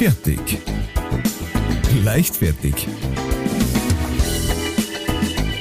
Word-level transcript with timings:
Fertig. 0.00 0.58
Leichtfertig. 2.02 2.88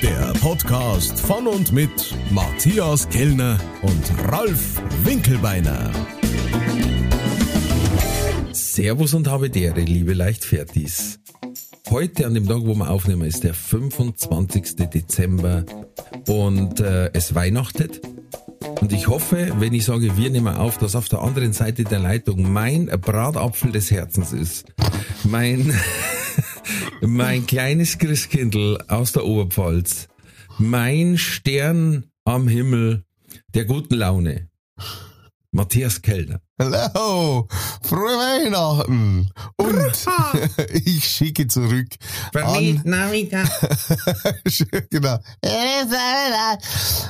Der 0.01 0.33
Podcast 0.39 1.19
von 1.19 1.45
und 1.45 1.73
mit 1.73 2.15
Matthias 2.31 3.09
Kellner 3.09 3.59
und 3.81 4.31
Ralf 4.31 4.81
Winkelbeiner. 5.03 5.91
Servus 8.53 9.13
und 9.13 9.27
habe 9.27 9.49
Dere, 9.49 9.81
liebe 9.81 10.13
Leichtfertis. 10.13 11.19
Heute 11.89 12.25
an 12.25 12.33
dem 12.33 12.47
Tag, 12.47 12.61
wo 12.61 12.75
wir 12.75 12.89
aufnehmen, 12.89 13.27
ist 13.27 13.43
der 13.43 13.53
25. 13.53 14.89
Dezember 14.89 15.65
und 16.29 16.79
äh, 16.79 17.11
es 17.11 17.35
weihnachtet. 17.35 17.99
Und 18.81 18.93
ich 18.93 19.07
hoffe, 19.07 19.53
wenn 19.59 19.73
ich 19.73 19.85
sage, 19.85 20.15
wir 20.17 20.29
nehmen 20.29 20.55
auf, 20.55 20.77
dass 20.77 20.95
auf 20.95 21.09
der 21.09 21.21
anderen 21.21 21.53
Seite 21.53 21.83
der 21.83 21.99
Leitung 21.99 22.51
mein 22.51 22.85
Bratapfel 22.85 23.71
des 23.71 23.91
Herzens 23.91 24.31
ist. 24.31 24.73
Mein, 25.25 25.73
mein 27.01 27.45
kleines 27.45 27.97
Christkindl 27.97 28.79
aus 28.87 29.11
der 29.11 29.25
Oberpfalz. 29.25 30.07
Mein 30.57 31.17
Stern 31.17 32.05
am 32.23 32.47
Himmel 32.47 33.03
der 33.53 33.65
guten 33.65 33.95
Laune. 33.95 34.49
Matthias 35.51 36.01
Kellner. 36.01 36.41
Hallo, 36.61 37.47
frohe 37.81 38.17
Weihnachten. 38.17 39.31
Und 39.55 40.07
ich 40.73 41.05
schicke 41.05 41.47
zurück 41.47 41.87
an, 42.35 42.81
genau. 44.89 45.17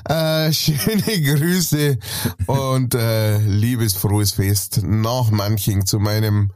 Äh, 0.07 0.53
schöne 0.53 1.21
Grüße 1.21 1.97
und 2.45 2.93
äh, 2.93 3.39
liebes 3.39 3.95
frohes 3.95 4.33
Fest 4.33 4.81
nach 4.83 5.31
Manching 5.31 5.83
zu 5.83 5.97
meinem 5.97 6.51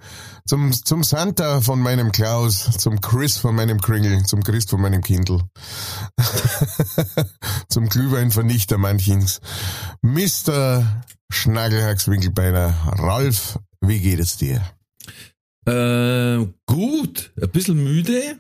zum, 0.46 0.72
zum 0.72 1.04
Santa 1.04 1.62
von 1.62 1.80
meinem 1.80 2.12
Klaus, 2.12 2.70
zum 2.78 3.02
Chris 3.02 3.38
von 3.38 3.56
meinem 3.56 3.82
Kringel, 3.82 4.24
zum 4.26 4.44
Christ 4.44 4.70
von 4.70 4.82
meinem 4.82 5.02
Kindl, 5.02 5.42
zum 7.70 7.90
Glühweinvernichter 7.90 8.78
Manchings, 8.78 9.40
Mr. 10.02 10.86
Schnagelhax 11.34 12.08
Winkelbeiner, 12.08 12.74
Ralf, 13.00 13.60
wie 13.82 14.00
geht 14.00 14.20
es 14.20 14.38
dir? 14.38 14.62
Äh, 15.66 16.46
gut, 16.66 17.32
ein 17.42 17.50
bisschen 17.50 17.84
müde. 17.84 18.38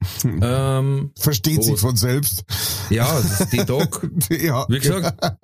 ähm, 0.24 1.10
Versteht 1.18 1.58
Oh. 1.60 1.62
sich 1.62 1.80
von 1.80 1.96
selbst. 1.96 2.44
ja, 2.90 3.12
das 3.20 3.40
ist 3.40 3.52
die 3.52 3.64
Tag. 3.64 4.08
ja, 4.30 4.66
Wie 4.68 4.78
gesagt, 4.78 5.36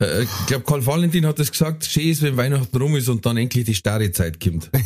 äh, 0.00 0.22
ich 0.22 0.46
glaube, 0.46 0.64
Karl 0.64 0.84
Valentin 0.84 1.26
hat 1.26 1.38
das 1.38 1.50
gesagt, 1.50 1.84
schön 1.84 2.08
ist, 2.08 2.22
wenn 2.22 2.36
Weihnachten 2.36 2.76
rum 2.76 2.96
ist 2.96 3.08
und 3.08 3.24
dann 3.24 3.36
endlich 3.36 3.64
die 3.64 3.74
starre 3.74 4.10
Zeit 4.12 4.40
kommt. 4.40 4.70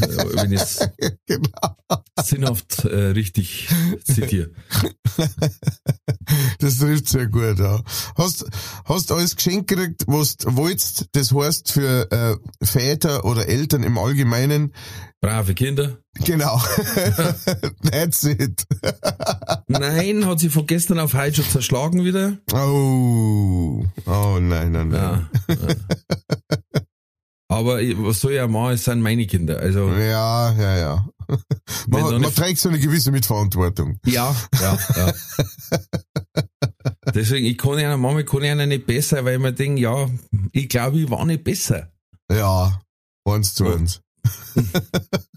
Äh, 0.00 0.24
wenn 0.34 0.52
ich 0.52 0.60
es 0.60 0.88
genau. 1.26 1.76
sinnhaft 2.22 2.84
äh, 2.84 3.10
richtig 3.10 3.68
zitiere. 4.04 4.50
Das 6.60 6.78
trifft 6.78 7.08
sehr 7.08 7.26
gut, 7.26 7.58
ja. 7.58 7.82
Hast, 8.16 8.46
hast 8.84 9.10
alles 9.10 9.34
geschenkt 9.34 9.68
gekriegt, 9.68 10.04
was 10.06 10.36
du 10.36 10.54
wolltest, 10.56 11.08
das 11.12 11.32
heißt 11.32 11.72
für 11.72 12.10
äh, 12.12 12.64
Väter 12.64 13.24
oder 13.24 13.48
Eltern 13.48 13.82
im 13.82 13.98
Allgemeinen, 13.98 14.72
Brave 15.20 15.54
Kinder. 15.54 15.98
Genau. 16.14 16.58
That's 17.90 18.24
it. 18.24 18.64
Nein, 19.68 20.26
hat 20.26 20.40
sie 20.40 20.50
von 20.50 20.66
gestern 20.66 20.98
auf 20.98 21.14
heute 21.14 21.36
schon 21.42 21.50
zerschlagen 21.50 22.04
wieder. 22.04 22.36
Oh, 22.52 23.84
oh 24.06 24.38
nein, 24.40 24.72
nein, 24.72 24.88
nein. 24.88 25.28
Ja. 25.48 25.54
ja. 25.54 25.56
Aber 27.48 27.80
ich- 27.82 27.96
was 27.98 28.20
soll 28.20 28.32
ich 28.32 28.40
auch 28.40 28.48
machen, 28.48 28.74
es 28.74 28.84
sind 28.84 29.00
meine 29.02 29.26
Kinder. 29.26 29.58
Also, 29.58 29.88
Ja, 29.90 30.52
ja, 30.52 30.76
ja. 30.78 31.08
Man, 31.88 32.20
man 32.20 32.34
trägt 32.34 32.58
so 32.60 32.68
eine 32.68 32.78
gewisse 32.78 33.10
Mitverantwortung. 33.12 33.98
ja, 34.06 34.34
ja, 34.60 34.78
ja. 34.96 35.12
Deswegen, 37.14 37.46
ich 37.46 37.58
kann 37.58 37.74
einer 37.78 37.96
Mama, 37.96 38.20
ich 38.20 38.26
kann 38.26 38.42
einer 38.42 38.66
nicht 38.66 38.86
besser, 38.86 39.24
weil 39.24 39.34
ich 39.36 39.40
mir 39.40 39.52
denke, 39.52 39.80
ja, 39.82 40.08
ich 40.52 40.68
glaube, 40.68 41.00
ich 41.00 41.10
war 41.10 41.24
nicht 41.24 41.42
besser. 41.44 41.90
Ja, 42.30 42.80
eins 43.24 43.54
zu 43.54 43.66
eins. 43.66 44.00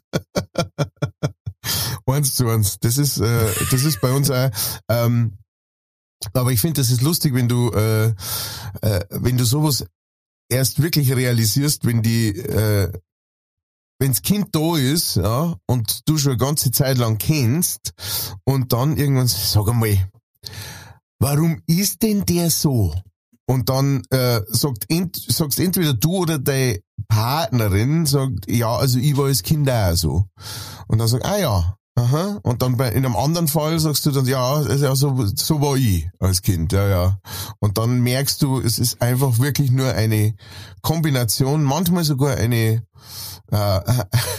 eins 2.13 2.35
zu 2.35 2.47
eins. 2.47 2.77
Das 2.79 2.97
ist, 2.97 3.19
äh, 3.19 3.51
das 3.71 3.83
ist 3.83 4.01
bei 4.01 4.11
uns 4.11 4.29
auch, 4.31 4.49
ähm, 4.89 5.37
aber 6.33 6.51
ich 6.51 6.61
finde, 6.61 6.81
das 6.81 6.91
ist 6.91 7.01
lustig, 7.01 7.33
wenn 7.33 7.49
du, 7.49 7.71
äh, 7.71 8.13
äh, 8.81 9.05
wenn 9.09 9.37
du 9.37 9.43
sowas 9.43 9.85
erst 10.49 10.81
wirklich 10.81 11.13
realisierst, 11.13 11.85
wenn 11.85 12.01
die, 12.01 12.29
äh, 12.29 12.91
wenns 13.99 14.21
Kind 14.21 14.49
da 14.53 14.77
ist, 14.77 15.15
ja, 15.15 15.55
und 15.67 16.01
du 16.07 16.17
schon 16.17 16.33
eine 16.33 16.37
ganze 16.37 16.71
Zeit 16.71 16.97
lang 16.97 17.17
kennst, 17.17 17.93
und 18.43 18.73
dann 18.73 18.97
irgendwann, 18.97 19.27
sag 19.27 19.67
einmal, 19.67 20.09
warum 21.19 21.61
ist 21.67 22.01
denn 22.03 22.25
der 22.25 22.49
so? 22.49 22.93
Und 23.45 23.69
dann 23.69 24.03
äh, 24.09 24.41
sagt 24.47 24.85
ent, 24.89 25.15
sagst 25.15 25.59
entweder 25.59 25.93
du 25.93 26.17
oder 26.17 26.39
deine 26.39 26.79
Partnerin 27.07 28.05
sagt, 28.05 28.49
ja, 28.49 28.75
also 28.75 28.99
ich 28.99 29.17
war 29.17 29.25
als 29.25 29.43
Kind 29.43 29.69
auch 29.69 29.95
so. 29.95 30.25
Und 30.87 30.97
dann 30.97 31.07
sagt, 31.07 31.25
ah 31.25 31.37
ja, 31.37 31.77
aha. 31.95 32.39
Und 32.43 32.61
dann 32.61 32.77
bei, 32.77 32.89
in 32.89 33.05
einem 33.05 33.15
anderen 33.15 33.47
Fall 33.47 33.79
sagst 33.79 34.05
du 34.05 34.11
dann, 34.11 34.25
ja, 34.25 34.53
also 34.53 34.95
so, 34.95 35.25
so 35.35 35.61
war 35.61 35.75
ich 35.75 36.09
als 36.19 36.41
Kind, 36.41 36.73
ja, 36.73 36.87
ja. 36.87 37.19
Und 37.59 37.77
dann 37.77 38.01
merkst 38.01 38.41
du, 38.41 38.59
es 38.59 38.79
ist 38.79 39.01
einfach 39.01 39.39
wirklich 39.39 39.71
nur 39.71 39.93
eine 39.93 40.35
Kombination, 40.81 41.63
manchmal 41.63 42.03
sogar 42.03 42.37
eine 42.37 42.83
äh, 43.51 43.79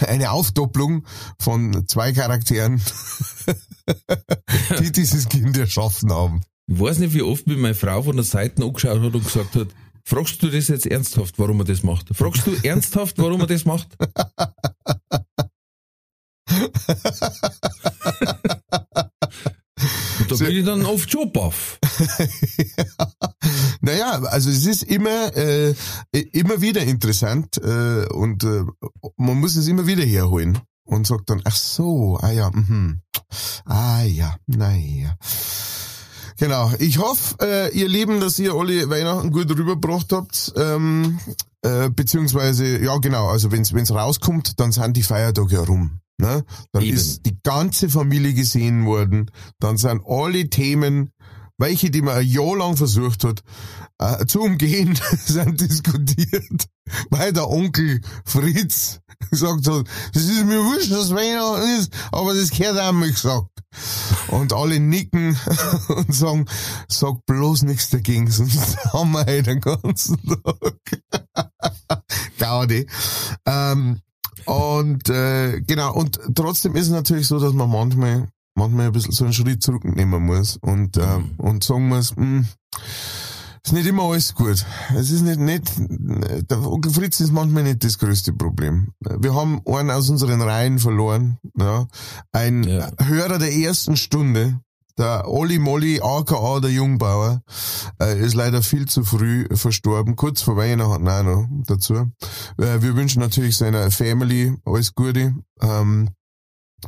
eine 0.06 0.31
Aufdopplung 0.32 1.04
von 1.38 1.87
zwei 1.87 2.12
Charakteren, 2.12 2.81
die 4.81 4.93
dieses 4.93 5.28
Kind 5.28 5.56
erschaffen 5.56 6.12
haben. 6.12 6.43
Ich 6.66 6.81
weiß 6.81 6.98
nicht, 6.98 7.14
wie 7.14 7.22
oft 7.22 7.47
mir 7.47 7.56
meine 7.56 7.75
Frau 7.75 8.03
von 8.03 8.16
der 8.16 8.25
Seite 8.25 8.62
angeschaut 8.62 9.00
hat 9.03 9.14
und 9.14 9.25
gesagt 9.25 9.54
hat, 9.54 9.69
fragst 10.03 10.43
du 10.43 10.48
das 10.48 10.69
jetzt 10.69 10.87
ernsthaft, 10.87 11.38
warum 11.38 11.60
er 11.60 11.64
das 11.64 11.82
macht? 11.82 12.09
Fragst 12.12 12.47
du 12.47 12.53
ernsthaft, 12.62 13.19
warum 13.19 13.41
er 13.41 13.47
das 13.47 13.64
macht? 13.64 13.88
Da 20.28 20.37
bin 20.37 20.56
ich 20.56 20.65
dann 20.65 20.87
oft 20.87 21.10
schon 21.10 21.32
baff. 21.32 21.78
Naja, 23.81 24.22
also 24.22 24.48
es 24.50 24.64
ist 24.64 24.84
immer, 24.84 25.37
äh, 25.37 25.75
immer 26.12 26.60
wieder 26.60 26.82
interessant 26.82 27.59
äh, 27.59 28.06
und 28.06 28.43
äh, 28.44 28.64
man 29.16 29.38
muss 29.38 29.56
es 29.56 29.69
immer 29.69 29.87
wieder 29.87 30.03
herholen 30.03 30.59
und 30.84 31.06
sagt 31.06 31.28
dann, 31.31 31.43
ach 31.44 31.56
so, 31.56 32.19
ah 32.20 32.31
ja, 32.31 32.50
mhm. 32.50 33.03
ah 33.66 34.03
ja, 34.03 34.37
naja. 34.47 35.16
Genau, 36.38 36.72
ich 36.78 36.98
hoffe, 36.98 37.37
äh, 37.43 37.78
ihr 37.78 37.88
Lieben, 37.88 38.20
dass 38.20 38.38
ihr 38.38 38.54
alle 38.54 38.88
Weihnachten 38.91 39.31
gut 39.31 39.50
rübergebracht 39.50 40.12
habt, 40.12 40.53
ähm, 40.56 41.19
äh, 41.62 41.91
beziehungsweise, 41.91 42.82
ja 42.82 42.97
genau, 42.98 43.28
also 43.28 43.53
wenn's 43.53 43.72
wenn's 43.72 43.93
rauskommt, 43.93 44.59
dann 44.59 44.72
sind 44.72 44.97
die 44.97 45.03
Feiertage 45.03 45.54
ja 45.54 45.62
rum. 45.62 46.00
Ne? 46.19 46.44
Dann 46.72 46.82
Eben. 46.82 46.97
ist 46.97 47.26
die 47.26 47.38
ganze 47.42 47.88
Familie 47.88 48.34
gesehen 48.34 48.86
worden, 48.86 49.30
dann 49.58 49.76
sind 49.76 50.02
alle 50.06 50.48
Themen 50.48 51.10
welche, 51.58 51.91
die 51.91 52.02
man 52.02 52.16
ein 52.16 52.26
Jahr 52.26 52.56
lang 52.56 52.76
versucht 52.76 53.25
hat, 53.25 53.42
äh, 53.98 54.26
zu 54.26 54.41
umgehen, 54.41 54.98
sind 55.25 55.60
diskutiert, 55.60 56.66
weil 57.10 57.32
der 57.32 57.48
Onkel 57.48 58.00
Fritz 58.25 59.00
gesagt 59.30 59.66
hat, 59.69 59.86
das 60.12 60.25
ist 60.25 60.44
mir 60.44 60.62
wurscht, 60.64 60.91
dass 60.91 61.14
Weihnachten 61.14 61.80
ist, 61.80 61.92
aber 62.12 62.34
das 62.34 62.50
gehört 62.50 62.78
auch 62.78 62.92
mal 62.92 63.10
gesagt. 63.10 63.48
Und 64.28 64.52
alle 64.52 64.78
nicken 64.78 65.36
und 65.88 66.14
sagen, 66.14 66.46
sag 66.88 67.25
bloß 67.26 67.62
nichts 67.62 67.91
dagegen, 67.91 68.31
sonst 68.31 68.76
haben 68.93 69.12
wir 69.12 69.20
heute 69.20 69.43
den 69.43 69.61
ganzen 69.61 70.19
Tag. 70.22 70.81
Gaudi. 72.38 72.87
Ähm, 73.46 74.00
und 74.46 75.08
äh, 75.08 75.61
genau, 75.61 75.94
und 75.94 76.19
trotzdem 76.35 76.75
ist 76.76 76.87
es 76.87 76.93
natürlich 76.93 77.26
so, 77.26 77.38
dass 77.38 77.52
man 77.52 77.70
manchmal 77.70 78.29
manchmal 78.56 78.87
ein 78.87 78.93
bisschen 78.93 79.12
so 79.12 79.25
einen 79.25 79.32
Schritt 79.32 79.62
zurücknehmen 79.62 80.25
muss 80.25 80.58
und, 80.58 80.96
äh, 80.96 81.19
und 81.38 81.64
sagen 81.64 81.88
muss, 81.88 82.14
mh, 82.17 82.44
ist 83.64 83.73
nicht 83.73 83.87
immer 83.87 84.05
alles 84.05 84.35
gut. 84.35 84.64
Es 84.94 85.11
ist 85.11 85.23
nicht, 85.23 85.41
nicht, 85.41 85.73
der 85.79 86.62
Onkel 86.62 86.93
Fritz 86.93 87.19
ist 87.20 87.32
manchmal 87.32 87.62
nicht 87.62 87.82
das 87.82 87.99
größte 87.99 88.32
Problem. 88.35 88.93
Wir 89.00 89.35
haben 89.35 89.61
einen 89.67 89.91
aus 89.91 90.11
unseren 90.11 90.41
Reihen 90.43 90.79
verloren, 90.79 91.38
ja. 91.58 91.87
Ein 92.31 92.62
Ja. 92.64 92.90
Hörer 93.02 93.38
der 93.38 93.52
ersten 93.55 93.97
Stunde, 93.97 94.61
der 94.99 95.29
Olli 95.29 95.58
Molly, 95.58 96.00
aka 96.00 96.61
der 96.61 96.70
Jungbauer, 96.70 97.43
äh, 98.00 98.19
ist 98.20 98.35
leider 98.35 98.62
viel 98.62 98.87
zu 98.87 99.05
früh 99.05 99.46
verstorben, 99.52 100.17
kurz 100.17 100.43
vor 100.43 100.56
Weihnachten 100.56 101.08
auch 101.08 101.23
noch 101.23 101.49
dazu. 101.67 101.94
Äh, 102.58 102.81
wir 102.82 102.94
wünschen 102.94 103.20
natürlich 103.20 103.56
seiner 103.56 103.91
Family 103.91 104.56
alles 104.64 104.94
Gute. 104.94 105.35
Ähm, 105.61 106.11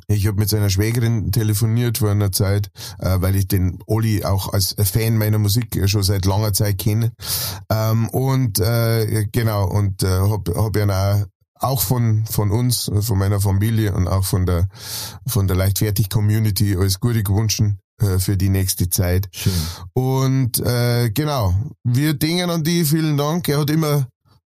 ich 0.09 0.27
habe 0.27 0.39
mit 0.39 0.49
seiner 0.49 0.69
Schwägerin 0.69 1.33
telefoniert 1.33 1.99
vor 1.99 2.11
einer 2.11 2.31
Zeit, 2.31 2.71
äh, 2.99 3.17
weil 3.21 3.35
ich 3.35 3.49
den 3.49 3.79
Oli 3.87 4.25
auch 4.25 4.53
als 4.53 4.77
Fan 4.79 5.17
meiner 5.17 5.39
Musik 5.39 5.81
schon 5.89 6.03
seit 6.03 6.27
langer 6.27 6.53
Zeit 6.53 6.79
kenne. 6.79 7.13
Ähm, 7.71 8.09
und 8.11 8.59
äh, 8.61 9.27
genau, 9.33 9.67
und 9.69 10.03
äh, 10.03 10.07
hab, 10.07 10.49
hab 10.55 10.77
ihn 10.77 10.91
auch 10.91 11.25
auch 11.59 11.81
von, 11.81 12.27
von 12.27 12.51
uns, 12.51 12.91
von 13.01 13.17
meiner 13.17 13.41
Familie 13.41 13.95
und 13.95 14.09
auch 14.09 14.25
von 14.27 14.45
der, 14.45 14.69
von 15.27 15.49
der 15.49 15.57
Leichtfertig-Community 15.57 16.77
alles 16.77 17.01
Gute 17.01 17.23
gewünschen 17.23 17.81
äh, 18.01 18.19
für 18.19 18.37
die 18.37 18.49
nächste 18.49 18.89
Zeit. 18.91 19.29
Schön. 19.33 19.53
Und 19.95 20.59
äh, 20.61 21.11
genau, 21.11 21.55
wir 21.85 22.15
dingen 22.15 22.51
an 22.51 22.65
die, 22.65 22.85
vielen 22.85 23.17
Dank. 23.17 23.49
Er 23.49 23.59
hat 23.61 23.71
immer, 23.71 24.07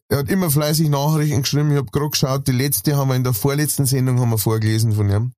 er 0.10 0.19
hat 0.19 0.30
immer 0.30 0.50
fleißig 0.50 0.89
Nachrichten 0.89 1.42
geschrieben. 1.42 1.72
Ich 1.72 1.78
habe 1.78 1.92
gerade 1.92 2.10
geschaut, 2.10 2.48
die 2.48 2.51
letzte 2.54 2.95
haben 2.95 3.10
wir 3.10 3.16
in 3.16 3.24
der 3.24 3.34
vorletzten 3.34 3.86
Sendung 3.86 4.19
haben 4.19 4.30
wir 4.30 4.38
vorgelesen 4.38 4.94
von 4.94 5.10
ihm. 5.10 5.31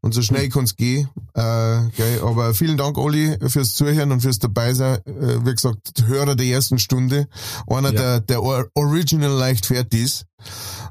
Und 0.00 0.12
so 0.12 0.20
schnell 0.20 0.48
kann's 0.48 0.74
gehen. 0.74 1.08
Äh, 1.34 1.88
gell. 1.96 2.20
Aber 2.24 2.54
vielen 2.54 2.76
Dank, 2.76 2.98
Olli, 2.98 3.38
fürs 3.48 3.74
Zuhören 3.76 4.10
und 4.10 4.20
fürs 4.20 4.40
Dabeisein. 4.40 4.98
Äh, 5.06 5.46
wie 5.46 5.54
gesagt, 5.54 6.02
Hörer 6.06 6.34
der 6.34 6.46
ersten 6.46 6.78
Stunde. 6.80 7.28
Einer 7.68 7.92
Ja. 7.92 8.00
der, 8.00 8.20
der 8.20 8.42
Or- 8.42 8.68
Original 8.74 9.30
Leichtfertis. 9.30 10.24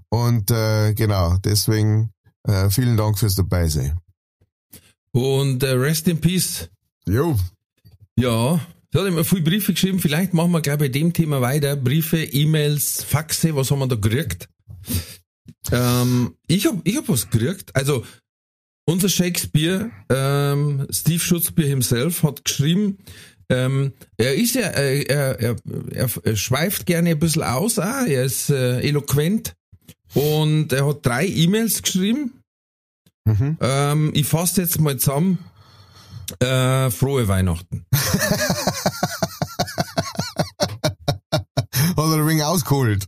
Und 0.10 0.50
äh, 0.50 0.94
genau, 0.94 1.36
deswegen 1.44 2.12
äh, 2.48 2.70
vielen 2.70 2.96
Dank 2.96 3.20
fürs 3.20 3.36
Dabeisein. 3.36 4.00
Und 5.14 5.64
äh, 5.64 5.72
Rest 5.72 6.08
in 6.08 6.20
Peace. 6.20 6.70
Jo. 7.08 7.38
Ja, 8.18 8.60
da 8.92 9.00
hat 9.00 9.08
immer 9.08 9.24
viele 9.24 9.44
Briefe 9.44 9.74
geschrieben. 9.74 10.00
Vielleicht 10.00 10.34
machen 10.34 10.52
wir 10.52 10.62
gleich 10.62 10.78
bei 10.78 10.88
dem 10.88 11.14
Thema 11.14 11.40
weiter. 11.42 11.76
Briefe, 11.76 12.24
E-Mails, 12.24 13.04
Faxe, 13.04 13.56
was 13.56 13.72
haben 13.72 13.80
wir 13.80 13.88
da 13.88 13.96
gekriegt? 13.96 14.50
Ähm, 15.72 16.36
ich 16.48 16.66
hab, 16.66 16.76
ich 16.84 16.98
hab 16.98 17.08
was 17.10 17.30
gekriegt. 17.30 17.76
Also, 17.76 18.04
unser 18.86 19.10
Shakespeare, 19.10 19.92
ähm, 20.10 20.88
Steve 20.90 21.20
Schutzbier 21.20 21.68
himself, 21.68 22.24
hat 22.24 22.44
geschrieben, 22.44 22.98
ähm, 23.50 23.94
er 24.18 24.36
ist 24.36 24.56
ja, 24.56 24.68
äh, 24.70 25.04
er, 25.04 25.40
er, 25.40 25.56
er, 25.92 26.10
er 26.24 26.36
schweift 26.36 26.86
gerne 26.86 27.12
ein 27.12 27.20
bisschen 27.20 27.44
aus, 27.44 27.80
ah, 27.80 28.06
er 28.06 28.24
ist 28.26 28.50
äh, 28.50 28.80
eloquent 28.82 29.54
und 30.14 30.74
er 30.74 30.88
hat 30.88 31.06
drei 31.06 31.28
E-Mails 31.28 31.82
geschrieben. 31.82 32.43
Mhm. 33.26 33.58
Ähm, 33.62 34.12
ich 34.14 34.28
fasse 34.28 34.62
jetzt 34.62 34.80
mal 34.80 34.98
zusammen. 34.98 35.40
Äh, 36.40 36.90
frohe 36.90 37.28
Weihnachten. 37.28 37.86
Hat 41.96 41.98
er 41.98 42.14
ein 42.14 42.28
wenig 42.28 42.44
ausgeholt. 42.44 43.06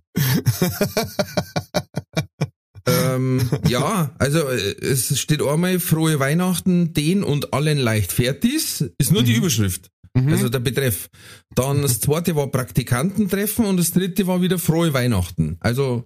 ähm, 2.86 3.50
ja, 3.68 4.12
also 4.20 4.40
äh, 4.50 4.76
es 4.82 5.18
steht 5.20 5.42
einmal 5.42 5.80
frohe 5.80 6.20
Weihnachten, 6.20 6.94
den 6.94 7.24
und 7.24 7.54
allen 7.54 7.78
Leichtfertis. 7.78 8.82
Ist 8.98 9.12
nur 9.12 9.24
die 9.24 9.36
Überschrift. 9.36 9.90
Also 10.16 10.48
der 10.48 10.60
Betreff. 10.60 11.10
Dann 11.56 11.82
das 11.82 12.00
zweite 12.00 12.38
war 12.38 12.48
Praktikantentreffen 12.48 13.66
und 13.66 13.76
das 13.78 13.92
dritte 13.92 14.28
war 14.28 14.42
wieder 14.42 14.58
frohe 14.58 14.94
Weihnachten. 14.94 15.58
Also 15.60 16.06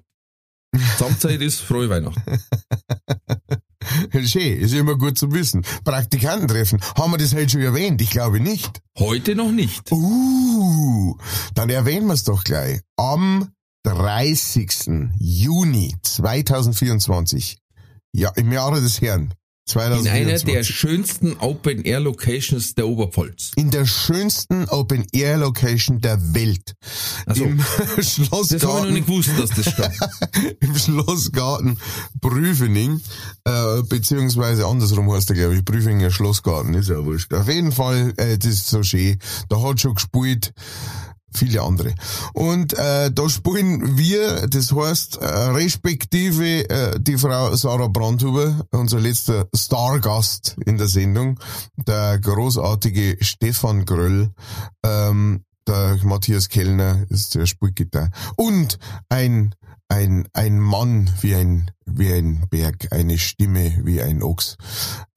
Gesamtzeit 0.71 1.42
ist 1.42 1.62
frohe 1.62 1.89
Weihnachten. 1.89 2.21
Schön, 4.25 4.60
ist 4.60 4.74
immer 4.74 4.95
gut 4.95 5.18
zu 5.18 5.31
wissen. 5.31 5.66
Praktikantentreffen. 5.83 6.80
Haben 6.95 7.13
wir 7.13 7.18
das 7.18 7.33
heute 7.33 7.50
schon 7.50 7.62
erwähnt? 7.62 8.01
Ich 8.01 8.12
glaube 8.12 8.39
nicht. 8.39 8.81
Heute 8.98 9.36
noch 9.36 9.51
nicht. 9.51 9.92
Uh, 9.92 11.18
dann 11.56 11.69
erwähnen 11.69 12.07
wir 12.07 12.13
es 12.13 12.24
doch 12.24 12.44
gleich. 12.44 12.81
Am 12.98 13.50
30. 13.83 15.10
Juni 15.18 15.95
2024, 16.04 17.57
ja, 18.12 18.30
im 18.36 18.51
Jahre 18.51 18.81
des 18.81 19.01
Herrn, 19.01 19.33
In 19.75 20.07
einer 20.07 20.36
2024. 20.36 20.54
der 20.54 20.63
schönsten 20.63 21.38
Open-Air-Locations 21.39 22.75
der 22.75 22.88
Oberpfalz. 22.88 23.51
in 23.56 23.69
der 23.69 23.86
schönsten 23.86 24.68
Open-Air-Location 24.69 26.01
der 26.01 26.33
Welt. 26.33 26.75
Also, 27.25 27.44
Im 27.44 27.57
das 27.57 27.68
habe 27.80 28.01
ich 28.01 28.18
noch 28.18 28.27
Schlossgarten, 28.27 28.94
nicht 28.94 29.07
gewusst, 29.07 29.30
dass 29.38 29.50
das 29.51 29.71
stimmt. 29.71 30.57
im 30.60 30.75
Schlossgarten 30.75 31.77
Prüfening, 32.21 33.01
äh, 33.45 33.81
beziehungsweise 33.83 34.66
andersrum 34.66 35.12
heißt 35.12 35.30
der, 35.30 35.36
glaube 35.36 35.56
ich, 35.56 35.66
Prüfinger 35.66 36.12
Schlossgarten, 36.12 36.74
ist 36.74 36.89
ja 36.89 37.04
wurscht. 37.04 37.33
Auf 37.33 37.48
jeden 37.48 37.71
Fall, 37.71 38.13
äh, 38.18 38.38
das 38.38 38.54
ist 38.54 38.68
so 38.68 38.83
schön. 38.83 39.19
Da 39.50 39.62
hat 39.62 39.80
schon 39.80 39.95
gespielt 39.95 40.54
viele 41.33 41.61
andere. 41.61 41.93
Und 42.33 42.73
äh, 42.73 43.11
da 43.11 43.29
spielen 43.29 43.97
wir, 43.97 44.47
das 44.47 44.71
heißt, 44.73 45.17
äh, 45.17 45.25
respektive 45.25 46.69
äh, 46.69 46.99
die 46.99 47.17
Frau 47.17 47.55
Sarah 47.55 47.87
Brandhuber, 47.87 48.65
unser 48.71 48.99
letzter 48.99 49.47
Stargast 49.55 50.55
in 50.65 50.77
der 50.77 50.87
Sendung, 50.87 51.39
der 51.75 52.19
großartige 52.19 53.17
Stefan 53.21 53.85
Gröll, 53.85 54.31
ähm, 54.83 55.43
der 55.67 55.99
Matthias 56.03 56.49
Kellner 56.49 57.05
ist 57.09 57.35
der 57.35 57.45
Spielgitarre. 57.45 58.09
Und 58.35 58.79
ein, 59.07 59.53
ein, 59.89 60.27
ein 60.33 60.59
Mann 60.59 61.09
wie 61.21 61.36
ein, 61.36 61.71
wie 61.86 62.13
ein 62.13 62.47
Berg, 62.50 62.88
eine 62.91 63.18
Stimme 63.18 63.80
wie 63.83 64.01
ein 64.01 64.21
Ochs. 64.24 64.57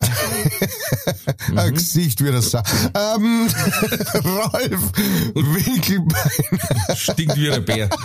ein 1.55 1.75
Gesicht 1.75 2.25
wie 2.25 2.33
das 2.33 2.51
Sa 2.51 2.63
ähm, 2.95 3.49
Ralf 4.15 4.93
Winkelbein. 5.35 6.97
Stinkt 6.97 7.37
wie 7.37 7.51
ein 7.51 7.65
Bär. 7.65 7.89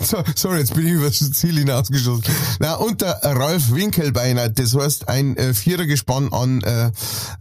So, 0.00 0.22
sorry, 0.34 0.58
jetzt 0.60 0.74
bin 0.74 0.86
ich 0.86 0.92
über 0.92 1.06
das 1.06 1.30
Ziel 1.32 1.58
hinausgeschossen. 1.58 2.24
Na, 2.60 2.74
und 2.74 3.00
der 3.00 3.20
Ralf 3.22 3.72
Winkelbeiner, 3.72 4.48
das 4.48 4.74
heißt 4.74 5.08
ein 5.08 5.36
äh, 5.36 5.54
Vierergespann 5.54 6.32
an 6.32 6.62
äh, 6.62 6.90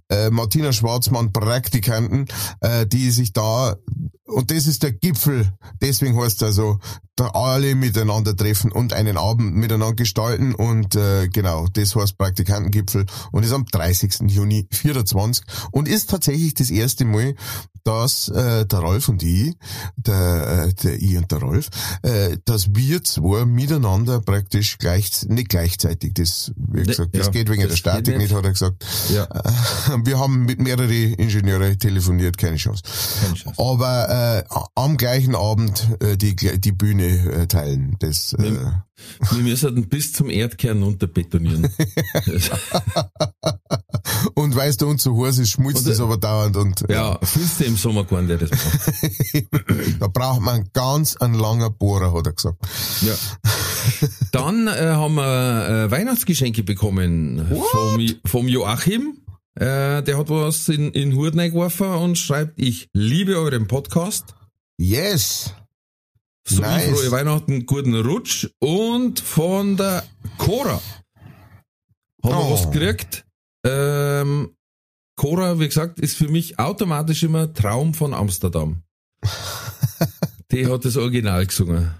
äh, 0.09 0.29
Martina 0.29 0.73
Schwarzmann 0.73 1.31
Praktikanten, 1.33 2.25
äh, 2.61 2.85
die 2.85 3.11
sich 3.11 3.33
da, 3.33 3.75
und 4.25 4.51
das 4.51 4.67
ist 4.67 4.83
der 4.83 4.91
Gipfel, 4.91 5.51
deswegen 5.81 6.19
heißt 6.19 6.41
es 6.41 6.43
also, 6.43 6.79
da 7.15 7.29
alle 7.29 7.75
miteinander 7.75 8.35
treffen 8.35 8.71
und 8.71 8.93
einen 8.93 9.17
Abend 9.17 9.55
miteinander 9.55 9.95
gestalten 9.95 10.53
und 10.53 10.95
äh, 10.95 11.27
genau, 11.27 11.67
das 11.67 11.95
heißt 11.95 12.17
Praktikantengipfel 12.17 13.05
und 13.31 13.43
ist 13.43 13.53
am 13.53 13.65
30. 13.65 14.19
Juni 14.27 14.67
24 14.71 15.43
und 15.71 15.87
ist 15.87 16.11
tatsächlich 16.11 16.53
das 16.53 16.69
erste 16.69 17.05
Mal, 17.05 17.35
dass 17.87 18.27
äh, 18.27 18.65
der 18.65 18.79
Ralf 18.79 19.07
und 19.07 19.23
ich, 19.23 19.55
der, 19.95 20.67
äh, 20.67 20.73
der 20.73 21.01
ich 21.01 21.17
und 21.17 21.31
der 21.31 21.39
Rolf, 21.39 21.69
äh, 22.01 22.37
dass 22.43 22.75
wir 22.75 23.01
zwei 23.03 23.45
miteinander 23.45 24.19
praktisch 24.19 24.77
gleich, 24.77 25.25
nicht 25.29 25.47
gleichzeitig, 25.47 26.13
das, 26.13 26.51
wie 26.57 26.83
gesagt, 26.83 27.15
das 27.15 27.27
ja, 27.27 27.31
geht 27.31 27.49
wegen 27.49 27.61
das 27.61 27.71
der 27.71 27.77
Statik 27.77 28.17
nicht, 28.17 28.33
hat 28.33 28.43
er 28.43 28.51
gesagt. 28.51 28.85
Ja. 29.13 29.23
Äh, 29.23 30.05
Wir 30.05 30.19
haben 30.19 30.45
mit 30.45 30.59
mehreren 30.59 30.89
Ingenieure 31.13 31.77
telefoniert, 31.77 32.37
keine 32.37 32.57
Chance. 32.57 32.83
Keine 33.21 33.35
Chance. 33.35 33.61
Aber 33.61 34.43
äh, 34.49 34.55
am 34.75 34.97
gleichen 34.97 35.35
Abend 35.35 35.87
äh, 36.01 36.17
die, 36.17 36.35
die 36.35 36.71
Bühne 36.73 37.05
äh, 37.05 37.47
teilen. 37.47 37.95
Das, 37.99 38.33
äh, 38.33 38.53
Wir 39.31 39.43
müssen 39.43 39.87
bis 39.87 40.13
zum 40.13 40.29
Erdkern 40.29 40.83
unterbetonieren. 40.83 41.63
und 44.35 44.55
weißt 44.55 44.81
du, 44.81 44.97
so 44.97 45.25
heiß 45.25 45.39
ist, 45.39 45.51
schmutzt 45.51 45.85
Und, 45.85 45.91
es 45.91 45.99
äh, 45.99 46.03
aber 46.03 46.17
dauernd 46.17 46.57
und 46.57 46.83
ja, 46.89 47.19
findest 47.21 47.59
du 47.59 47.65
im 47.65 47.75
Sommer 47.77 48.05
keinen, 48.05 48.27
der 48.27 48.37
das 48.37 48.51
macht. 48.51 49.45
da 49.99 50.07
braucht 50.07 50.41
man 50.41 50.69
ganz 50.73 51.15
einen 51.17 51.35
langen 51.35 51.73
Bohrer, 51.77 52.13
hat 52.13 52.27
er 52.27 52.33
gesagt. 52.33 52.57
Ja. 53.01 53.13
Dann 54.31 54.67
äh, 54.67 54.71
haben 54.71 55.15
wir 55.15 55.69
äh, 55.69 55.91
Weihnachtsgeschenke 55.91 56.63
bekommen 56.63 57.47
vom, 57.71 58.09
vom 58.25 58.47
Joachim. 58.47 59.19
Äh, 59.55 60.03
der 60.03 60.17
hat 60.17 60.29
was 60.29 60.69
in, 60.69 60.91
in 60.91 61.15
Hurden 61.15 61.39
geworfen 61.39 61.87
und 61.87 62.17
schreibt, 62.17 62.59
ich 62.59 62.89
liebe 62.93 63.37
euren 63.37 63.67
Podcast. 63.67 64.35
Yes! 64.77 65.53
So 66.49 66.61
Nice. 66.61 66.85
frohe 66.89 67.11
Weihnachten, 67.11 67.65
guten 67.65 67.93
Rutsch. 67.95 68.47
Und 68.59 69.19
von 69.19 69.75
der 69.75 70.03
Cora 70.37 70.81
haben 72.23 72.31
wir 72.31 72.37
Oh. 72.37 72.53
was 72.53 72.71
gekriegt. 72.71 73.25
Ähm, 73.65 74.51
Cora, 75.17 75.59
wie 75.59 75.67
gesagt, 75.67 75.99
ist 75.99 76.15
für 76.15 76.29
mich 76.29 76.57
automatisch 76.57 77.23
immer 77.23 77.53
Traum 77.53 77.93
von 77.93 78.13
Amsterdam. 78.13 78.83
Die 80.51 80.65
hat 80.67 80.85
das 80.85 80.95
Original 80.95 81.45
gesungen. 81.45 81.91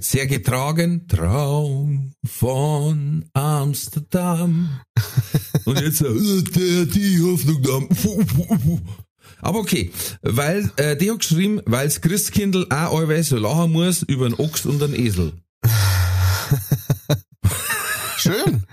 Sehr 0.00 0.26
getragen. 0.26 1.08
Traum 1.08 2.12
von 2.26 3.24
Amsterdam. 3.32 4.80
Und 5.64 5.80
jetzt 5.80 6.00
der, 6.02 6.84
die 6.84 7.22
Hoffnung 7.22 7.62
da. 7.62 7.80
Aber 9.42 9.58
okay, 9.58 9.90
weil 10.22 10.70
äh, 10.76 10.96
die 10.96 11.10
hat 11.10 11.18
geschrieben, 11.20 11.60
weil 11.66 11.86
das 11.86 12.00
Christkindl 12.00 12.66
auch 12.70 12.98
allweil 12.98 13.22
so 13.22 13.36
lachen 13.38 13.72
muss 13.72 14.02
über 14.02 14.26
einen 14.26 14.34
Ochs 14.34 14.66
und 14.66 14.82
einen 14.82 14.94
Esel. 14.94 15.32
Schön! 18.18 18.64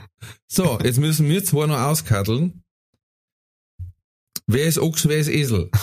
So, 0.47 0.79
jetzt 0.83 0.97
müssen 0.99 1.27
wir 1.29 1.43
zwei 1.43 1.65
noch 1.67 1.79
auskatteln. 1.79 2.63
Wer 4.47 4.65
ist 4.65 4.79
Ochs, 4.79 5.07
wer 5.07 5.17
ist 5.19 5.29
Esel? 5.29 5.69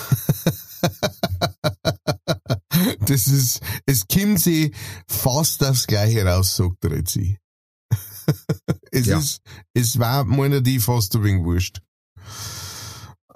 Das 3.06 3.26
ist, 3.28 3.60
es 3.86 4.06
kommt 4.08 4.40
sie 4.40 4.74
fast 5.06 5.62
aufs 5.64 5.86
Gleiche 5.86 6.24
raus, 6.24 6.56
sagt 6.56 7.08
sie. 7.08 7.38
Es 8.90 9.06
Ja. 9.06 9.18
ist, 9.18 9.40
es 9.74 9.98
war 9.98 10.24
meiner 10.24 10.60
die 10.60 10.80
fast 10.80 11.14
ein 11.14 11.22
wenig 11.24 11.44
wurscht. 11.44 11.80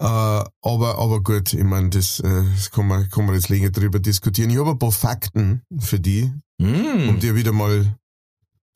Äh, 0.01 0.05
aber, 0.05 0.99
aber 0.99 1.23
gut, 1.23 1.53
ich 1.53 1.65
meine, 1.65 1.91
das, 1.91 2.21
äh, 2.21 2.45
das 2.55 2.71
kann 2.71 2.87
man, 2.87 3.11
kann 3.11 3.27
man 3.27 3.35
jetzt 3.35 3.49
länger 3.49 3.71
drüber 3.71 3.99
diskutieren. 3.99 4.51
Ich 4.51 4.59
habe 4.59 4.71
ein 4.71 4.79
paar 4.79 4.93
Fakten 4.93 5.63
für 5.79 5.99
die, 6.01 6.33
Mm. 6.61 7.09
um 7.09 7.21
dir 7.21 7.37
wieder 7.37 7.53
mal 7.53 7.97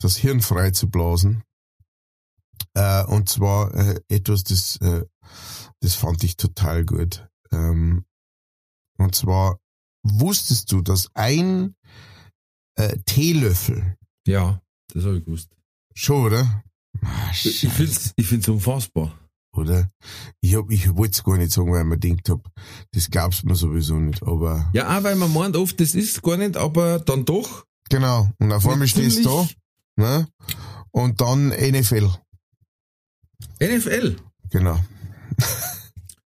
das 0.00 0.16
Hirn 0.16 0.40
frei 0.40 0.70
zu 0.70 0.88
blasen. 0.88 1.42
Äh, 2.74 3.04
und 3.06 3.28
zwar 3.28 3.74
äh, 3.74 4.00
etwas, 4.08 4.44
das, 4.44 4.76
äh, 4.76 5.04
das 5.80 5.94
fand 5.96 6.22
ich 6.22 6.36
total 6.36 6.84
gut. 6.84 7.26
Ähm, 7.50 8.04
und 8.98 9.14
zwar 9.16 9.58
wusstest 10.04 10.70
du, 10.70 10.80
dass 10.80 11.08
ein 11.14 11.74
äh, 12.76 12.98
Teelöffel, 13.04 13.96
Ja, 14.26 14.60
das 14.94 15.04
habe 15.04 15.18
ich 15.18 15.24
gewusst. 15.24 15.50
schon, 15.94 16.26
oder? 16.26 16.62
Ah, 17.02 17.30
Ich 17.32 17.64
ich 17.64 18.26
find's 18.26 18.48
unfassbar. 18.48 19.18
Oder? 19.56 19.88
Ich, 20.40 20.54
hab, 20.56 20.70
ich 20.70 20.94
wollte 20.96 21.12
es 21.12 21.24
gar 21.24 21.36
nicht 21.36 21.52
sagen, 21.52 21.70
weil 21.72 21.82
ich 21.82 21.86
mir 21.88 21.98
gedacht 21.98 22.28
hab, 22.30 22.50
das 22.92 23.10
glaubst 23.10 23.44
mir 23.44 23.54
sowieso 23.54 23.94
nicht. 23.98 24.22
Aber 24.22 24.70
Ja, 24.72 24.98
auch 24.98 25.02
weil 25.04 25.16
man 25.16 25.32
meint 25.32 25.56
oft, 25.56 25.78
das 25.80 25.94
ist 25.94 26.22
gar 26.22 26.36
nicht, 26.36 26.56
aber 26.56 26.98
dann 27.00 27.24
doch. 27.24 27.64
genau, 27.88 28.30
und 28.38 28.52
auf 28.52 28.66
einmal 28.68 28.88
stehst 28.88 29.24
du 29.24 29.28
da, 29.28 29.48
ne? 29.96 30.28
Und 30.90 31.20
dann 31.20 31.48
NFL, 31.48 32.10
NFL. 33.60 34.16
genau. 34.50 34.78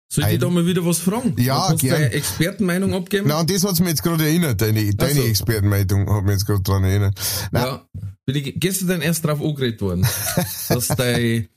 Soll 0.09 0.25
ich 0.25 0.29
Ein- 0.35 0.39
da 0.41 0.49
mal 0.49 0.65
wieder 0.67 0.85
was 0.85 0.99
fragen? 0.99 1.35
Ja, 1.39 1.71
du 1.71 1.77
gern. 1.77 1.95
deine 2.01 2.11
Expertenmeinung 2.13 2.93
abgeben? 2.93 3.25
Na, 3.27 3.39
und 3.39 3.49
das 3.49 3.63
hat's 3.63 3.79
mir 3.79 3.89
jetzt 3.89 4.03
gerade 4.03 4.23
erinnert, 4.23 4.61
deine, 4.61 4.93
deine 4.93 5.13
so. 5.21 5.23
Expertenmeinung 5.23 6.07
hat 6.07 6.23
mich 6.23 6.33
jetzt 6.33 6.45
gerade 6.45 6.61
dran 6.61 6.83
erinnert. 6.83 7.19
Na, 7.51 7.65
Ja. 7.65 7.87
Bin 8.25 8.35
ich 8.37 8.53
gestern 8.59 8.87
dann 8.89 9.01
erst 9.01 9.25
drauf 9.25 9.41
angeredet 9.41 9.81
worden, 9.81 10.07
dass 10.69 10.87
dein, 10.87 11.49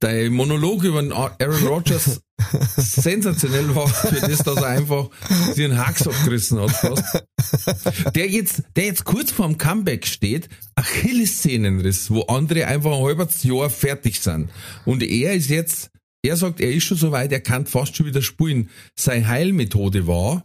dein 0.00 0.32
Monolog 0.32 0.84
über 0.84 0.98
Aaron 0.98 1.66
Rodgers 1.66 2.20
sensationell 2.76 3.74
war, 3.74 3.88
für 3.88 4.20
das, 4.20 4.38
dass 4.38 4.56
er 4.56 4.68
einfach 4.68 5.10
sich 5.52 5.64
einen 5.64 5.78
Hax 5.78 6.06
abgerissen 6.06 6.60
hat 6.60 6.70
fast. 6.70 8.14
Der 8.14 8.28
jetzt, 8.28 8.62
der 8.76 8.86
jetzt 8.86 9.04
kurz 9.04 9.32
vorm 9.32 9.58
Comeback 9.58 10.06
steht, 10.06 10.48
Achillessehnenriss, 10.76 12.10
wo 12.10 12.22
andere 12.22 12.66
einfach 12.66 12.92
ein 12.92 13.04
halbes 13.04 13.42
Jahr 13.42 13.70
fertig 13.70 14.20
sind. 14.20 14.50
Und 14.84 15.02
er 15.02 15.34
ist 15.34 15.50
jetzt, 15.50 15.90
er 16.22 16.36
sagt, 16.36 16.60
er 16.60 16.72
ist 16.72 16.84
schon 16.84 16.96
so 16.96 17.10
weit, 17.10 17.32
er 17.32 17.40
kann 17.40 17.66
fast 17.66 17.96
schon 17.96 18.06
wieder 18.06 18.22
spielen. 18.22 18.70
Seine 18.96 19.26
Heilmethode 19.26 20.06
war, 20.06 20.44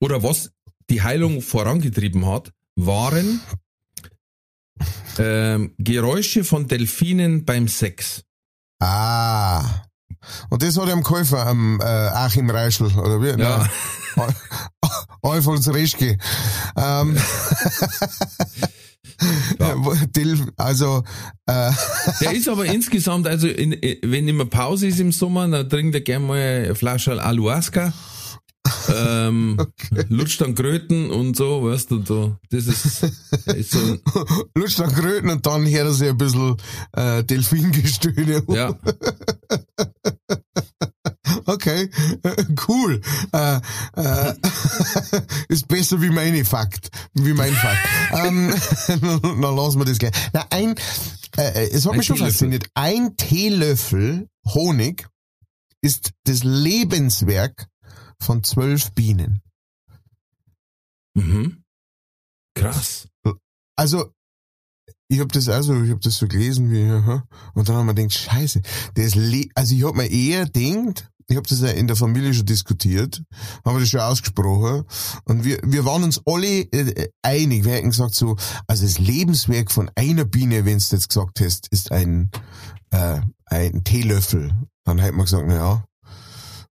oder 0.00 0.22
was 0.22 0.50
die 0.90 1.02
Heilung 1.02 1.42
vorangetrieben 1.42 2.26
hat, 2.26 2.52
waren 2.76 3.40
ähm, 5.18 5.74
Geräusche 5.78 6.44
von 6.44 6.66
Delfinen 6.68 7.44
beim 7.44 7.68
Sex. 7.68 8.22
Ah. 8.80 9.62
Und 10.50 10.62
das 10.62 10.76
hat 10.78 10.88
ihm 10.88 11.02
geholfen, 11.02 11.36
am 11.38 11.80
äh, 11.80 11.84
Achim 11.84 12.48
Reischl, 12.50 12.86
oder 12.86 13.20
wie? 13.20 13.40
Ja. 13.40 13.68
Alfons 15.22 15.68
Reschke. 15.72 16.18
Ähm, 16.76 17.16
Dil- 20.14 20.52
also, 20.56 21.02
äh, 21.46 21.70
Der 22.20 22.32
ist 22.32 22.48
aber 22.48 22.66
insgesamt, 22.66 23.26
also 23.26 23.46
in, 23.46 23.72
wenn 24.02 24.28
immer 24.28 24.44
Pause 24.46 24.88
ist 24.88 24.98
im 25.00 25.12
Sommer, 25.12 25.46
dann 25.48 25.68
trinkt 25.68 25.94
er 25.94 26.00
gerne 26.00 26.26
mal 26.26 26.38
eine 26.38 26.74
Flasche 26.74 27.22
Ayahuasca. 27.22 27.92
Ähm, 28.88 29.58
lutscht 30.08 30.40
dann 30.40 30.54
Kröten 30.54 31.10
und 31.10 31.36
so, 31.36 31.64
weißt 31.64 31.90
du, 31.90 31.98
da, 31.98 32.38
das 32.50 32.66
ist, 32.66 33.02
ist 33.46 33.72
so, 33.72 33.98
lutscht 34.54 34.80
an 34.80 34.92
Kröten 34.92 35.30
und 35.30 35.44
dann 35.44 35.66
hört 35.66 35.94
sich 35.94 36.08
ein 36.08 36.16
bisschen 36.16 36.56
äh, 36.92 37.24
Delfingestöhne. 37.24 38.44
ja, 38.48 38.78
Okay, 41.46 41.90
cool. 42.68 43.00
Äh, 43.32 43.60
äh, 43.96 44.34
ist 45.48 45.68
besser 45.68 46.00
wie 46.00 46.10
meine 46.10 46.44
Fakt, 46.44 46.90
wie 47.14 47.34
mein 47.34 47.52
Fakt. 47.52 47.78
ähm, 48.12 48.54
dann 49.22 49.56
lassen 49.56 49.78
wir 49.78 49.84
das 49.84 49.98
gleich. 49.98 50.12
Na, 50.32 50.46
ein, 50.50 50.74
äh, 51.36 51.68
es 51.68 51.84
hat 51.84 51.92
Ein 51.92 51.98
mich 51.98 52.06
schon 52.06 52.16
fasziniert. 52.16 52.66
Ein 52.74 53.16
Teelöffel 53.16 54.28
Honig 54.46 55.06
ist 55.82 56.12
das 56.24 56.44
Lebenswerk 56.44 57.68
von 58.24 58.42
zwölf 58.42 58.92
Bienen. 58.92 59.42
mhm. 61.14 61.62
krass. 62.54 63.08
Also, 63.76 64.12
ich 65.08 65.20
hab 65.20 65.32
das 65.32 65.48
also, 65.48 65.82
ich 65.82 65.90
hab 65.90 66.00
das 66.00 66.16
so 66.16 66.26
gelesen, 66.26 66.70
wie, 66.70 66.90
und 67.54 67.68
dann 67.68 67.76
haben 67.76 67.86
wir 67.86 67.94
gedacht, 67.94 68.14
scheiße, 68.14 68.62
das 68.94 69.14
le 69.14 69.48
also 69.54 69.74
ich 69.74 69.84
hab 69.84 69.94
mir 69.94 70.10
eher 70.10 70.46
gedacht, 70.46 71.10
ich 71.26 71.36
hab 71.36 71.46
das 71.46 71.60
ja 71.60 71.68
in 71.68 71.86
der 71.86 71.96
Familie 71.96 72.34
schon 72.34 72.46
diskutiert, 72.46 73.22
haben 73.64 73.76
wir 73.76 73.80
das 73.80 73.88
schon 73.88 74.00
ausgesprochen, 74.00 74.84
und 75.24 75.44
wir, 75.44 75.60
wir 75.62 75.84
waren 75.84 76.04
uns 76.04 76.20
alle 76.26 76.60
äh, 76.60 77.08
einig, 77.22 77.64
wir 77.64 77.72
hätten 77.72 77.90
gesagt 77.90 78.14
so, 78.14 78.36
also 78.66 78.84
das 78.84 78.98
Lebenswerk 78.98 79.70
von 79.70 79.90
einer 79.94 80.24
Biene, 80.24 80.64
wenn 80.64 80.78
du 80.78 80.84
jetzt 80.84 81.08
gesagt 81.08 81.40
hast, 81.40 81.68
ist 81.68 81.92
ein, 81.92 82.30
äh, 82.90 83.20
ein 83.46 83.84
Teelöffel. 83.84 84.52
Dann 84.84 84.98
hätten 84.98 85.16
wir 85.16 85.24
gesagt, 85.24 85.44
na 85.46 85.54
ja, 85.54 85.84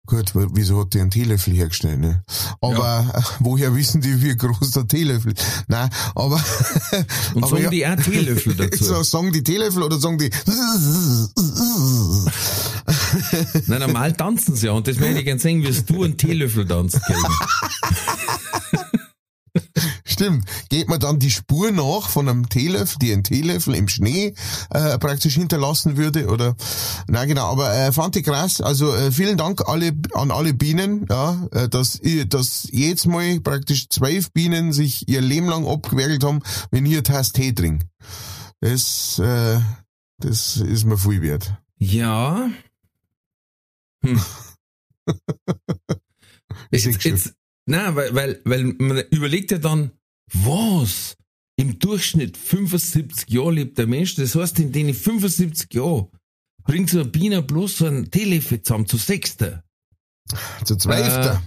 Gut, 0.06 0.34
wieso 0.36 0.82
hat 0.82 0.94
der 0.94 1.04
einen 1.04 1.12
Teelöffel 1.12 1.54
hergestellt, 1.54 1.98
ne? 2.02 2.24
Aber 2.60 3.06
äh, 3.16 3.22
woher 3.40 3.74
wissen 3.74 4.02
die, 4.02 4.22
wie 4.22 4.36
groß 4.36 4.72
der 4.72 4.86
Teelöffel 4.86 5.32
ist? 5.32 5.46
Nein, 5.70 5.90
aber... 6.14 6.36
Und 7.34 7.44
aber 7.44 7.48
sagen 7.52 7.64
ja- 7.64 7.70
die 7.70 7.88
auch 7.88 7.96
Teelöffel 7.96 8.54
dazu. 8.56 8.84
so, 8.84 9.02
sagen 9.04 9.32
die 9.32 9.44
Teelöffel 9.44 9.82
oder 9.82 9.98
sagen 9.98 10.18
die... 10.18 10.30
Nein, 13.68 13.80
normal 13.80 14.14
tanzen 14.14 14.56
sie 14.56 14.68
ja 14.68 14.74
und 14.74 14.88
das 14.88 14.98
möchte 14.98 15.20
ich 15.20 15.26
gerne 15.26 15.40
sehen, 15.40 15.64
wie 15.64 15.82
du 15.94 16.04
einen 16.04 16.18
Teelöffel 16.18 16.68
tanzt. 16.68 17.00
Stimmt. 20.06 20.46
Geht 20.70 20.90
man 20.90 21.00
dann 21.00 21.20
die 21.20 21.32
Spur 21.32 21.72
nach 21.72 22.10
von 22.10 22.28
einem 22.28 22.50
Teelöffel, 22.50 22.98
die 23.00 23.14
ein 23.14 23.24
Teelöffel 23.24 23.76
im 23.76 23.88
Schnee 23.88 24.34
äh, 24.72 24.98
praktisch 24.98 25.36
hinterlassen 25.36 25.98
würde? 25.98 26.28
Oder 26.28 26.56
na 27.08 27.26
genau, 27.26 27.52
aber 27.52 27.74
äh, 27.74 27.92
fand 27.92 28.16
ich 28.16 28.24
krass. 28.24 28.62
Also 28.62 28.94
äh, 28.96 29.12
vielen 29.12 29.38
Dank 29.38 29.68
alle 29.68 29.94
an 30.14 30.32
alle 30.32 30.54
Bienen, 30.54 31.06
ja, 31.10 31.48
äh, 31.52 31.70
dass 31.70 32.00
dass 32.28 32.68
jedes 32.72 33.06
Mal 33.06 33.40
praktisch 33.42 33.90
zwölf 33.90 34.32
Bienen 34.32 34.74
sich 34.74 35.08
ihr 35.08 35.22
Leben 35.22 35.48
lang 35.48 35.68
abgewerkelt 35.68 36.24
haben, 36.24 36.42
wenn 36.72 36.86
ihr 36.86 37.04
Tasse 37.04 37.34
Tee 37.34 37.54
trinkt. 37.54 37.86
Das, 38.60 39.20
äh, 39.20 39.60
das 40.20 40.58
ist 40.58 40.86
mir 40.86 40.98
viel 40.98 41.22
wert. 41.22 41.54
Ja. 41.78 42.50
Hm. 44.04 44.22
Ist 46.72 46.86
Jetzt, 46.86 47.04
jetzt, 47.04 47.34
na, 47.66 47.96
weil, 47.96 48.14
weil, 48.14 48.42
weil 48.44 48.64
man 48.64 49.04
überlegt 49.12 49.52
ja 49.52 49.58
dann, 49.58 49.92
was? 50.32 51.16
Im 51.56 51.78
Durchschnitt 51.78 52.36
75 52.36 53.30
Jahre 53.30 53.52
lebt 53.52 53.78
der 53.78 53.88
Mensch. 53.88 54.16
Das 54.16 54.36
heißt, 54.36 54.60
in 54.60 54.72
den 54.72 54.94
75 54.94 55.74
Jahren 55.74 56.08
bringt 56.64 56.90
so 56.90 57.00
ein 57.00 57.12
Biene 57.12 57.44
bloß 57.44 57.78
so 57.78 57.86
ein 57.86 58.10
Teelöffel 58.10 58.62
zusammen, 58.62 58.88
zu 58.88 58.98
sechster. 58.98 59.64
Zu 60.64 60.78
zwölfter. 60.78 61.42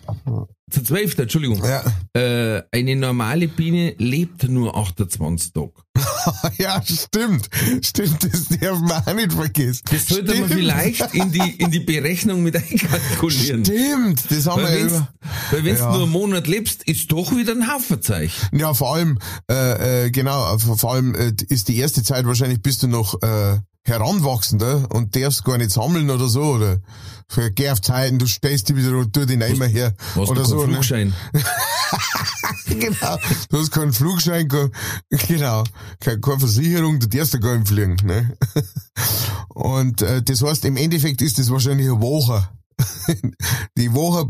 Zu 0.71 0.83
zwölfter, 0.83 1.23
Entschuldigung. 1.23 1.63
Ja. 1.65 1.83
Äh, 2.13 2.63
eine 2.73 2.97
normale 2.97 3.49
Biene 3.49 3.95
lebt 3.99 4.49
nur 4.49 4.77
28 4.77 5.53
Tage. 5.53 5.73
ja, 6.59 6.83
stimmt. 6.83 7.49
Stimmt, 7.83 8.25
das 8.25 8.49
darf 8.49 8.81
man 8.81 9.03
auch 9.07 9.15
nicht 9.15 9.33
vergessen. 9.33 9.83
Das 9.91 10.07
sollte 10.07 10.27
man 10.35 10.37
Stimmt. 10.37 10.53
vielleicht 10.53 11.15
in 11.15 11.33
die, 11.33 11.51
in 11.59 11.71
die 11.71 11.81
Berechnung 11.81 12.43
mit 12.43 12.57
einkalkulieren. 12.57 13.65
Stimmt, 13.65 14.25
das 14.31 14.47
haben 14.47 14.63
Weil 14.63 14.75
wir 14.75 14.81
wenn's, 14.83 14.93
über. 14.93 15.09
weil 15.53 15.65
wenn's 15.65 15.81
Ja. 15.81 15.93
nur 15.93 16.03
einen 16.03 16.13
Monat 16.13 16.47
lebst, 16.47 16.83
ist 16.85 17.11
doch 17.13 17.35
wieder 17.35 17.53
ein 17.53 17.67
Haferzeichen. 17.69 18.59
Ja, 18.59 18.75
vor 18.75 18.95
allem, 18.95 19.19
äh, 19.51 20.07
äh, 20.07 20.11
genau, 20.11 20.59
vor 20.59 20.93
allem 20.93 21.15
äh, 21.15 21.33
ist 21.49 21.69
die 21.69 21.79
erste 21.79 22.03
Zeit 22.03 22.27
wahrscheinlich 22.27 22.61
bist 22.61 22.83
du 22.83 22.89
noch 22.89 23.23
äh, 23.23 23.59
Heranwachsender 23.87 24.89
und 24.93 25.15
darfst 25.17 25.45
gar 25.45 25.59
nicht 25.59 25.71
sammeln 25.71 26.11
oder 26.11 26.29
so, 26.29 26.43
oder 26.43 26.81
für 27.29 27.51
geh 27.51 27.71
auf 27.71 27.81
Zeiten, 27.81 28.19
du 28.19 28.27
stellst 28.27 28.69
die 28.69 28.77
wieder 28.77 28.97
und 28.97 29.13
tu 29.13 29.27
die 29.27 29.37
nicht 29.37 29.59
mehr 29.59 29.69
her. 29.69 29.95
Hast 30.15 30.29
oder 30.29 30.43
du 30.43 30.49
keinen 30.49 30.59
so, 30.59 30.67
ne? 30.67 30.73
Flugschein? 30.73 31.15
genau. 32.67 33.19
Du 33.51 33.59
hast 33.59 33.71
keinen 33.71 33.93
Flugschein, 33.93 34.49
kein, 34.49 34.71
genau, 35.11 35.65
keine, 36.01 36.21
keine 36.21 36.39
Versicherung, 36.39 37.01
du 37.01 37.09
darfst 37.09 37.35
ja 37.35 37.41
gar 37.41 37.57
nicht 37.57 37.69
fliegen, 37.69 37.97
ne? 38.05 38.37
Und 39.49 40.03
äh, 40.03 40.23
das 40.23 40.43
heißt, 40.43 40.65
im 40.65 40.77
Endeffekt 40.77 41.23
ist 41.23 41.39
das 41.39 41.51
wahrscheinlich 41.51 41.89
eine 41.89 42.01
Woche. 42.01 42.49
Die 43.79 43.93
Woche, 43.93 44.27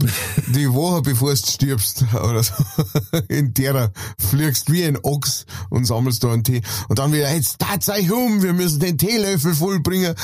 die 0.55 0.73
Woche 0.73 1.03
bevor 1.03 1.31
du 1.31 1.37
stirbst, 1.37 2.05
oder 2.15 2.43
so, 2.43 2.53
in 3.29 3.55
der 3.55 3.93
fliegst 4.19 4.71
wie 4.71 4.85
ein 4.85 4.99
Ochs 5.03 5.47
und 5.71 5.85
sammelst 5.85 6.23
da 6.23 6.33
einen 6.33 6.45
Tee. 6.45 6.62
Und 6.88 6.99
dann 6.99 7.12
wieder, 7.12 7.33
jetzt 7.35 7.59
tat 7.59 7.88
euch 7.88 8.11
um, 8.11 8.43
wir 8.43 8.53
müssen 8.53 8.81
den 8.81 8.99
Teelöffel 8.99 9.55
vollbringen. 9.55 10.15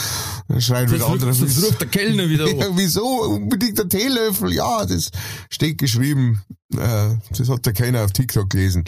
Dann 0.49 0.61
schreit 0.61 0.87
Das 0.87 0.95
wieder 0.95 1.07
andere. 1.07 1.31
das 1.31 1.41
ruft 1.41 1.81
der 1.81 1.89
Kellner 1.89 2.29
wieder 2.29 2.49
Ja, 2.57 2.67
wieso 2.75 3.23
unbedingt 3.23 3.79
der 3.79 3.89
Teelöffel? 3.89 4.53
Ja, 4.53 4.85
das 4.85 5.11
steht 5.51 5.79
geschrieben. 5.79 6.43
Äh, 6.77 7.17
das 7.37 7.49
hat 7.49 7.67
ja 7.67 7.73
keiner 7.73 8.05
auf 8.05 8.13
TikTok 8.13 8.51
gelesen. 8.51 8.85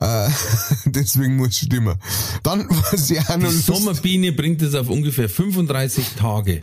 Äh, 0.00 0.28
deswegen 0.86 1.36
muss 1.36 1.48
es 1.48 1.58
stimmen. 1.58 1.96
Dann, 2.42 2.66
was 2.68 3.10
ich 3.10 3.20
auch 3.20 3.36
noch 3.36 3.50
Die 3.50 3.56
Sommerbiene 3.56 4.32
bringt 4.32 4.62
es 4.62 4.74
auf 4.74 4.88
ungefähr 4.88 5.28
35 5.28 6.10
Tage. 6.18 6.62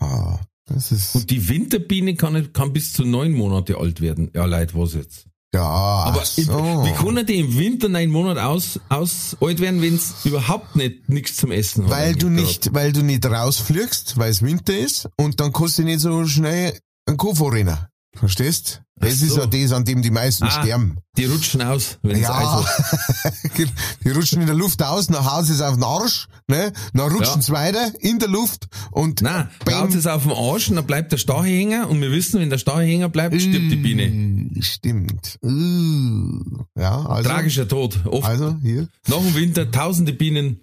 Ah, 0.00 0.38
Und 0.68 1.30
die 1.30 1.48
Winterbiene 1.48 2.14
kann, 2.14 2.52
kann 2.52 2.72
bis 2.72 2.92
zu 2.92 3.04
neun 3.04 3.32
Monate 3.32 3.76
alt 3.78 4.00
werden. 4.00 4.30
Ja, 4.34 4.46
leid, 4.46 4.74
was 4.74 4.94
jetzt? 4.94 5.26
ja, 5.54 5.62
Aber 5.62 6.24
so. 6.24 6.42
wie 6.84 6.92
kann 6.92 7.24
die 7.26 7.38
im 7.38 7.56
Winter 7.56 7.88
neun 7.88 8.10
Monate 8.10 8.44
aus, 8.44 8.80
aus 8.88 9.36
alt 9.40 9.60
werden, 9.60 9.80
wenn 9.82 9.94
es 9.94 10.24
überhaupt 10.24 10.74
nicht 10.74 11.08
nichts 11.08 11.36
zum 11.36 11.52
Essen 11.52 11.84
hat? 11.84 11.90
Weil 11.90 12.14
du 12.16 12.28
nicht, 12.28 12.74
weil 12.74 12.92
du 12.92 13.02
nicht 13.02 13.24
rausfliegst, 13.24 14.18
weil 14.18 14.30
es 14.30 14.42
Winter 14.42 14.76
ist 14.76 15.08
und 15.16 15.38
dann 15.38 15.52
kannst 15.52 15.78
du 15.78 15.84
nicht 15.84 16.00
so 16.00 16.26
schnell 16.26 16.76
einen 17.06 17.16
Koffer 17.16 17.52
rennen. 17.52 17.78
Verstehst? 18.16 18.80
Das 18.96 19.14
Ach 19.18 19.22
ist 19.22 19.30
so. 19.34 19.40
ja 19.40 19.46
das, 19.46 19.72
an 19.72 19.84
dem 19.84 20.00
die 20.02 20.10
meisten 20.12 20.44
Ah, 20.44 20.50
sterben. 20.62 20.98
Die 21.16 21.24
rutschen 21.24 21.60
aus, 21.62 21.98
wenn 22.02 22.20
Ja, 22.20 22.32
Eis 22.62 22.64
hat. 22.64 23.34
die 24.04 24.10
rutschen 24.10 24.40
in 24.40 24.46
der 24.46 24.54
Luft 24.54 24.82
aus, 24.84 25.08
dann 25.08 25.24
hauen 25.24 25.44
sie 25.44 25.52
es 25.52 25.60
auf 25.60 25.74
den 25.74 25.82
Arsch, 25.82 26.28
ne? 26.46 26.72
Dann 26.92 27.10
rutschen 27.10 27.36
Ja. 27.36 27.42
sie 27.42 27.52
weiter 27.52 27.92
in 28.00 28.20
der 28.20 28.28
Luft 28.28 28.68
und 28.92 29.20
Nein, 29.20 29.48
haut 29.68 29.92
es 29.94 30.06
auf 30.06 30.22
den 30.22 30.32
Arsch 30.32 30.68
und 30.70 30.76
dann 30.76 30.86
bleibt 30.86 31.10
der 31.10 31.16
Stachel 31.18 31.50
hängen 31.50 31.84
und 31.86 32.00
wir 32.00 32.12
wissen, 32.12 32.40
wenn 32.40 32.50
der 32.50 32.58
Stachel 32.58 32.86
hängen 32.86 33.10
bleibt, 33.10 33.34
stirbt 33.40 33.70
die 33.72 33.76
Biene. 33.76 34.06
Mm, 34.08 34.62
Stimmt. 34.62 35.38
Uh, 35.44 36.64
Ja, 36.78 37.04
also. 37.04 37.28
Tragischer 37.28 37.66
Tod. 37.66 37.98
Oft 38.06 38.24
Also, 38.24 38.56
hier, 38.62 38.88
nach 39.08 39.18
dem 39.18 39.34
Winter 39.34 39.70
tausende 39.72 40.12
Bienen 40.12 40.60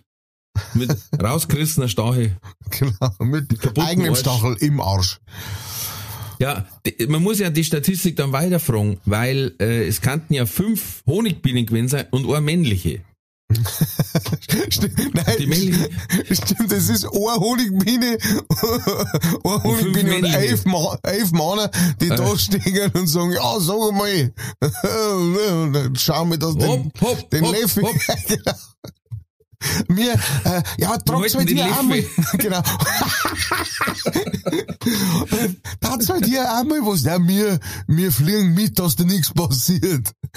mit 0.73 0.95
rausgerissener 1.21 1.89
Stachel. 1.89 2.37
genau, 2.69 3.11
mit 3.19 3.77
eigenem 3.77 4.11
Arsch. 4.11 4.19
Stachel 4.21 4.55
im 4.61 4.79
Arsch. 4.79 5.19
Ja, 6.41 6.65
man 7.07 7.21
muss 7.21 7.37
ja 7.39 7.49
die 7.51 7.63
Statistik 7.63 8.15
dann 8.15 8.31
weiterfragen, 8.31 8.99
weil 9.05 9.53
äh, 9.59 9.85
es 9.87 10.01
könnten 10.01 10.33
ja 10.33 10.45
fünf 10.47 11.03
Honigbienen 11.05 11.65
gewesen 11.67 11.87
sein 11.87 12.05
und 12.09 12.25
eine 12.27 12.41
männliche. 12.41 13.01
Stimmt, 14.69 15.13
nein, 15.13 15.35
Die 15.39 15.45
männliche- 15.45 15.89
stimmt, 16.31 16.71
das 16.71 16.89
ist 16.89 17.03
eine 17.05 17.35
Honigbiene, 17.35 18.17
eine 19.43 19.63
Honigbiene 19.63 19.99
und 20.15 20.21
männliche. 20.21 20.37
elf, 20.37 20.65
Ma 20.65 20.97
elf 21.03 21.31
Männer, 21.31 21.69
die 21.99 22.07
Äh. 22.07 22.15
da 22.15 22.37
stehen 22.37 22.91
und 22.93 23.07
sagen, 23.07 23.33
ja, 23.33 23.59
sag 23.59 23.91
mal, 23.93 24.33
und 25.63 25.73
dann 25.73 25.95
schauen 25.97 26.31
wir 26.31 26.37
das 26.37 26.55
den, 26.55 26.67
Hopp, 26.67 27.01
hopp, 27.01 27.29
den 27.29 27.45
hopp, 27.45 27.53
Löffel. 27.61 27.83
hopp. 27.83 27.95
genau. 29.87 29.93
Mir, 29.93 30.13
äh, 30.13 30.63
ja, 30.77 30.89
halten 30.89 31.11
halt 31.13 31.49
den 31.49 31.57
hier 31.57 31.79
einmal, 31.79 32.03
genau. 32.37 32.61
Tat's 35.79 36.09
halt 36.09 36.25
hier 36.25 36.51
einmal 36.53 36.79
was, 36.81 37.03
ja, 37.03 37.19
mir, 37.19 37.59
mir 37.87 38.11
fliegen 38.11 38.53
mit, 38.53 38.79
dass 38.79 38.95
da 38.95 39.03
nichts 39.03 39.33
passiert. 39.33 40.13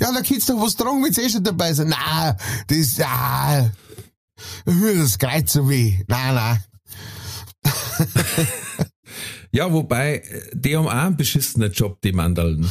ja, 0.00 0.12
da 0.12 0.20
kannst 0.22 0.48
du 0.48 0.54
doch 0.54 0.62
was 0.62 0.76
tragen, 0.76 1.02
wenn's 1.04 1.18
eh 1.18 1.28
schon 1.28 1.44
dabei 1.44 1.72
sein. 1.72 1.88
Na, 1.88 2.36
das, 2.66 3.00
ah, 3.00 3.70
das 4.64 5.18
Kreuz 5.18 5.52
so 5.52 5.68
weh. 5.68 5.98
Nein, 6.08 6.34
nein. 6.34 6.64
Ja, 9.54 9.72
wobei, 9.72 10.16
äh, 10.16 10.50
die 10.52 10.76
haben 10.76 10.88
auch 10.88 10.92
einen 10.92 11.16
beschissenen 11.16 11.72
Job, 11.72 12.00
die 12.02 12.10
Mandaln. 12.12 12.68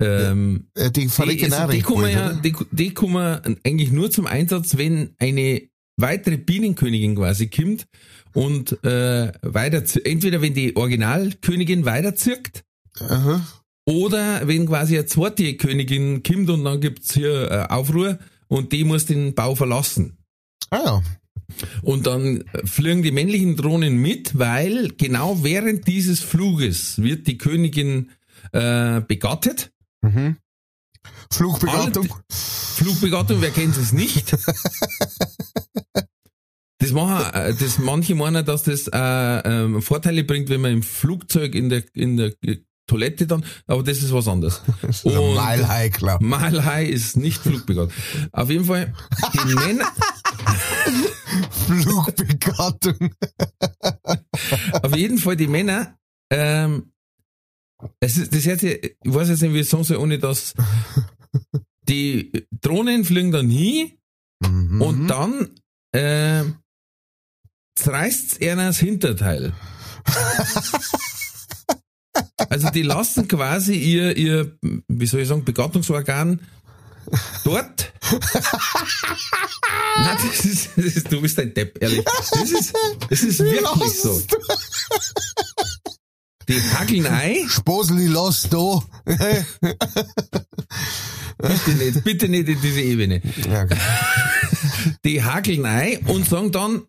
Ähm, 0.00 0.68
Äh, 0.74 0.90
Die 0.90 1.02
die, 1.02 1.08
verrecken 1.08 1.52
also, 1.52 1.66
die, 1.66 1.76
recht 1.76 1.86
kommen 1.86 2.10
ja, 2.10 2.32
die, 2.32 2.54
die 2.70 2.94
kommen 2.94 3.58
eigentlich 3.64 3.92
nur 3.92 4.10
zum 4.10 4.26
Einsatz, 4.26 4.76
wenn 4.76 5.14
eine 5.18 5.62
weitere 5.96 6.38
Bienenkönigin 6.38 7.16
quasi 7.16 7.48
kommt 7.48 7.86
und 8.32 8.82
äh, 8.84 9.32
weiter, 9.42 9.82
entweder 10.04 10.40
wenn 10.40 10.54
die 10.54 10.76
Originalkönigin 10.76 11.84
weiterzirkt 11.84 12.64
Aha. 13.00 13.46
oder 13.84 14.46
wenn 14.46 14.66
quasi 14.66 14.96
eine 14.96 15.06
zweite 15.06 15.54
Königin 15.56 16.22
kommt 16.22 16.48
und 16.50 16.64
dann 16.64 16.80
gibt's 16.80 17.14
hier 17.14 17.50
äh, 17.50 17.72
Aufruhr 17.72 18.18
und 18.48 18.72
die 18.72 18.84
muss 18.84 19.06
den 19.06 19.34
Bau 19.34 19.54
verlassen. 19.54 20.16
Ah 20.70 20.80
ja. 20.84 21.02
Und 21.82 22.06
dann 22.06 22.44
fliegen 22.64 23.02
die 23.02 23.10
männlichen 23.10 23.56
Drohnen 23.56 23.96
mit, 24.00 24.38
weil 24.38 24.92
genau 24.96 25.42
während 25.42 25.86
dieses 25.86 26.20
Fluges 26.20 27.02
wird 27.02 27.26
die 27.26 27.38
Königin 27.38 28.10
äh, 28.52 29.00
begattet. 29.00 29.72
Mhm. 30.02 30.36
Flugbegattung. 31.32 32.08
Flugbegattung, 32.30 33.40
wer 33.40 33.50
kennt 33.50 33.76
es 33.76 33.92
nicht? 33.92 34.36
Das 36.82 36.92
machen, 36.92 37.34
äh, 37.34 37.54
das 37.54 37.78
manche 37.78 38.14
meinen, 38.14 38.42
dass 38.42 38.62
das 38.62 38.88
äh, 38.88 38.98
ähm, 38.98 39.82
Vorteile 39.82 40.24
bringt, 40.24 40.48
wenn 40.48 40.62
man 40.62 40.72
im 40.72 40.82
Flugzeug 40.82 41.54
in 41.54 41.68
der 41.68 41.84
in 41.94 42.16
der 42.16 42.32
Toilette 42.86 43.26
dann, 43.26 43.44
aber 43.66 43.82
das 43.82 43.98
ist 43.98 44.12
was 44.12 44.26
anderes. 44.26 44.62
Und 45.04 45.14
Normal 45.14 45.68
Heikler. 45.68 46.18
Mile 46.22 46.64
High 46.64 46.88
ist 46.88 47.18
nicht 47.18 47.42
flugbegattet. 47.42 47.92
Auf 48.32 48.48
jeden 48.48 48.64
Fall, 48.64 48.94
die 49.34 49.54
Männer, 49.54 49.92
Flugbegattung. 51.50 53.14
auf 54.82 54.96
jeden 54.96 55.18
Fall 55.18 55.36
die 55.36 55.48
Männer, 55.48 55.98
ähm, 56.32 56.92
es 58.00 58.16
ist, 58.18 58.34
das 58.34 58.42
sich, 58.42 58.62
ich 58.82 59.14
weiß 59.14 59.28
jetzt 59.28 59.42
nicht, 59.42 59.54
wie 59.54 59.60
ich 59.60 59.68
sagen 59.68 59.84
soll, 59.84 59.98
ohne 59.98 60.18
dass 60.18 60.54
die 61.88 62.46
Drohnen 62.60 63.04
fliegen 63.04 63.32
dann 63.32 63.48
hin 63.50 63.92
Mhm. 64.42 64.80
und 64.80 65.08
dann 65.08 65.50
äh, 65.92 66.44
zerreißt 67.74 68.42
einer 68.42 68.68
das 68.68 68.78
Hinterteil. 68.78 69.52
Also 72.48 72.70
die 72.70 72.82
lassen 72.82 73.28
quasi 73.28 73.74
ihr, 73.74 74.16
ihr, 74.16 74.58
wie 74.88 75.06
soll 75.06 75.20
ich 75.20 75.28
sagen, 75.28 75.44
Begattungsorgan 75.44 76.40
dort. 77.44 77.92
Nein, 79.96 80.18
das 80.26 80.44
ist, 80.44 80.70
das 80.74 80.84
ist, 80.86 81.12
du 81.12 81.20
bist 81.20 81.38
ein 81.38 81.54
Depp, 81.54 81.80
ehrlich. 81.80 82.04
Das 82.04 82.50
ist, 82.50 82.74
das 83.08 83.22
ist 83.22 83.38
wirklich 83.38 84.00
so. 84.00 84.20
Die 86.48 86.60
hackeln 86.60 87.06
ein, 87.06 87.48
Sposeli, 87.48 88.06
lass 88.06 88.48
da. 88.48 88.80
bitte 91.38 91.70
nicht, 91.76 92.04
bitte 92.04 92.28
nicht 92.28 92.48
in 92.48 92.60
diese 92.60 92.80
Ebene. 92.80 93.22
ja, 93.48 93.62
okay. 93.62 93.76
Die 95.04 95.22
hakeln 95.22 95.64
ein 95.66 95.98
und 96.06 96.28
sagen 96.28 96.52
dann, 96.52 96.82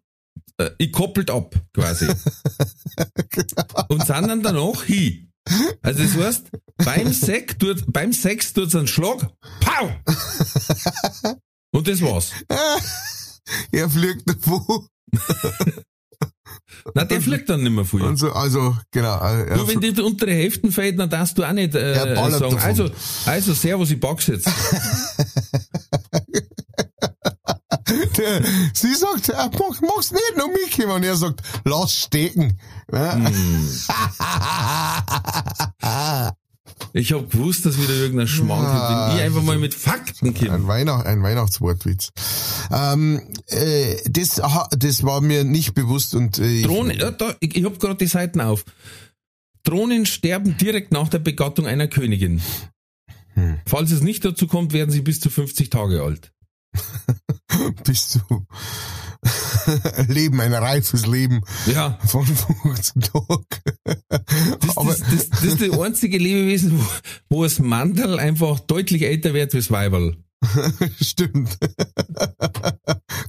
äh, 0.58 0.72
ich 0.78 0.92
koppelt 0.92 1.30
ab, 1.30 1.56
quasi. 1.74 2.08
und 3.90 4.06
sind 4.06 4.28
dann 4.28 4.44
danach 4.44 4.84
hin. 4.84 5.32
Also 5.82 6.04
das 6.04 6.16
heißt, 6.18 6.52
beim 6.78 7.14
Sex 7.14 7.58
tut, 7.58 7.84
beim 7.88 8.14
Sex 8.14 8.54
tut's 8.54 8.76
einen 8.76 8.88
Schlag, 8.88 9.28
pow! 9.60 9.92
Und 11.72 11.88
das 11.88 12.02
war's. 12.02 12.32
er 13.72 13.90
fliegt 13.90 14.30
davon. 14.30 14.88
Na, 16.94 17.06
der 17.06 17.22
fliegt 17.22 17.50
dann 17.50 17.64
nicht 17.64 17.72
mehr 17.72 17.86
viel. 17.86 18.02
Und 18.02 18.18
so, 18.18 18.32
also, 18.32 18.76
genau. 18.92 19.20
äh, 19.22 19.50
Er, 19.50 19.58
Nur 19.58 19.68
wenn 19.68 19.80
dir 19.80 19.94
die 19.94 20.02
untere 20.02 20.32
Hälfte 20.32 20.72
fällt, 20.72 21.00
dann 21.00 21.10
darfst 21.10 21.38
du 21.38 21.44
auch 21.44 21.52
nicht 21.52 21.76
äh, 21.76 21.96
sagen, 21.96 22.16
davon. 22.16 22.58
also, 22.60 22.90
also 23.26 23.54
servus, 23.54 23.92
ich 23.92 24.00
pack's 24.00 24.28
jetzt. 24.28 24.48
der, 28.18 28.42
sie 28.74 28.96
sagt, 28.96 29.30
äh, 29.30 29.50
mach, 29.58 29.82
mach's 29.82 30.12
nicht, 30.12 30.38
noch 30.38 30.48
mitkommen. 30.48 30.92
Und 30.92 31.04
er 31.04 31.16
sagt, 31.16 31.42
lass 31.66 31.94
stecken. 31.94 32.60
Ja. 32.92 33.14
Hm. 33.16 33.70
Ich 36.94 37.14
hab 37.14 37.30
gewusst, 37.32 37.66
dass 37.66 37.78
wieder 37.82 37.94
irgendein 37.94 38.28
Schmarrn 38.28 38.66
kommt, 38.66 39.10
wenn 39.10 39.18
ich 39.18 39.24
einfach 39.24 39.44
mal 39.44 39.58
mit 39.58 39.74
Fakten 39.74 40.34
komme. 40.34 40.52
Ein, 40.52 40.68
Weihnacht, 40.68 41.06
ein 41.06 41.24
Weihnachtswortwitz. 41.24 42.10
Ähm, 42.72 43.22
äh, 43.48 43.96
das, 44.10 44.40
aha, 44.40 44.68
das 44.78 45.04
war 45.04 45.22
mir 45.22 45.44
nicht 45.44 45.74
bewusst 45.74 46.16
und 46.16 46.40
äh, 46.40 46.60
ich- 46.60 46.66
Drohnen, 46.66 46.98
ja, 47.00 47.12
da, 47.12 47.36
ich, 47.40 47.56
ich 47.56 47.64
hab 47.66 47.80
gerade 47.80 47.96
die 47.96 48.08
Seiten 48.08 48.42
auf. 48.42 48.66
Drohnen 49.64 50.06
sterben 50.06 50.58
direkt 50.58 50.92
nach 50.92 51.08
der 51.10 51.20
Begattung 51.20 51.68
einer 51.68 51.88
Königin. 51.88 52.42
Hm. 53.36 53.60
Falls 53.66 53.92
es 53.92 54.02
nicht 54.02 54.26
dazu 54.26 54.48
kommt, 54.48 54.74
werden 54.74 54.92
sie 54.92 55.02
bis 55.02 55.20
zu 55.20 55.30
50 55.30 55.70
Tage 55.70 56.02
alt. 56.04 56.32
bist 57.86 58.20
du 58.30 58.46
Leben, 60.08 60.40
ein 60.42 60.54
reifes 60.54 61.06
Leben 61.06 61.42
Ja, 61.68 61.98
von 62.06 62.26
15 62.64 63.02
Tagen. 63.02 63.46
das, 63.86 64.78
Aber 64.78 64.90
das, 64.90 65.00
das, 65.00 65.30
das 65.30 65.44
ist 65.44 65.62
das 65.62 65.80
einzige 65.80 66.18
Lebewesen, 66.18 66.80
wo, 66.80 66.86
wo 67.38 67.44
das 67.44 67.60
Mandel 67.60 68.20
einfach 68.20 68.60
deutlich 68.60 69.04
älter 69.04 69.34
wird 69.34 69.54
das 69.54 69.70
Weiberl. 69.72 70.18
stimmt. 71.00 71.56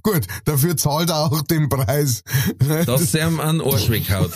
Gut, 0.02 0.26
dafür 0.46 0.76
zahlt 0.78 1.11
er 1.11 1.26
auch 1.26 1.42
den 1.42 1.68
Preis. 1.68 2.22
Dass 2.87 3.14
er 3.14 3.28
ihm 3.28 3.38
einen 3.38 3.61
Arsch 3.61 3.90
weghaut. 3.90 4.31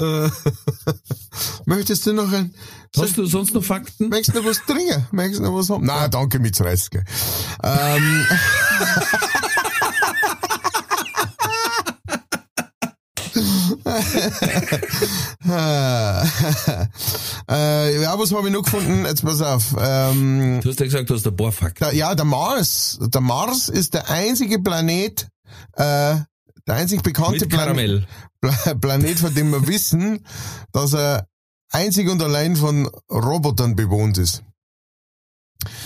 Äh, 0.00 0.30
Möchtest 1.66 2.06
du 2.06 2.12
noch 2.12 2.32
ein, 2.32 2.54
Hast 2.96 3.16
du 3.16 3.26
sonst 3.26 3.54
noch 3.54 3.62
Fakten? 3.64 4.08
möchtest 4.08 4.36
du 4.36 4.40
noch 4.42 4.48
was 4.50 4.58
trinken? 4.66 5.06
Möchtest 5.12 5.40
du 5.40 5.44
noch 5.44 5.54
was 5.56 5.68
haben? 5.70 5.84
Nein, 5.84 6.10
danke, 6.10 6.38
mit 6.38 6.58
Reske. 6.60 7.04
Ähm, 7.62 8.26
äh, 17.50 18.02
ja, 18.02 18.18
was 18.18 18.32
habe 18.32 18.48
ich 18.48 18.52
noch 18.52 18.62
gefunden? 18.62 19.04
Jetzt 19.04 19.22
pass 19.24 19.40
auf. 19.42 19.74
Ähm, 19.78 20.60
Du 20.62 20.68
hast 20.70 20.80
ja 20.80 20.86
gesagt, 20.86 21.10
du 21.10 21.14
hast 21.14 21.26
ein 21.26 21.36
paar 21.36 21.52
Fakten. 21.52 21.84
der, 21.84 21.94
ja, 21.94 22.14
der 22.14 22.24
Mars. 22.24 22.98
Der 23.00 23.20
Mars 23.20 23.68
ist 23.68 23.94
der 23.94 24.08
einzige 24.10 24.58
Planet, 24.58 25.28
äh, 25.76 26.16
der 26.66 26.76
einzig 26.76 27.02
bekannte 27.02 27.46
Mit 27.46 27.50
Karamell. 27.50 28.06
Pla 28.40 28.74
Planet, 28.74 29.18
von 29.18 29.34
dem 29.34 29.50
wir 29.50 29.66
wissen, 29.66 30.24
dass 30.72 30.94
er 30.94 31.26
einzig 31.70 32.08
und 32.08 32.22
allein 32.22 32.56
von 32.56 32.88
Robotern 33.10 33.76
bewohnt 33.76 34.18
ist. 34.18 34.42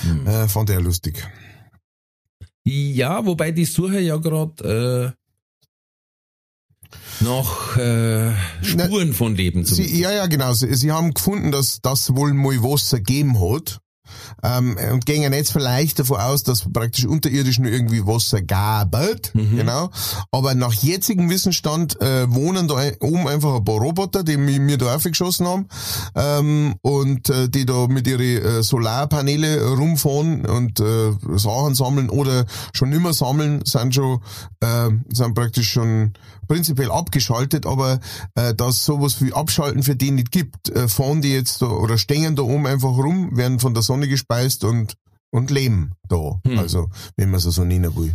Hm. 0.03 0.27
Äh, 0.27 0.49
fand 0.49 0.71
er 0.71 0.81
lustig. 0.81 1.27
Ja, 2.65 3.27
wobei 3.27 3.51
die 3.51 3.67
Suche 3.67 4.01
ja 4.01 4.17
gerade 4.17 5.15
äh, 5.15 5.25
nach 7.21 7.77
äh, 7.77 8.33
Spuren 8.63 9.13
von 9.13 9.35
Leben 9.35 9.65
zu 9.65 9.75
Sie, 9.75 10.01
ja, 10.01 10.13
ja, 10.13 10.27
genau. 10.27 10.53
Sie, 10.55 10.73
sie 10.75 10.93
haben 10.93 11.13
gefunden, 11.13 11.53
dass 11.53 11.81
das 11.83 12.15
wohl 12.17 12.33
mal 12.33 12.63
Wasser 12.63 12.99
gegeben 12.99 13.39
hat. 13.41 13.81
Ähm, 14.43 14.77
und 14.93 15.07
gehen 15.07 15.33
jetzt 15.33 15.53
vielleicht 15.53 15.99
davon 15.99 16.19
aus, 16.19 16.43
dass 16.43 16.71
praktisch 16.73 17.07
unterirdisch 17.07 17.59
nur 17.59 17.71
irgendwie 17.71 18.07
Wasser 18.07 18.43
gab, 18.43 18.95
Mhm. 19.35 19.57
genau. 19.57 19.91
Aber 20.31 20.55
nach 20.55 20.73
jetzigem 20.73 21.31
Wissensstand 21.31 22.01
äh, 22.01 22.33
wohnen 22.33 22.69
da 22.69 22.75
oben 23.01 23.27
einfach 23.27 23.57
ein 23.57 23.65
paar 23.65 23.77
Roboter, 23.79 24.23
die 24.23 24.37
mi- 24.37 24.59
mir 24.61 24.79
da 24.79 24.95
aufgeschossen 24.95 25.47
haben 25.47 25.67
ähm, 26.15 26.75
und 26.83 27.29
äh, 27.31 27.49
die 27.49 27.65
da 27.67 27.87
mit 27.87 28.07
ihren 28.07 28.21
äh, 28.21 28.63
Solarpaneele 28.63 29.67
rumfahren 29.75 30.47
und 30.47 30.81
äh, 30.81 31.13
Sachen 31.37 31.75
sammeln 31.75 32.11
oder 32.11 32.45
schon 32.73 32.93
immer 32.93 33.13
sammeln, 33.13 33.63
sind 33.65 33.95
schon 33.95 34.21
äh, 34.61 34.91
sind 35.13 35.35
praktisch 35.35 35.71
schon 35.71 36.13
prinzipiell 36.47 36.91
abgeschaltet, 36.91 37.67
aber 37.67 38.01
äh, 38.35 38.55
dass 38.55 38.85
sowas 38.85 39.21
wie 39.21 39.33
Abschalten 39.33 39.83
für 39.83 39.97
die 39.97 40.11
nicht 40.11 40.31
gibt, 40.31 40.71
äh, 40.71 40.89
fahren 40.89 41.23
die 41.23 41.33
jetzt 41.33 41.63
da 41.63 41.67
oder 41.67 41.99
stehen 41.99 42.37
da 42.37 42.43
oben 42.43 42.67
einfach 42.67 42.97
rum, 42.97 43.37
werden 43.37 43.61
von 43.61 43.75
der 43.75 43.83
Sonne 43.83 44.09
gespeist 44.09 44.65
und 44.65 44.95
und 45.31 45.51
leben 45.51 45.93
da. 46.09 46.41
Hm. 46.47 46.59
Also, 46.59 46.91
wenn 47.17 47.31
man 47.31 47.39
es 47.39 47.45
so 47.45 47.65
nennen 47.65 47.95
will. 47.97 48.15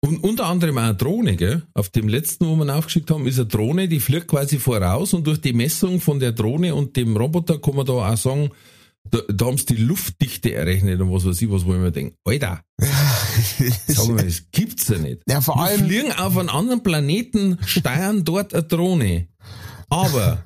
Und 0.00 0.22
unter 0.22 0.46
anderem 0.46 0.78
auch 0.78 0.82
eine 0.82 0.94
Drohne, 0.94 1.36
gell? 1.36 1.62
Auf 1.74 1.90
dem 1.90 2.08
letzten, 2.08 2.46
wo 2.46 2.56
wir 2.56 2.74
aufgeschickt 2.74 3.10
haben, 3.10 3.26
ist 3.26 3.38
eine 3.38 3.48
Drohne, 3.48 3.88
die 3.88 4.00
fliegt 4.00 4.28
quasi 4.28 4.58
voraus 4.58 5.12
und 5.14 5.26
durch 5.26 5.40
die 5.40 5.52
Messung 5.52 6.00
von 6.00 6.20
der 6.20 6.32
Drohne 6.32 6.74
und 6.74 6.96
dem 6.96 7.16
Roboter 7.16 7.58
kann 7.58 7.76
man 7.76 7.86
da 7.86 7.92
auch 7.92 8.16
sagen, 8.16 8.50
da, 9.10 9.18
da 9.28 9.46
haben 9.46 9.58
sie 9.58 9.66
die 9.66 9.76
Luftdichte 9.76 10.54
errechnet 10.54 11.00
und 11.00 11.12
was 11.12 11.26
weiß 11.26 11.40
ich, 11.42 11.50
was 11.50 11.64
wo 11.64 11.74
ich 11.74 11.80
mir 11.80 11.92
denke, 11.92 12.16
Alter, 12.24 12.62
sag 13.86 14.08
mal, 14.08 14.24
das 14.24 14.42
gibt's 14.52 14.88
ja 14.88 14.98
nicht. 14.98 15.22
Ja, 15.28 15.40
vor 15.40 15.56
Wir 15.56 15.62
allem, 15.62 15.84
fliegen 15.86 16.12
auf 16.12 16.36
einen 16.36 16.48
anderen 16.48 16.82
Planeten, 16.82 17.58
steuern 17.66 18.24
dort 18.24 18.54
eine 18.54 18.62
Drohne. 18.62 19.28
Aber 19.88 20.44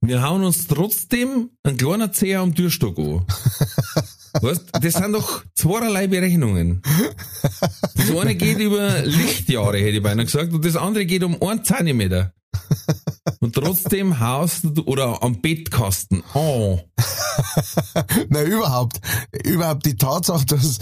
wir 0.00 0.22
hauen 0.22 0.44
uns 0.44 0.66
trotzdem 0.68 1.50
ein 1.64 1.76
kleiner 1.76 2.12
Zeher 2.12 2.40
am 2.40 2.54
Türstock 2.54 2.98
an. 2.98 3.26
Weißt, 4.40 4.66
das 4.80 4.94
sind 4.94 5.12
doch 5.12 5.42
zweierlei 5.54 6.06
Berechnungen. 6.06 6.82
Das 7.96 8.10
eine 8.10 8.34
geht 8.36 8.58
über 8.58 9.02
Lichtjahre, 9.02 9.78
hätte 9.78 9.96
ich 9.96 10.02
beinahe 10.02 10.26
gesagt, 10.26 10.52
und 10.52 10.64
das 10.64 10.76
andere 10.76 11.06
geht 11.06 11.24
um 11.24 11.42
einen 11.42 11.64
Zentimeter. 11.64 12.32
Und 13.40 13.54
trotzdem 13.54 14.20
haust 14.20 14.64
du, 14.64 14.82
oder 14.84 15.22
am 15.22 15.40
Bettkasten. 15.40 16.22
Oh. 16.34 16.78
na 18.28 18.42
überhaupt, 18.42 19.00
überhaupt 19.44 19.86
die 19.86 19.96
Tatsache, 19.96 20.46
dass 20.46 20.78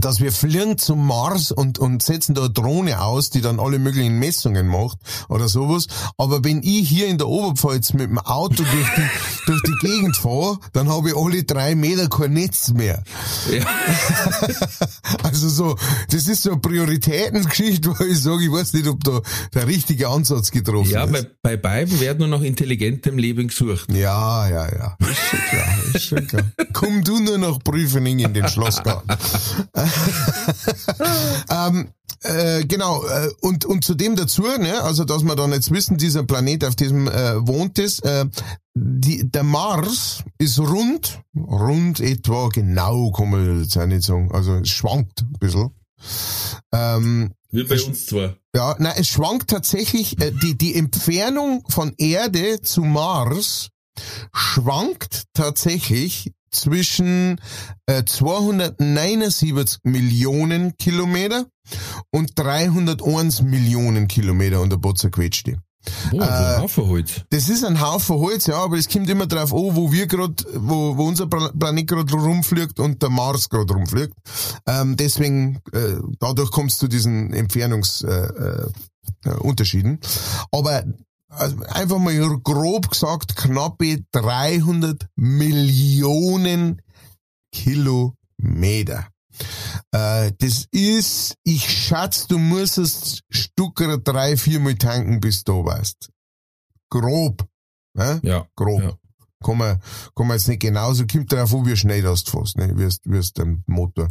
dass 0.00 0.20
wir 0.20 0.32
fliegen 0.32 0.78
zum 0.78 1.06
Mars 1.06 1.52
und, 1.52 1.78
und 1.78 2.02
setzen 2.02 2.34
da 2.34 2.42
eine 2.42 2.50
Drohne 2.50 3.00
aus, 3.00 3.30
die 3.30 3.40
dann 3.40 3.60
alle 3.60 3.78
möglichen 3.78 4.18
Messungen 4.18 4.66
macht 4.66 4.98
oder 5.28 5.48
sowas. 5.48 5.86
Aber 6.18 6.42
wenn 6.44 6.62
ich 6.62 6.88
hier 6.88 7.06
in 7.06 7.18
der 7.18 7.28
Oberpfalz 7.28 7.92
mit 7.92 8.10
dem 8.10 8.18
Auto 8.18 8.64
durch 8.64 8.88
die, 8.96 9.10
durch 9.46 9.62
die 9.62 9.86
Gegend 9.86 10.16
fahre, 10.16 10.58
dann 10.72 10.88
habe 10.88 11.10
ich 11.10 11.16
alle 11.16 11.44
drei 11.44 11.74
Meter 11.74 12.08
kein 12.08 12.32
Netz 12.32 12.70
mehr. 12.70 13.02
Ja. 13.50 13.64
Also 15.22 15.48
so, 15.48 15.76
das 16.10 16.26
ist 16.28 16.42
so 16.42 16.52
eine 16.52 16.60
Prioritätengeschichte, 16.60 17.90
wo 17.98 18.04
ich 18.04 18.20
sage, 18.20 18.44
ich 18.44 18.52
weiß 18.52 18.72
nicht, 18.74 18.86
ob 18.86 19.02
da 19.04 19.20
der 19.54 19.66
richtige 19.66 20.08
Ansatz 20.08 20.50
getroffen 20.50 20.90
Ja, 20.90 21.04
ist. 21.04 21.12
bei, 21.12 21.26
bei 21.42 21.56
beiden 21.56 21.98
wird 22.00 22.18
nur 22.18 22.28
nach 22.28 22.42
intelligentem 22.42 23.18
Leben 23.18 23.48
gesucht. 23.48 23.90
Ja, 23.92 24.48
ja, 24.48 24.66
ja. 24.72 24.96
Ist 25.00 25.18
schon 25.30 25.38
klar, 25.50 25.68
ist 25.94 26.04
schon 26.04 26.26
klar. 26.26 26.42
Komm 26.72 27.04
du 27.04 27.20
nur 27.20 27.38
nach 27.38 27.58
Prüfening 27.62 28.18
in 28.20 28.34
den 28.34 28.48
Schlossgarten. 28.48 29.16
ähm, 31.50 31.88
äh, 32.24 32.64
genau, 32.64 33.04
äh, 33.04 33.30
und, 33.40 33.64
und 33.66 33.84
zudem 33.84 34.16
dazu, 34.16 34.42
ne, 34.42 34.82
also 34.82 35.04
dass 35.04 35.22
wir 35.22 35.36
dann 35.36 35.52
jetzt 35.52 35.70
wissen, 35.70 35.98
dieser 35.98 36.22
Planet, 36.22 36.64
auf 36.64 36.74
diesem 36.74 37.06
äh, 37.06 37.46
wohnt 37.46 37.78
ist, 37.78 38.04
äh, 38.04 38.24
die, 38.74 39.30
der 39.30 39.42
Mars 39.42 40.24
ist 40.38 40.58
rund, 40.58 41.20
rund 41.36 42.00
etwa, 42.00 42.48
genau 42.48 43.10
kann 43.12 43.30
man 43.30 43.62
jetzt 43.62 43.76
auch 43.76 43.86
nicht 43.86 44.04
sagen, 44.04 44.32
also 44.32 44.54
es 44.54 44.70
schwankt 44.70 45.20
ein 45.20 45.36
bisschen. 45.38 45.70
Ähm, 46.72 47.32
Wie 47.50 47.64
bei 47.64 47.80
uns 47.82 48.06
zwar. 48.06 48.36
ja, 48.54 48.74
na, 48.78 48.92
es 48.96 49.08
schwankt 49.08 49.50
tatsächlich, 49.50 50.18
äh, 50.20 50.32
die, 50.32 50.56
die 50.56 50.74
Entfernung 50.76 51.64
von 51.68 51.92
Erde 51.98 52.62
zu 52.62 52.82
Mars 52.82 53.68
schwankt 54.32 55.24
tatsächlich 55.34 56.32
zwischen 56.54 57.40
äh, 57.86 58.04
279 58.04 59.78
Millionen 59.84 60.76
Kilometer 60.78 61.46
und 62.10 62.32
301 62.38 63.42
Millionen 63.42 64.08
Kilometer 64.08 64.60
und 64.60 64.70
der 64.70 64.76
Botzer 64.78 65.10
quetscht 65.10 65.46
die. 65.46 65.56
Boah, 66.10 66.22
Äh, 66.22 66.54
ein 66.56 66.62
Haufen 66.62 66.88
halt. 66.90 67.26
Das 67.30 67.48
ist 67.50 67.62
ein 67.64 67.78
Haufen 67.80 68.16
Holz, 68.16 68.46
ja, 68.46 68.56
aber 68.56 68.78
es 68.78 68.88
kommt 68.88 69.08
immer 69.10 69.26
drauf 69.26 69.52
an, 69.52 69.76
wo 69.76 69.92
wir 69.92 70.06
gerade, 70.06 70.34
wo, 70.54 70.96
wo 70.96 71.04
unser 71.06 71.26
Pla- 71.26 71.52
Planet 71.58 71.86
gerade 71.86 72.12
rumfliegt 72.14 72.80
und 72.80 73.02
der 73.02 73.10
Mars 73.10 73.50
gerade 73.50 73.74
rumfliegt. 73.74 74.14
Ähm, 74.66 74.96
deswegen, 74.96 75.60
äh, 75.72 75.96
dadurch 76.20 76.50
kommst 76.50 76.80
du 76.80 76.88
diesen 76.88 77.34
Entfernungsunterschieden. 77.34 79.98
Äh, 80.00 80.06
äh, 80.06 80.58
aber 80.58 80.84
also 81.36 81.62
einfach 81.64 81.98
mal 81.98 82.14
grob 82.42 82.90
gesagt, 82.90 83.36
knappe 83.36 84.04
300 84.12 85.08
Millionen 85.16 86.82
Kilometer. 87.52 89.08
Äh, 89.92 90.32
das 90.38 90.66
ist, 90.70 91.36
ich 91.44 91.68
schätze, 91.68 92.28
du 92.28 92.38
musstest 92.38 93.22
Stucker 93.30 93.98
drei, 93.98 94.36
viermal 94.36 94.76
tanken, 94.76 95.20
bis 95.20 95.44
du 95.44 95.64
da 95.64 95.64
warst. 95.64 96.10
Grob. 96.90 97.46
Ne? 97.94 98.20
Ja. 98.22 98.46
Grob. 98.56 98.82
Ja. 98.82 98.98
Kann 99.44 99.58
man, 99.58 99.78
kann 100.16 100.26
man 100.26 100.36
jetzt 100.36 100.48
nicht 100.48 100.62
genauso, 100.62 101.06
kommt 101.06 101.32
darauf 101.32 101.54
an, 101.54 101.66
wie 101.66 101.76
schnell 101.76 102.02
das 102.02 102.22
fährst, 102.22 102.56
ne? 102.56 102.72
wie 102.76 102.88
wie 103.04 103.18
es 103.18 103.32
dem 103.32 103.62
Motor. 103.66 104.08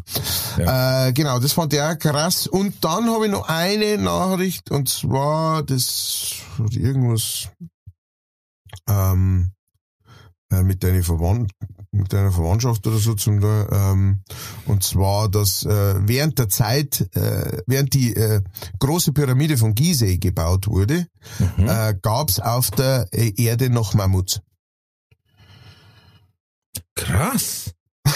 Äh, 0.58 1.12
genau, 1.14 1.40
das 1.40 1.54
fand 1.54 1.74
ich 1.74 1.82
auch 1.82 1.98
krass. 1.98 2.48
Und 2.48 2.84
dann 2.84 3.10
habe 3.10 3.26
ich 3.26 3.32
noch 3.32 3.48
eine 3.50 3.98
Nachricht, 3.98 4.72
und 4.72 4.88
zwar, 4.90 5.64
das 5.64 6.36
hat 6.60 6.74
irgendwas 6.76 7.50
ähm, 8.88 9.52
äh, 10.52 10.64
mit 10.64 10.84
deiner 10.84 11.04
Verwandt 11.04 11.52
mit 11.94 12.12
deiner 12.12 12.32
Verwandtschaft 12.32 12.86
oder 12.88 12.98
so 12.98 13.14
zum 13.14 13.40
ähm, 13.44 14.24
und 14.66 14.84
zwar, 14.84 15.30
dass 15.30 15.64
äh, 15.64 15.96
während 16.08 16.40
der 16.40 16.50
Zeit, 16.50 17.08
äh, 17.16 17.62
während 17.68 17.94
die 17.94 18.16
äh, 18.16 18.42
große 18.80 19.14
Pyramide 19.14 19.58
von 19.58 19.76
Gizeh 19.76 20.18
gebaut 20.18 20.68
wurde, 20.68 21.06
Mhm. 21.58 21.68
äh, 21.70 21.96
gab's 22.02 22.40
auf 22.40 22.72
der 22.72 23.08
Erde 23.12 23.70
noch 23.70 23.94
Mammuts. 23.94 24.42
Krass. 27.14 27.72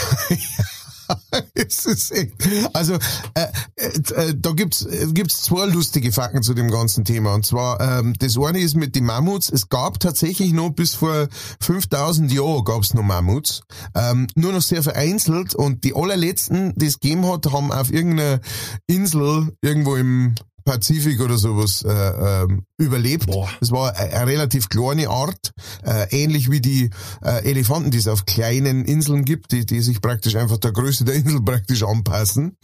Es 1.54 1.86
ist 1.86 2.12
echt, 2.12 2.34
also 2.74 2.96
äh, 3.34 3.48
äh, 3.78 3.88
äh, 4.14 4.34
da 4.36 4.52
gibt's 4.52 4.86
äh, 4.86 5.08
gibt's 5.14 5.42
zwei 5.42 5.66
lustige 5.66 6.12
Fakten 6.12 6.44
zu 6.44 6.54
dem 6.54 6.70
ganzen 6.70 7.06
Thema 7.06 7.34
und 7.34 7.46
zwar 7.46 7.80
ähm, 7.80 8.14
das 8.20 8.38
eine 8.38 8.60
ist 8.60 8.76
mit 8.76 8.94
den 8.94 9.06
Mammuts. 9.06 9.50
Es 9.50 9.70
gab 9.70 10.02
tatsächlich 10.02 10.52
noch 10.52 10.72
bis 10.72 10.96
vor 10.96 11.30
5000 11.62 12.32
Jahren 12.34 12.66
gab's 12.66 12.94
noch 12.94 13.04
Mammuts, 13.04 13.62
ähm, 13.96 14.28
nur 14.36 14.52
noch 14.52 14.62
sehr 14.62 14.84
vereinzelt 14.84 15.56
und 15.56 15.86
die 15.86 15.96
allerletzten, 15.96 16.74
die 16.76 16.88
es 16.88 17.00
gegeben 17.00 17.26
hat, 17.26 17.46
haben 17.54 17.72
auf 17.72 17.90
irgendeiner 17.90 18.42
Insel 18.88 19.56
irgendwo 19.62 19.96
im 19.96 20.36
Pazifik 20.68 21.22
oder 21.22 21.38
sowas 21.38 21.82
äh, 21.84 22.44
ähm, 22.44 22.64
überlebt. 22.78 23.28
Boah. 23.28 23.48
Das 23.62 23.72
war 23.72 23.96
eine, 23.96 24.28
relativ 24.28 24.68
kleine 24.68 25.10
Art, 25.10 25.54
äh, 25.86 26.08
ähnlich 26.12 26.52
wie 26.52 26.60
die 26.60 26.90
äh, 27.24 27.50
Elefanten, 27.50 27.90
die 27.90 27.98
es 27.98 28.08
auf 28.10 28.26
kleinen 28.26 28.84
Inseln 28.84 29.24
gibt, 29.24 29.54
die, 29.54 29.66
die 29.66 29.80
sich 29.80 30.02
praktisch 30.02 30.36
einfach 30.36 30.58
der 30.58 30.74
Größe 30.74 31.06
der 31.06 31.16
Insel 31.16 31.42
praktisch 31.46 31.84
anpassen. 31.84 32.58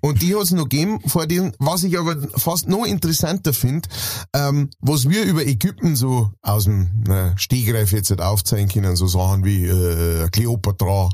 Und 0.00 0.20
die 0.20 0.34
hat 0.34 0.42
es 0.42 0.50
noch 0.50 0.64
gegeben 0.64 1.00
vor 1.06 1.28
dem, 1.28 1.52
was 1.60 1.84
ich 1.84 1.96
aber 1.96 2.16
fast 2.36 2.68
noch 2.68 2.84
interessanter 2.84 3.52
finde, 3.52 3.88
ähm, 4.34 4.70
was 4.80 5.08
wir 5.08 5.22
über 5.22 5.46
Ägypten 5.46 5.94
so 5.94 6.32
aus 6.42 6.64
dem 6.64 7.04
äh, 7.08 7.38
Stegreif 7.38 7.92
jetzt 7.92 8.10
nicht 8.10 8.20
aufzeigen 8.20 8.68
können, 8.68 8.96
so 8.96 9.06
Sachen 9.06 9.44
wie 9.44 9.64
äh, 9.64 10.28
Kleopatra, 10.30 11.08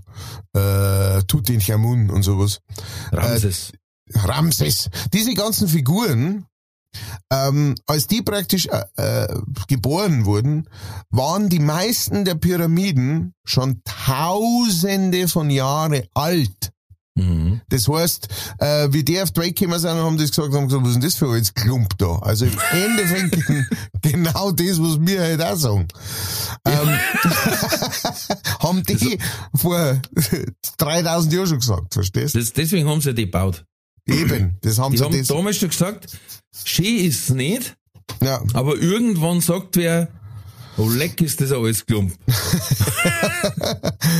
äh, 0.55 1.22
Tutanchamun 1.24 2.09
und 2.09 2.22
sowas. 2.22 2.61
Ramses. 3.12 3.72
Ramses. 4.14 4.90
Diese 5.12 5.35
ganzen 5.35 5.68
Figuren, 5.68 6.46
ähm, 7.33 7.75
als 7.87 8.07
die 8.07 8.23
praktisch 8.23 8.66
äh, 8.66 8.85
äh, 8.96 9.40
geboren 9.68 10.25
wurden, 10.25 10.68
waren 11.11 11.49
die 11.49 11.61
meisten 11.61 12.25
der 12.25 12.35
Pyramiden 12.35 13.35
schon 13.44 13.83
tausende 13.85 15.29
von 15.29 15.51
Jahre 15.51 16.09
alt. 16.14 16.73
Mhm. 17.16 17.61
Das 17.68 17.88
heißt, 17.88 18.29
äh, 18.59 18.88
wie 18.92 19.05
die 19.05 19.20
auf 19.20 19.31
Welt 19.37 19.57
gekommen 19.57 19.79
sind, 19.79 19.90
haben 19.90 20.16
die 20.16 20.27
gesagt, 20.27 20.53
haben 20.53 20.68
gesagt, 20.68 20.85
was 20.85 20.90
ist 20.90 20.94
denn 20.94 21.03
das 21.03 21.16
für 21.16 21.33
ein 21.33 21.44
Klump 21.55 21.99
da? 21.99 22.18
Also 22.20 22.46
im 22.46 22.59
Endeffekt 22.73 23.37
genau 24.03 24.53
das, 24.53 24.81
was 24.81 25.01
wir 25.01 25.20
halt 25.20 25.42
auch 25.42 25.57
sagen. 25.57 25.88
Ähm, 26.64 26.88
haben 28.61 28.83
die 28.85 29.18
vor 29.55 30.01
3000 30.79 31.33
Jahren 31.33 31.46
schon 31.46 31.61
gesagt, 31.61 31.94
verstehst 31.94 32.35
du? 32.35 32.38
Das, 32.38 32.53
deswegen 32.53 32.88
haben 32.88 33.01
sie 33.01 33.14
die 33.14 33.27
gebaut. 33.27 33.64
Eben, 34.07 34.59
das 34.63 34.79
haben 34.79 34.93
Die 34.93 34.99
sie 34.99 35.05
haben 35.05 35.17
das, 35.17 35.29
damals 35.29 35.57
schon 35.57 35.71
gesagt, 35.71 36.19
schön 36.65 36.97
ist 36.99 37.29
es 37.29 37.31
nicht, 37.31 37.77
ja, 38.23 38.43
aber 38.55 38.77
irgendwann 38.77 39.41
sagt 39.41 39.77
wer, 39.77 40.09
oh 40.77 40.89
leck 40.89 41.21
ist 41.21 41.41
das 41.41 41.53
alles 41.53 41.87
Klump. 41.87 42.13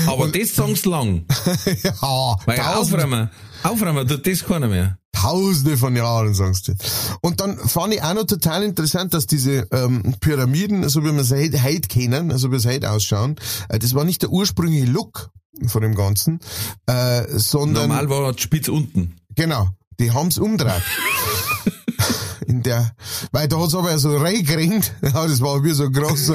aber 0.07 0.29
das 0.29 0.55
sagen 0.55 0.77
sie 0.77 0.89
lang. 0.89 1.25
ja, 1.83 2.37
Weil 2.47 2.59
tausend, 2.59 2.97
aufräumen, 2.97 3.31
aufräumen 3.63 4.09
tut 4.09 4.27
das 4.27 4.45
keiner 4.45 4.69
mehr. 4.69 4.99
tausende 5.13 5.77
von 5.77 5.97
Jahren, 5.97 6.35
sagst 6.35 6.69
du. 6.69 6.75
Und 7.21 7.41
dann 7.41 7.59
fand 7.59 7.95
ich 7.95 8.03
auch 8.03 8.15
noch 8.15 8.25
total 8.25 8.63
interessant, 8.63 9.15
dass 9.15 9.27
diese 9.27 9.67
ähm, 9.73 10.15
Pyramiden, 10.21 10.89
so 10.89 11.05
wie 11.05 11.13
wir 11.13 11.25
sie 11.25 11.37
heute, 11.37 11.63
heute 11.63 11.89
kennen, 11.89 12.33
also 12.33 12.51
wie 12.53 12.59
sie 12.59 12.69
heute 12.69 12.91
ausschauen, 12.91 13.37
äh, 13.69 13.79
das 13.79 13.95
war 13.95 14.05
nicht 14.05 14.23
der 14.23 14.31
ursprüngliche 14.31 14.87
Look 14.87 15.31
von 15.67 15.83
dem 15.83 15.95
Ganzen, 15.95 16.41
äh, 16.87 17.25
sondern 17.29 17.89
Normal 17.89 18.09
war 18.09 18.33
die 18.33 18.43
Spitz 18.43 18.69
unten. 18.69 19.17
Genau, 19.35 19.69
die 19.99 20.13
haben's 20.13 20.39
umdreht. 20.39 20.83
In 22.47 22.63
der, 22.65 22.95
weil 23.31 23.47
da 23.47 23.61
hat's 23.61 23.77
aber 23.77 23.97
so 23.99 24.17
reingeringt, 24.17 24.93
ja, 25.03 25.27
das 25.27 25.41
war 25.41 25.63
wie 25.63 25.71
so 25.71 25.85
ein 25.85 25.93
großer, 25.93 26.35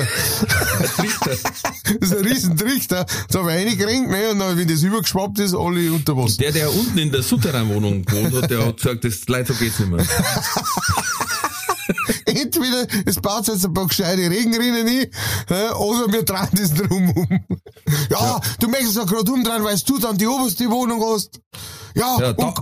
so 2.01 2.17
ein 2.17 2.25
riesen 2.25 2.55
Trichter, 2.55 3.05
da 3.29 3.39
hab 3.39 3.49
ich 3.49 3.53
reingeringt, 3.53 4.09
ne, 4.09 4.29
und 4.31 4.39
dann, 4.39 4.57
wenn 4.57 4.67
das 4.67 4.81
übergeschwappt 4.81 5.39
ist, 5.39 5.53
alle 5.53 5.91
unter 5.91 6.15
Wasser. 6.15 6.37
Der, 6.37 6.53
der 6.53 6.73
unten 6.73 6.97
in 6.97 7.11
der 7.11 7.21
Souterrain-Wohnung 7.21 8.05
gewohnt 8.05 8.33
hat, 8.33 8.49
der 8.49 8.65
hat 8.65 8.77
gesagt, 8.77 9.03
das 9.03 9.27
leider 9.27 9.53
so 9.53 9.59
geht's 9.59 9.79
nicht 9.79 9.91
mehr. 9.91 10.05
Entweder 12.25 12.87
es 13.05 13.15
baut 13.15 13.47
jetzt 13.47 13.65
ein 13.65 13.73
paar 13.73 13.87
gescheite 13.87 14.29
Regenrinnen 14.29 14.87
ein, 14.87 15.73
oder 15.73 16.11
wir 16.11 16.23
drehen 16.23 16.49
das 16.53 16.73
drum 16.73 17.09
um. 17.11 17.39
Ja, 18.09 18.39
du 18.59 18.67
möchtest 18.67 18.97
ja 18.97 19.03
gerade 19.03 19.31
umdrehen, 19.31 19.63
weil 19.63 19.77
du 19.79 19.97
dann 19.99 20.17
die 20.17 20.27
oberste 20.27 20.69
Wohnung 20.69 21.03
hast. 21.03 21.39
Ja, 21.95 22.19
Ja, 22.19 22.29
und, 22.29 22.39
da, 22.39 22.53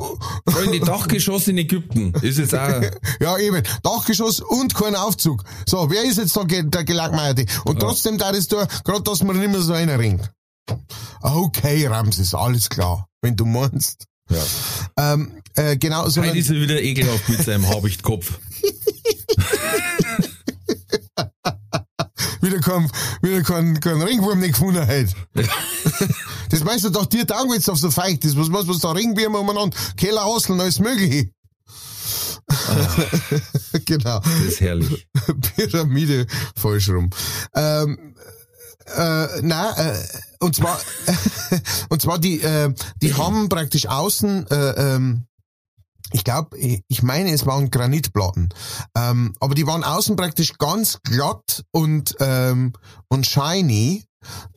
Freunde, 0.52 0.80
Dachgeschoss 0.80 1.48
in 1.48 1.58
Ägypten 1.58 2.14
ist 2.22 2.38
jetzt 2.38 2.54
auch, 2.54 2.82
Ja, 3.20 3.38
eben. 3.38 3.64
Dachgeschoss 3.82 4.40
und 4.42 4.76
kein 4.76 4.96
Aufzug. 4.96 5.44
So, 5.68 5.90
wer 5.90 6.04
ist 6.04 6.18
jetzt 6.18 6.36
da 6.36 6.44
der 6.44 6.84
Gelagmeierte? 6.84 7.46
Und 7.66 7.80
trotzdem 7.80 8.18
da 8.18 8.30
ist 8.30 8.52
da, 8.52 8.68
gerade 8.84 9.02
dass 9.02 9.24
man 9.24 9.40
nicht 9.40 9.52
mehr 9.52 9.62
so 9.62 9.74
einer 9.74 9.98
ringt. 9.98 10.32
Okay, 11.22 11.88
Ramses, 11.88 12.34
alles 12.36 12.70
klar. 12.70 13.08
Wenn 13.22 13.36
du 13.36 13.46
meinst. 13.46 14.06
ja. 14.30 15.14
Ähm, 15.14 15.32
äh, 15.56 15.78
genau, 15.78 16.08
so 16.10 16.22
Heute 16.22 16.38
ist 16.38 16.50
er 16.50 16.56
wieder 16.56 16.82
ekelhaft 16.82 17.30
mit 17.30 17.42
seinem 17.44 17.68
Habichtkopf. 17.68 18.40
wieder 22.42 22.60
kein, 22.60 22.90
wieder 23.22 23.42
kein, 23.42 23.80
kein 23.80 24.02
Ringwurm 24.02 24.40
nicht 24.40 24.54
gefunden 24.54 24.86
hat. 24.86 25.16
das 26.50 26.64
meinst 26.64 26.86
du 26.86 26.90
doch, 26.90 27.06
dir 27.06 27.26
taugt 27.26 27.54
jetzt 27.54 27.70
auf 27.70 27.80
so 27.80 27.90
feucht 27.90 28.26
ist. 28.26 28.38
Was, 28.38 28.52
was, 28.52 28.68
was 28.68 28.80
da 28.80 28.92
Ringwürmer 28.92 29.40
umeinander, 29.40 29.76
Keller, 29.98 30.26
Hasseln, 30.26 30.60
alles 30.60 30.80
mögliche. 30.80 31.30
genau. 33.86 34.20
Das 34.20 34.42
ist 34.42 34.62
herrlich. 34.62 35.08
Pyramide 35.56 36.28
falsch 36.56 36.90
rum. 36.90 37.10
Ähm, 37.56 38.16
äh, 38.86 39.42
nein, 39.42 39.74
äh, 39.78 39.98
und 40.40 40.56
zwar, 40.56 40.80
und 41.90 42.02
zwar 42.02 42.20
die, 42.20 42.42
äh, 42.42 42.74
die 43.02 43.14
haben 43.14 43.48
praktisch 43.50 43.88
außen, 43.88 44.48
äh, 44.48 44.96
ähm, 44.96 45.26
ich 46.14 46.24
glaube, 46.24 46.58
ich 46.58 47.04
meine, 47.04 47.32
es 47.32 47.46
waren 47.46 47.72
Granitplatten, 47.72 48.50
ähm, 48.96 49.34
aber 49.40 49.56
die 49.56 49.68
waren 49.68 49.84
außen 49.84 50.16
praktisch 50.16 50.58
ganz 50.58 51.00
glatt 51.04 51.66
und 51.72 52.16
ähm, 52.20 52.74
und 53.10 53.26
shiny 53.26 54.06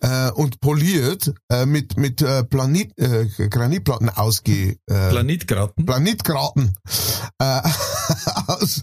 äh, 0.00 0.30
und 0.30 0.60
poliert 0.60 1.32
äh, 1.50 1.66
mit 1.66 1.96
mit 1.96 2.22
äh, 2.22 2.44
Planit, 2.44 2.92
äh, 2.98 3.26
Granitplatten 3.48 4.08
ausge 4.08 4.76
äh, 4.86 5.10
Planitgraten. 5.10 5.86
Planitgraten 5.86 6.74
äh, 7.38 7.60
aus, 8.46 8.82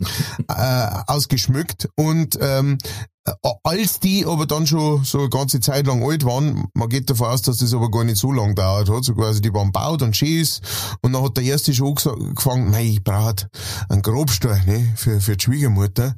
äh, 0.50 0.88
ausgeschmückt 1.08 1.90
und 1.96 2.38
ähm, 2.42 2.78
äh, 3.26 3.32
als 3.64 4.00
die 4.00 4.26
aber 4.26 4.46
dann 4.46 4.68
schon 4.68 5.04
so 5.06 5.20
eine 5.20 5.30
ganze 5.30 5.60
Zeit 5.62 5.88
lang 5.88 6.04
alt 6.04 6.26
waren, 6.26 6.68
man 6.74 6.90
geht 6.90 7.10
davon 7.10 7.28
aus, 7.28 7.42
dass 7.42 7.58
das 7.58 7.74
aber 7.74 7.90
gar 7.90 8.04
nicht 8.04 8.18
so 8.18 8.32
lang 8.32 8.54
dauert 8.56 8.90
hat, 8.90 9.06
so 9.06 9.14
quasi 9.14 9.42
die 9.42 9.54
waren 9.54 9.72
baut 9.72 10.02
und 10.02 10.16
schieß 10.16 10.62
und 11.02 11.14
dann 11.14 11.24
hat 11.24 11.38
der 11.38 11.46
erste 11.46 11.74
schon 11.74 11.96
gefangen, 11.96 12.72
nein, 12.72 12.88
ich 12.88 13.04
brauche 13.04 13.48
einen 13.88 14.02
Grobstall, 14.02 14.62
ne, 14.66 14.94
für, 14.98 15.22
für 15.22 15.38
die 15.38 15.44
Schwiegermutter. 15.44 16.16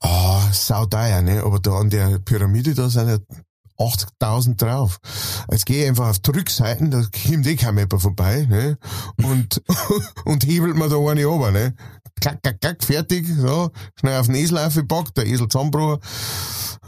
Ah, 0.00 0.42
sau 0.52 0.84
teuer, 0.86 1.22
ne, 1.22 1.42
aber 1.42 1.58
da 1.58 1.78
an 1.78 1.90
der 1.90 2.18
Pyramide, 2.18 2.74
da 2.74 2.90
sind 2.90 3.08
ja 3.08 3.18
80.000 3.78 4.56
drauf. 4.56 4.98
Jetzt 5.50 5.66
gehe 5.66 5.82
ich 5.82 5.88
einfach 5.88 6.10
auf 6.10 6.18
die 6.18 6.30
Rückseiten, 6.30 6.90
da 6.90 7.02
kommt 7.02 7.46
eh 7.46 7.56
kein 7.56 7.74
Mapper 7.74 7.98
vorbei, 7.98 8.46
ne? 8.48 8.78
Und, 9.22 9.62
und 10.24 10.46
hebelt 10.46 10.76
mir 10.76 10.88
da 10.88 10.96
eine 10.96 11.24
runter, 11.24 11.50
ne? 11.50 11.74
Klack, 12.20 12.42
klack, 12.42 12.60
klack, 12.60 12.84
fertig, 12.84 13.26
so, 13.26 13.70
schnell 13.98 14.20
auf 14.20 14.26
den 14.26 14.36
Esel 14.36 14.58
aufgepackt, 14.58 15.16
der 15.16 15.26
Esel 15.26 15.48
zusammengebrochen, 15.48 16.00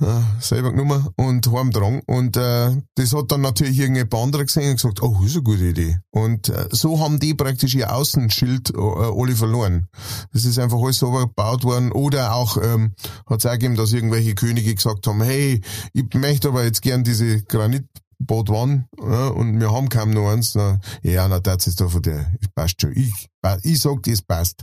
äh, 0.01 0.41
selber 0.41 0.71
genommen 0.73 1.09
und 1.17 1.51
heim 1.53 1.71
dran. 1.71 2.03
Und, 2.07 2.37
äh, 2.37 2.71
das 2.95 3.13
hat 3.15 3.33
dann 3.33 3.41
natürlich 3.41 3.79
irgendjemand 3.79 4.15
anderer 4.15 4.45
gesehen 4.45 4.71
und 4.71 4.77
gesagt, 4.77 5.03
oh, 5.03 5.21
ist 5.25 5.35
eine 5.35 5.43
gute 5.43 5.65
Idee. 5.65 5.99
Und 6.11 6.49
äh, 6.49 6.69
so 6.71 7.01
haben 7.01 7.19
die 7.19 7.35
praktisch 7.35 7.75
ihr 7.75 7.95
Außenschild 7.95 8.71
äh, 8.71 8.79
alle 8.79 9.35
verloren. 9.35 9.89
Das 10.33 10.45
ist 10.45 10.59
einfach 10.59 10.79
alles 10.79 10.99
so 10.99 11.11
gebaut 11.11 11.65
worden. 11.65 11.93
Oder 11.93 12.35
auch, 12.35 12.57
ähm, 12.63 12.95
hat 13.27 13.41
es 13.41 13.47
auch 13.47 13.53
gegeben, 13.53 13.77
dass 13.77 13.93
irgendwelche 13.93 14.35
Könige 14.35 14.75
gesagt 14.75 15.07
haben, 15.07 15.23
hey, 15.23 15.61
ich 15.93 16.15
möchte 16.15 16.49
aber 16.49 16.65
jetzt 16.65 16.83
gern 16.85 17.03
diese 17.03 17.43
Granitboot 17.43 18.49
wann, 18.49 18.87
ja, 19.01 19.27
und 19.29 19.59
wir 19.59 19.73
haben 19.73 19.89
kaum 19.89 20.11
noch 20.11 20.31
eins. 20.31 20.55
Na, 20.55 20.79
ja, 21.03 21.27
na, 21.27 21.41
das 21.41 21.67
ist 21.67 21.81
da 21.81 21.89
von 21.89 22.03
der, 22.03 22.33
passt 22.55 22.81
schon. 22.81 22.93
Ich, 22.97 23.11
ich 23.63 23.81
sag, 23.81 24.03
das 24.05 24.23
passt. 24.23 24.63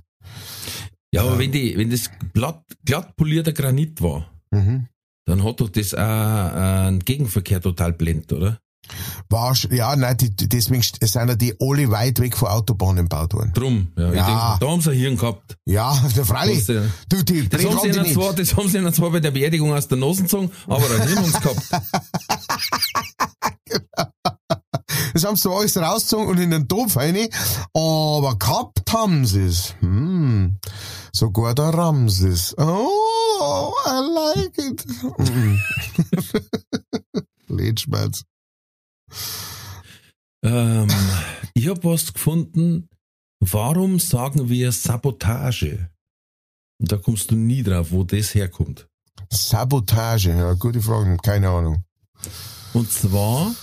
Ja, 1.14 1.24
aber 1.24 1.38
wenn 1.40 1.52
die, 1.52 1.78
wenn 1.78 1.90
das 1.90 2.10
glatt, 2.34 2.64
glatt 2.86 3.16
polierter 3.18 3.52
Granit 3.52 4.02
war, 4.02 4.28
Mhm. 4.54 4.88
dann 5.26 5.44
hat 5.44 5.62
doch 5.62 5.70
das 5.70 5.94
auch 5.94 6.00
einen 6.00 7.00
Gegenverkehr 7.00 7.62
total 7.62 7.94
blendet, 7.94 8.34
oder? 8.34 8.60
War, 9.30 9.56
ja, 9.72 9.96
nein, 9.96 10.18
die, 10.18 10.36
deswegen 10.36 10.82
sind 10.84 11.30
ja 11.30 11.36
die 11.36 11.56
alle 11.62 11.90
weit 11.92 12.20
weg 12.20 12.36
von 12.36 12.50
Autobahnen 12.50 13.08
gebaut 13.08 13.34
worden. 13.34 13.54
Drum, 13.54 13.88
ja. 13.98 14.10
Ich 14.10 14.16
Ja. 14.18 14.50
denk, 14.50 14.60
da 14.62 14.68
haben 14.72 14.82
sie 14.82 14.92
ein 14.92 14.98
Hirn 14.98 15.18
gehabt. 15.18 15.58
Ja, 15.66 15.96
der 16.16 16.26
freilich. 16.26 16.66
Das, 16.66 16.76
äh, 16.76 16.82
Du, 17.08 17.24
die 17.24 17.48
Das 17.48 17.64
haben, 17.64 17.80
sie 17.82 17.88
ihnen 18.00 18.14
zwar, 18.14 18.34
das 18.34 18.56
haben 18.58 18.68
sie 18.68 18.78
ihnen 18.80 18.94
zwar 18.94 19.12
bei 19.12 19.20
der 19.20 19.32
Beerdigung 19.32 19.74
aus 19.74 19.88
der 19.88 19.98
Nase 19.98 20.24
gezogen, 20.24 20.52
aber 20.68 20.84
ein 20.84 21.08
Hirn 21.08 21.20
haben 21.20 21.32
sie 21.32 21.40
gehabt. 21.40 21.62
Das 25.14 25.24
haben 25.26 25.36
sie 25.36 25.42
zwar 25.44 25.60
alles 25.60 25.78
rausgezogen 25.78 26.28
und 26.28 26.38
in 26.40 26.50
den 26.52 26.68
Topf 26.68 26.96
rein, 26.98 27.28
aber 27.74 28.36
gehabt 28.40 28.82
haben 28.92 29.26
sie 29.26 29.44
es. 29.44 29.76
Hm. 29.80 30.58
Sogar 31.14 31.54
der 31.54 31.74
Ramses. 31.74 32.56
Oh, 32.58 33.74
I 33.86 34.00
like 34.16 34.58
it. 34.58 34.86
Lidschmerz. 37.50 38.24
Ähm, 40.44 40.90
ich 41.54 41.68
habe 41.68 41.84
was 41.84 42.14
gefunden. 42.14 42.90
Warum 43.40 44.00
sagen 44.00 44.50
wir 44.50 44.72
Sabotage? 44.72 45.90
Und 46.80 46.92
da 46.92 46.98
kommst 46.98 47.32
du 47.32 47.36
nie 47.36 47.64
drauf, 47.64 47.92
wo 47.92 48.04
das 48.04 48.34
herkommt. 48.36 48.88
Sabotage, 49.30 50.32
ja, 50.32 50.54
gute 50.54 50.82
Frage, 50.82 51.18
keine 51.18 51.50
Ahnung. 51.50 51.84
Und 52.74 52.92
zwar 52.92 53.56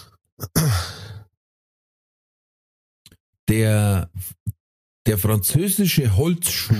der, 3.49 4.11
der 5.07 5.19
französische 5.19 6.17
Holzschuh, 6.17 6.75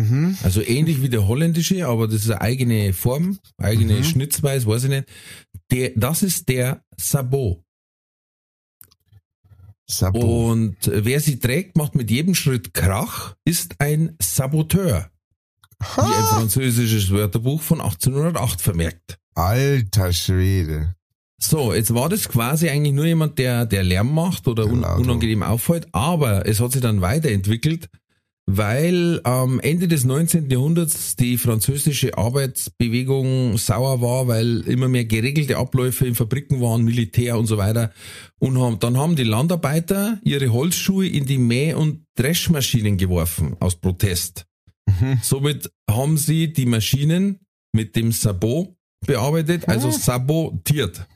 Mhm. 0.00 0.36
also 0.42 0.62
ähnlich 0.62 1.02
wie 1.02 1.08
der 1.08 1.26
holländische, 1.28 1.86
aber 1.86 2.06
das 2.06 2.22
ist 2.22 2.30
eine 2.30 2.40
eigene 2.40 2.92
Form, 2.92 3.38
eigene 3.58 3.94
Mhm. 3.98 4.04
Schnitzweise, 4.04 4.66
weiß 4.66 4.84
ich 4.84 4.90
nicht. 4.90 5.08
Der, 5.70 5.90
das 5.96 6.22
ist 6.22 6.48
der 6.48 6.82
Sabot. 6.96 7.62
Sabo. 9.88 10.50
Und 10.50 10.76
wer 10.84 11.18
sie 11.20 11.40
trägt, 11.40 11.76
macht 11.76 11.94
mit 11.96 12.10
jedem 12.10 12.34
Schritt 12.36 12.72
Krach, 12.74 13.34
ist 13.44 13.74
ein 13.80 14.16
Saboteur. 14.22 15.10
Wie 15.80 16.00
ein 16.00 16.24
französisches 16.24 17.10
Wörterbuch 17.10 17.60
von 17.60 17.80
1808 17.80 18.60
vermerkt. 18.60 19.18
Alter 19.34 20.12
Schwede. 20.12 20.94
So, 21.42 21.72
jetzt 21.72 21.94
war 21.94 22.08
das 22.10 22.28
quasi 22.28 22.68
eigentlich 22.68 22.92
nur 22.92 23.06
jemand, 23.06 23.38
der, 23.38 23.64
der 23.64 23.82
Lärm 23.82 24.14
macht 24.14 24.46
oder 24.46 24.64
un 24.66 24.74
Genau. 24.82 24.98
unangenehm 24.98 25.42
auffällt, 25.42 25.88
aber 25.92 26.46
es 26.46 26.60
hat 26.60 26.72
sich 26.72 26.82
dann 26.82 27.00
weiterentwickelt, 27.00 27.88
weil 28.56 29.20
am 29.24 29.60
Ende 29.60 29.86
des 29.86 30.04
19. 30.04 30.50
Jahrhunderts 30.50 31.14
die 31.16 31.38
französische 31.38 32.18
Arbeitsbewegung 32.18 33.56
sauer 33.58 34.00
war, 34.00 34.26
weil 34.26 34.62
immer 34.62 34.88
mehr 34.88 35.04
geregelte 35.04 35.56
Abläufe 35.56 36.06
in 36.06 36.14
Fabriken 36.14 36.60
waren, 36.60 36.84
Militär 36.84 37.38
und 37.38 37.46
so 37.46 37.58
weiter. 37.58 37.92
Und 38.38 38.58
haben, 38.58 38.78
dann 38.80 38.96
haben 38.96 39.14
die 39.14 39.24
Landarbeiter 39.24 40.18
ihre 40.24 40.52
Holzschuhe 40.52 41.06
in 41.06 41.26
die 41.26 41.38
Mäh- 41.38 41.74
und 41.74 42.04
Dreschmaschinen 42.16 42.96
geworfen, 42.96 43.56
aus 43.60 43.76
Protest. 43.76 44.46
Somit 45.22 45.70
haben 45.88 46.16
sie 46.18 46.52
die 46.52 46.66
Maschinen 46.66 47.38
mit 47.72 47.94
dem 47.94 48.10
Sabot 48.10 48.74
bearbeitet, 49.06 49.68
also 49.68 49.90
sabotiert. 49.90 51.06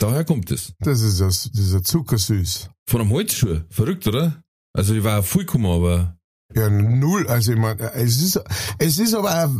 Daher 0.00 0.24
kommt 0.24 0.50
es. 0.50 0.74
Das 0.80 1.00
ist 1.00 1.20
das, 1.20 1.50
das 1.52 1.60
ist 1.60 1.72
ja 1.72 1.82
zuckersüß. 1.82 2.70
Von 2.88 3.00
einem 3.00 3.10
Holzschuh. 3.10 3.60
Verrückt, 3.70 4.06
oder? 4.06 4.43
Also 4.74 4.94
ich 4.94 5.04
war 5.04 5.22
voll 5.22 5.44
gekommen, 5.46 5.66
aber 5.66 6.16
Ja, 6.54 6.68
null. 6.68 7.26
Also 7.28 7.52
ich 7.52 7.58
meine, 7.58 7.92
es 7.94 8.20
ist, 8.20 8.40
es 8.78 8.98
ist 8.98 9.14
aber, 9.14 9.50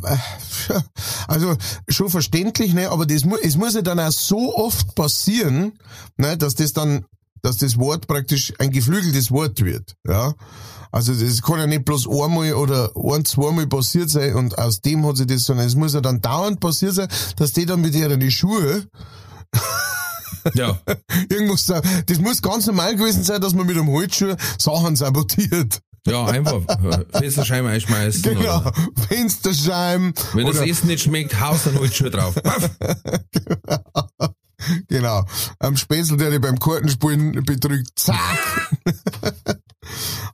also 1.28 1.56
schon 1.88 2.10
verständlich, 2.10 2.74
ne? 2.74 2.90
Aber 2.90 3.06
das 3.06 3.24
muss, 3.24 3.40
es 3.40 3.56
muss 3.56 3.74
ja 3.74 3.82
dann 3.82 4.00
auch 4.00 4.12
so 4.12 4.54
oft 4.56 4.94
passieren, 4.94 5.78
ne? 6.16 6.36
Dass 6.36 6.54
das 6.56 6.72
dann, 6.72 7.06
dass 7.42 7.56
das 7.56 7.78
Wort 7.78 8.06
praktisch 8.06 8.52
ein 8.58 8.70
geflügeltes 8.70 9.30
Wort 9.30 9.64
wird, 9.64 9.94
ja? 10.06 10.34
Also 10.90 11.12
das 11.12 11.42
kann 11.42 11.58
ja 11.58 11.66
nicht 11.66 11.84
bloß 11.84 12.06
einmal 12.08 12.52
oder 12.54 12.90
ein, 12.94 13.24
zweimal 13.24 13.66
passiert 13.66 14.10
sein 14.10 14.34
und 14.34 14.58
aus 14.58 14.80
dem 14.80 15.04
hat 15.04 15.16
sich 15.16 15.26
das, 15.26 15.42
sondern 15.44 15.66
es 15.66 15.74
muss 15.74 15.94
ja 15.94 16.00
dann 16.00 16.20
dauernd 16.20 16.60
passiert 16.60 16.94
sein, 16.94 17.08
dass 17.36 17.52
die 17.52 17.66
dann 17.66 17.80
mit 17.80 17.96
ihren 17.96 18.30
Schuhe 18.30 18.84
ja. 20.54 20.78
irgendwas, 21.28 21.66
das 21.66 22.18
muss 22.18 22.42
ganz 22.42 22.66
normal 22.66 22.96
gewesen 22.96 23.22
sein, 23.22 23.40
dass 23.40 23.54
man 23.54 23.66
mit 23.66 23.76
einem 23.76 23.88
Holzschuh 23.88 24.34
Sachen 24.58 24.96
sabotiert. 24.96 25.80
Ja, 26.06 26.26
einfach 26.26 26.60
äh, 26.68 27.04
Fensterscheiben 27.18 27.70
einschmeißen. 27.70 28.22
Genau. 28.22 28.60
Oder 28.60 28.72
Fensterscheiben. 29.08 30.12
wenn 30.34 30.46
das 30.46 30.58
Essen 30.58 30.88
nicht 30.88 31.02
schmeckt, 31.02 31.40
haust 31.40 31.66
dann 31.66 31.78
Holzschuh 31.78 32.10
drauf. 32.10 32.34
Paff. 32.42 32.70
Genau. 34.88 35.24
Am 35.58 35.76
Spätzl, 35.76 36.16
der 36.16 36.30
dich 36.30 36.40
beim 36.40 36.58
Kartenspielen 36.58 37.44
betrügt. 37.44 37.98
Zack. 37.98 38.18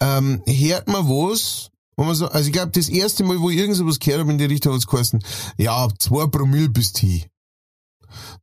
ähm, 0.00 0.42
hört 0.46 0.86
man 0.88 1.08
was, 1.08 1.70
wo 1.96 2.04
man 2.04 2.14
so, 2.14 2.28
also 2.28 2.46
ich 2.46 2.52
glaube, 2.52 2.72
das 2.72 2.90
erste 2.90 3.24
Mal, 3.24 3.40
wo 3.40 3.48
ich 3.48 3.56
irgend 3.56 3.76
sowas 3.76 3.98
gehört 3.98 4.20
habe 4.20 4.32
in 4.32 4.38
die 4.38 4.44
Richtung, 4.44 4.74
hat's 4.74 4.86
geheißen, 4.86 5.24
ja, 5.56 5.74
ab 5.74 5.94
zwei 5.98 6.26
Promille 6.26 6.68
bist 6.68 7.02
du 7.02 7.22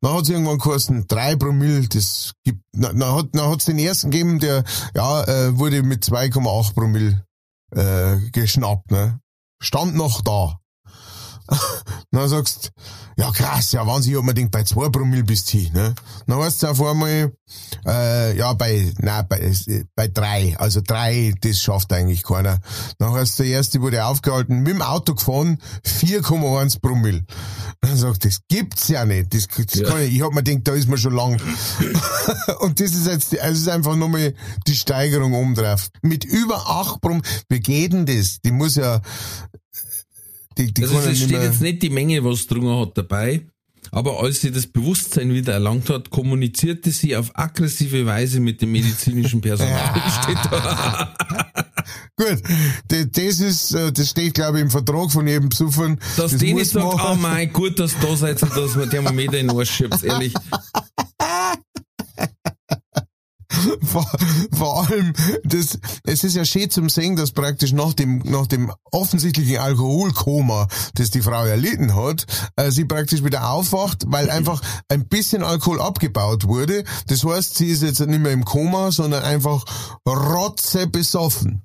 Dann 0.02 0.14
hat's 0.14 0.30
irgendwann 0.30 0.58
geheißen, 0.58 1.06
drei 1.08 1.36
Promille, 1.36 1.88
das 1.88 2.34
gibt, 2.44 2.64
na, 2.76 2.92
na, 2.94 3.16
hat, 3.16 3.30
na 3.34 3.50
hat's 3.50 3.66
den 3.66 3.78
ersten 3.78 4.10
gegeben, 4.10 4.40
der, 4.40 4.64
ja, 4.96 5.24
äh, 5.26 5.58
wurde 5.58 5.84
mit 5.84 6.04
2,8 6.04 6.74
Promille, 6.74 7.24
äh, 7.72 8.18
geschnappt, 8.32 8.90
ne. 8.90 9.20
Stand 9.62 9.96
noch 9.96 10.22
da. 10.22 10.61
Dann 12.12 12.28
sagst, 12.30 12.72
ja 13.18 13.32
krass, 13.32 13.72
ja 13.72 13.86
hab 14.18 14.24
mir 14.24 14.34
gedacht, 14.34 14.52
bei 14.52 14.64
zwei 14.64 14.90
Promille 14.90 15.24
bist 15.24 15.54
du 15.54 15.58
hin, 15.58 15.74
ne? 15.74 15.94
Dann 16.28 16.40
heißt 16.40 16.64
es 16.64 16.70
auf 16.70 16.82
einmal, 16.82 17.32
äh, 17.86 18.38
ja, 18.38 18.54
bei, 18.54 18.92
nein, 19.00 19.26
bei, 19.30 19.54
bei 19.96 20.08
drei, 20.08 20.56
also 20.58 20.82
drei, 20.86 21.34
das 21.42 21.60
schafft 21.60 21.92
eigentlich 21.94 22.24
keiner. 22.24 22.60
Dann 22.98 23.14
heißt 23.14 23.40
der 23.40 23.46
erste 23.48 23.82
wurde 23.82 24.06
aufgehalten, 24.06 24.60
mit 24.60 24.74
dem 24.74 24.82
Auto 24.82 25.16
gefahren, 25.16 25.58
4,1 25.86 26.80
Promille. 26.82 27.24
Dann 27.82 27.98
sagt, 27.98 28.26
das 28.26 28.40
gibt's 28.48 28.88
ja 28.88 29.06
nicht, 29.06 29.34
das, 29.34 29.48
das 29.48 29.80
Ja. 29.80 29.88
kann 29.90 30.02
ich, 30.02 30.14
ich 30.16 30.22
hab 30.22 30.34
mir 30.34 30.44
gedacht, 30.44 30.68
da 30.68 30.74
ist 30.74 30.88
man 30.88 30.98
schon 30.98 31.14
lang. 31.14 31.42
Und 32.60 32.80
das 32.80 32.92
ist 32.92 33.08
jetzt, 33.08 33.40
also 33.40 33.54
das 33.54 33.60
ist 33.62 33.68
einfach 33.70 33.96
nochmal 33.96 34.34
die 34.68 34.76
Steigerung 34.76 35.54
drauf. 35.56 35.90
Mit 36.02 36.24
über 36.26 36.68
8 36.70 37.02
Promille, 37.02 37.24
wie 37.50 37.60
geht 37.60 37.94
denn 37.94 38.06
das? 38.06 38.40
Die 38.44 38.52
muss 38.52 38.76
ja, 38.76 39.02
die, 40.58 40.74
die 40.74 40.84
Also 40.84 41.00
es 41.00 41.18
steht 41.18 41.32
mehr, 41.32 41.44
jetzt 41.44 41.62
nicht 41.62 41.84
die 41.84 41.90
Menge, 41.90 42.24
was 42.24 42.48
drungen 42.48 42.80
hat 42.80 42.98
dabei, 42.98 43.46
aber 43.92 44.22
als 44.22 44.42
sie 44.42 44.52
das 44.52 44.68
Bewusstsein 44.68 45.34
wieder 45.34 45.54
erlangt 45.54 45.90
hat, 45.90 46.10
kommunizierte 46.10 46.92
sie 46.92 47.16
auf 47.16 47.32
aggressive 47.38 48.06
Weise 48.06 48.40
mit 48.40 48.62
dem 48.62 48.72
medizinischen 48.72 49.42
Personal. 49.42 50.02
Gut, 52.16 52.42
das, 52.88 53.40
ist, 53.40 53.74
äh, 53.74 53.92
das 53.92 54.10
steht 54.10 54.36
glaube 54.36 54.58
ich 54.60 54.64
im 54.64 54.70
Vertrag 54.70 55.12
von 55.12 55.28
jedem 55.28 55.50
Besuchern. 55.50 56.00
Dass 56.18 56.32
das 56.32 56.42
nicht 56.42 56.66
sagt, 56.68 56.98
man- 56.98 57.12
oh 57.12 57.16
mein, 57.16 57.52
gut, 57.52 57.80
dass 57.80 57.98
du 58.00 58.08
da 58.08 58.16
seid 58.16 58.42
und 58.44 58.56
dass 58.56 58.76
man 58.76 58.90
Thermometer 58.90 59.40
in 59.40 59.48
den 59.48 59.58
Arsch 59.58 59.72
schiebt, 59.72 60.04
ehrlich. 60.04 60.34
vor, 63.84 64.10
vor 64.52 64.88
allem, 64.88 65.14
das, 65.44 65.80
es 66.04 66.24
ist 66.24 66.36
ja 66.36 66.46
schön 66.46 66.70
zum 66.70 66.90
Sehen, 66.90 67.16
dass 67.16 67.32
praktisch 67.32 67.74
nach 67.74 67.94
dem, 67.94 68.20
nach 68.20 68.48
dem 68.48 68.72
offensichtlichen 68.92 69.58
Alkoholkoma, 69.58 70.68
das 70.96 71.12
die 71.12 71.22
Frau 71.22 71.46
erlitten 71.46 71.96
hat, 71.96 72.26
äh, 72.56 72.72
sie 72.72 72.86
praktisch 72.86 73.24
wieder 73.24 73.50
aufwacht, 73.50 74.04
weil 74.08 74.30
einfach 74.30 74.62
ein 74.90 75.08
bisschen 75.08 75.44
Alkohol 75.44 75.82
abgebaut 75.82 76.48
wurde. 76.48 76.84
Das 77.08 77.24
heißt, 77.24 77.56
sie 77.56 77.68
ist 77.68 77.84
jetzt 77.84 78.00
nicht 78.00 78.22
mehr 78.22 78.32
im 78.32 78.46
Koma, 78.46 78.92
sondern 78.92 79.24
einfach 79.24 79.64
rotze 80.08 80.88
besoffen. 80.88 81.64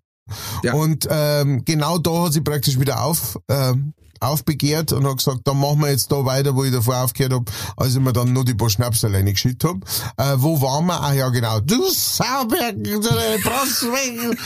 Ja. 0.62 0.74
Und 0.74 1.06
ähm, 1.10 1.64
genau 1.64 1.98
da 1.98 2.24
hat 2.24 2.32
sie 2.32 2.40
praktisch 2.40 2.78
wieder 2.80 3.02
auf, 3.04 3.38
ähm, 3.48 3.94
aufbegehrt 4.20 4.92
und 4.92 5.06
hat 5.06 5.18
gesagt, 5.18 5.40
dann 5.44 5.60
machen 5.60 5.80
wir 5.80 5.90
jetzt 5.90 6.10
da 6.10 6.24
weiter, 6.24 6.54
wo 6.54 6.64
ich 6.64 6.72
davor 6.72 6.96
aufgehört 7.02 7.34
hab, 7.34 7.50
als 7.76 7.94
ich 7.94 8.00
mir 8.00 8.12
dann 8.12 8.32
nur 8.32 8.44
die 8.44 8.54
paar 8.54 8.70
Schnaps 8.70 9.04
alleine 9.04 9.32
geschüttet 9.32 9.64
hab. 9.64 9.76
Äh, 10.16 10.40
wo 10.42 10.60
waren 10.60 10.86
wir? 10.86 11.00
Ah 11.00 11.12
ja, 11.12 11.28
genau. 11.28 11.60
Du 11.60 11.88
Sauberg, 11.90 12.82
du 12.82 13.02
weg. 13.02 14.38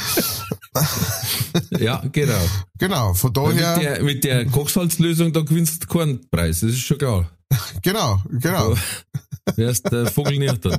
Ja, 1.80 2.02
genau. 2.12 2.40
Genau, 2.78 3.14
von 3.14 3.32
daher, 3.32 3.76
Mit 3.76 3.82
der, 3.82 4.02
mit 4.02 4.24
der 4.24 4.46
Kochsalzlösung, 4.46 5.32
da 5.32 5.40
gewinnst 5.40 5.84
du 5.84 5.86
keinen 5.88 6.28
Preis, 6.30 6.60
das 6.60 6.70
ist 6.70 6.80
schon 6.80 6.98
klar. 6.98 7.30
genau, 7.82 8.20
genau. 8.30 8.74
Wärst 9.56 9.90
der 9.90 10.06
Vogel 10.06 10.38
nicht 10.38 10.64
dann. 10.64 10.78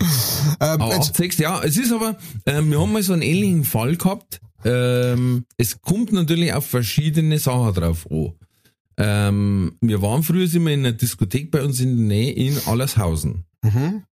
Ähm, 0.00 0.80
Aber 0.80 0.94
jetzt, 0.94 1.10
8, 1.10 1.16
6, 1.16 1.38
ja, 1.38 1.62
es 1.62 1.76
ist 1.76 1.92
aber, 1.92 2.16
ähm, 2.46 2.70
wir 2.70 2.80
haben 2.80 2.92
mal 2.92 3.02
so 3.02 3.12
einen 3.12 3.22
ähnlichen 3.22 3.64
Fall 3.64 3.96
gehabt. 3.96 4.40
Ähm, 4.64 5.44
es 5.56 5.80
kommt 5.80 6.12
natürlich 6.12 6.52
auf 6.52 6.66
verschiedene 6.66 7.38
Sachen 7.38 7.74
drauf 7.74 8.06
an. 8.10 8.32
Ähm, 8.98 9.76
wir 9.80 10.00
waren 10.02 10.22
früher 10.22 10.52
immer 10.54 10.70
in 10.70 10.80
einer 10.80 10.92
Diskothek 10.92 11.50
bei 11.50 11.62
uns 11.62 11.80
in 11.80 11.96
der 11.96 12.06
Nähe 12.06 12.32
in 12.32 12.58
Allershausen. 12.66 13.44
mhm, 13.62 14.04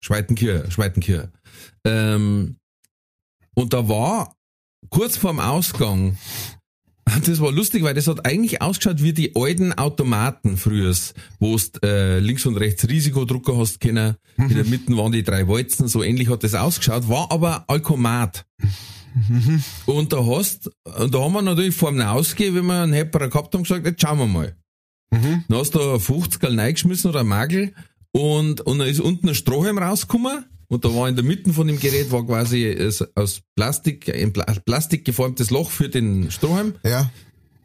Schweitenkirch, 0.00 0.72
Schweitenkirch. 0.72 1.28
Ähm, 1.84 2.56
und 3.54 3.72
da 3.72 3.88
war 3.88 4.34
kurz 4.90 5.16
vorm 5.16 5.40
Ausgang, 5.40 6.18
das 7.26 7.40
war 7.40 7.52
lustig, 7.52 7.82
weil 7.82 7.94
das 7.94 8.06
hat 8.06 8.24
eigentlich 8.24 8.62
ausgeschaut 8.62 9.02
wie 9.02 9.12
die 9.12 9.36
alten 9.36 9.72
Automaten 9.72 10.56
früher, 10.56 10.94
wo 11.38 11.56
du 11.56 11.86
äh, 11.86 12.18
links 12.18 12.46
und 12.46 12.56
rechts 12.56 12.88
Risikodrucker 12.88 13.56
hast 13.56 13.80
können, 13.80 14.16
in 14.36 14.48
der 14.54 14.64
Mitte 14.64 14.96
waren 14.96 15.12
die 15.12 15.22
drei 15.22 15.46
Walzen, 15.46 15.86
so 15.86 16.02
ähnlich 16.02 16.28
hat 16.28 16.42
das 16.42 16.54
ausgeschaut, 16.54 17.08
war 17.08 17.30
aber 17.30 17.64
Alkomat. 17.68 18.46
Und 19.86 20.12
da 20.12 20.26
hast, 20.26 20.70
und 20.98 21.14
da 21.14 21.20
haben 21.20 21.34
wir 21.34 21.42
natürlich 21.42 21.76
vor 21.76 21.92
dem 21.92 22.00
Ausgehen, 22.00 22.54
wenn 22.54 22.66
wir 22.66 22.82
einen 22.82 22.92
Hepperer 22.92 23.28
gehabt 23.28 23.54
haben, 23.54 23.62
gesagt, 23.62 23.86
jetzt 23.86 24.02
schauen 24.02 24.18
wir 24.18 24.26
mal. 24.26 24.56
mhm, 25.12 25.44
Dann 25.48 25.58
hast 25.58 25.74
du 25.74 25.80
ein 25.80 26.00
50er 26.00 26.56
reingeschmissen 26.58 27.10
oder 27.10 27.20
ein 27.20 27.28
Magel 27.28 27.74
und, 28.12 28.60
und 28.62 28.78
dann 28.78 28.88
ist 28.88 29.00
unten 29.00 29.28
ein 29.28 29.34
Strohhalm 29.34 29.78
rausgekommen 29.78 30.46
und 30.68 30.84
da 30.84 30.94
war 30.94 31.08
in 31.08 31.14
der 31.16 31.24
Mitte 31.24 31.52
von 31.52 31.66
dem 31.66 31.78
Gerät 31.78 32.10
war 32.10 32.24
quasi 32.26 32.64
es- 32.64 33.04
aus 33.16 33.40
Plastik, 33.56 34.08
ein 34.14 34.32
Pla 34.32 34.44
Plastik 34.64 35.04
geformtes 35.04 35.50
Loch 35.50 35.70
für 35.70 35.88
den 35.88 36.30
Strohhalm 36.30 36.74
ja, 36.84 37.10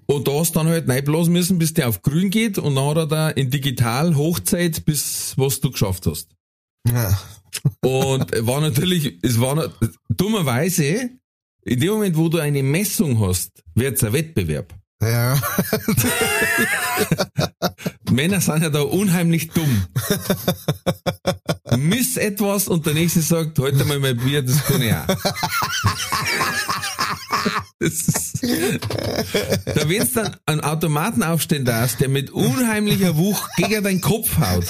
Und 0.06 0.28
da 0.28 0.34
hast 0.40 0.56
du 0.56 0.60
dann 0.60 0.68
halt 0.68 0.88
reinblasen 0.90 1.32
müssen, 1.34 1.60
bis 1.60 1.74
der 1.74 1.88
auf 1.90 2.02
grün 2.02 2.30
geht 2.30 2.58
und 2.58 2.76
dann 2.76 2.86
hat 2.86 2.98
er 2.98 3.08
da 3.08 3.30
in 3.30 3.50
digital 3.52 4.16
Hochzeit, 4.16 4.86
bis 4.86 5.34
was 5.38 5.60
du 5.60 5.72
geschafft 5.72 6.06
hast. 6.08 6.30
Ja. 6.88 7.20
Und 7.82 8.32
war 8.48 8.62
natürlich, 8.62 9.18
es 9.22 9.40
war 9.40 9.72
dummerweise, 10.10 11.10
in 11.66 11.80
dem 11.80 11.90
Moment, 11.94 12.18
wo 12.18 12.30
du 12.30 12.38
eine 12.40 12.64
Messung 12.64 13.20
hast, 13.20 13.64
wird's 13.76 14.04
ein 14.04 14.14
Wettbewerb. 14.14 14.74
Ja. 15.02 15.40
Männer 18.12 18.42
sind 18.42 18.64
ja 18.64 18.70
da 18.70 18.82
unheimlich 18.82 19.50
dumm. 19.52 19.86
Miss 21.78 22.18
etwas 22.18 22.68
und 22.68 22.86
der 22.86 22.94
nächste 22.94 23.22
sagt, 23.22 23.58
heute 23.60 23.86
mal 23.86 24.00
mein 24.00 24.18
Bier, 24.18 24.42
das 24.42 24.66
kann 24.66 24.82
ich 24.82 24.94
auch. 24.94 25.08
Ist, 27.80 28.44
da 28.44 29.88
wenn's 29.88 30.12
dann 30.12 30.36
einen 30.46 30.60
Automaten 30.62 31.24
aufstellen 31.24 31.64
darfst, 31.64 32.02
der 32.02 32.10
mit 32.10 32.30
unheimlicher 32.32 33.16
Wucht 33.16 33.50
gegen 33.56 33.82
deinen 33.84 34.02
Kopf 34.02 34.38
haut. 34.38 34.66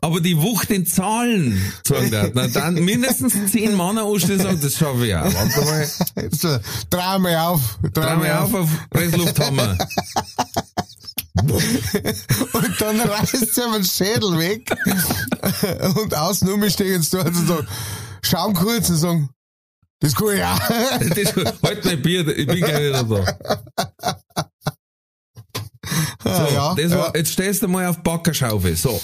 Aber 0.00 0.20
die 0.20 0.40
Wucht 0.40 0.70
in 0.70 0.86
Zahlen 0.86 1.60
sagen 1.86 2.10
darf, 2.10 2.30
na 2.34 2.48
dann 2.48 2.74
mindestens 2.74 3.34
zehn 3.50 3.76
Männer 3.76 4.04
anstehen 4.04 4.38
und 4.38 4.42
sagen, 4.42 4.60
das 4.62 4.74
schaffe 4.74 5.06
ich 5.06 5.14
auch. 5.14 5.32
Warte 5.34 5.60
mal, 5.60 5.88
Jetzt, 6.22 6.44
äh, 6.44 6.60
dreh 6.90 7.18
mal 7.18 7.36
auf. 7.36 7.78
Dreh 7.82 7.90
dreh 7.90 8.16
mal 8.16 8.38
auf 8.38 8.54
auf 8.54 8.68
Presslufthammer. 8.90 9.78
Und 12.52 12.80
dann 12.80 13.00
reißt 13.00 13.54
sie 13.54 13.60
den 13.60 13.84
Schädel 13.84 14.38
weg. 14.38 14.70
Und 15.96 16.14
außen 16.14 16.48
um 16.52 16.68
stehen 16.68 16.94
jetzt 16.94 17.14
da 17.14 17.20
und 17.20 17.34
sagen, 17.34 17.68
schauen 18.22 18.54
kurz 18.54 18.88
und 18.90 18.96
sagen, 18.96 19.30
das 20.00 20.14
kann 20.14 20.36
ich 20.36 20.42
auch. 20.42 20.58
Das, 21.14 21.62
halt 21.62 21.84
mein 21.84 22.02
Bier, 22.02 22.26
ich 22.28 22.46
bin 22.46 22.56
gleich 22.56 22.88
wieder 22.88 23.04
da. 23.04 23.38
So, 26.22 26.28
ja, 26.54 26.74
das 26.74 26.90
war, 26.90 27.06
ja. 27.06 27.12
jetzt 27.14 27.32
stehst 27.32 27.62
du 27.62 27.68
mal 27.68 27.86
auf 27.86 28.02
Backerschaufel. 28.02 28.76
So. 28.76 29.00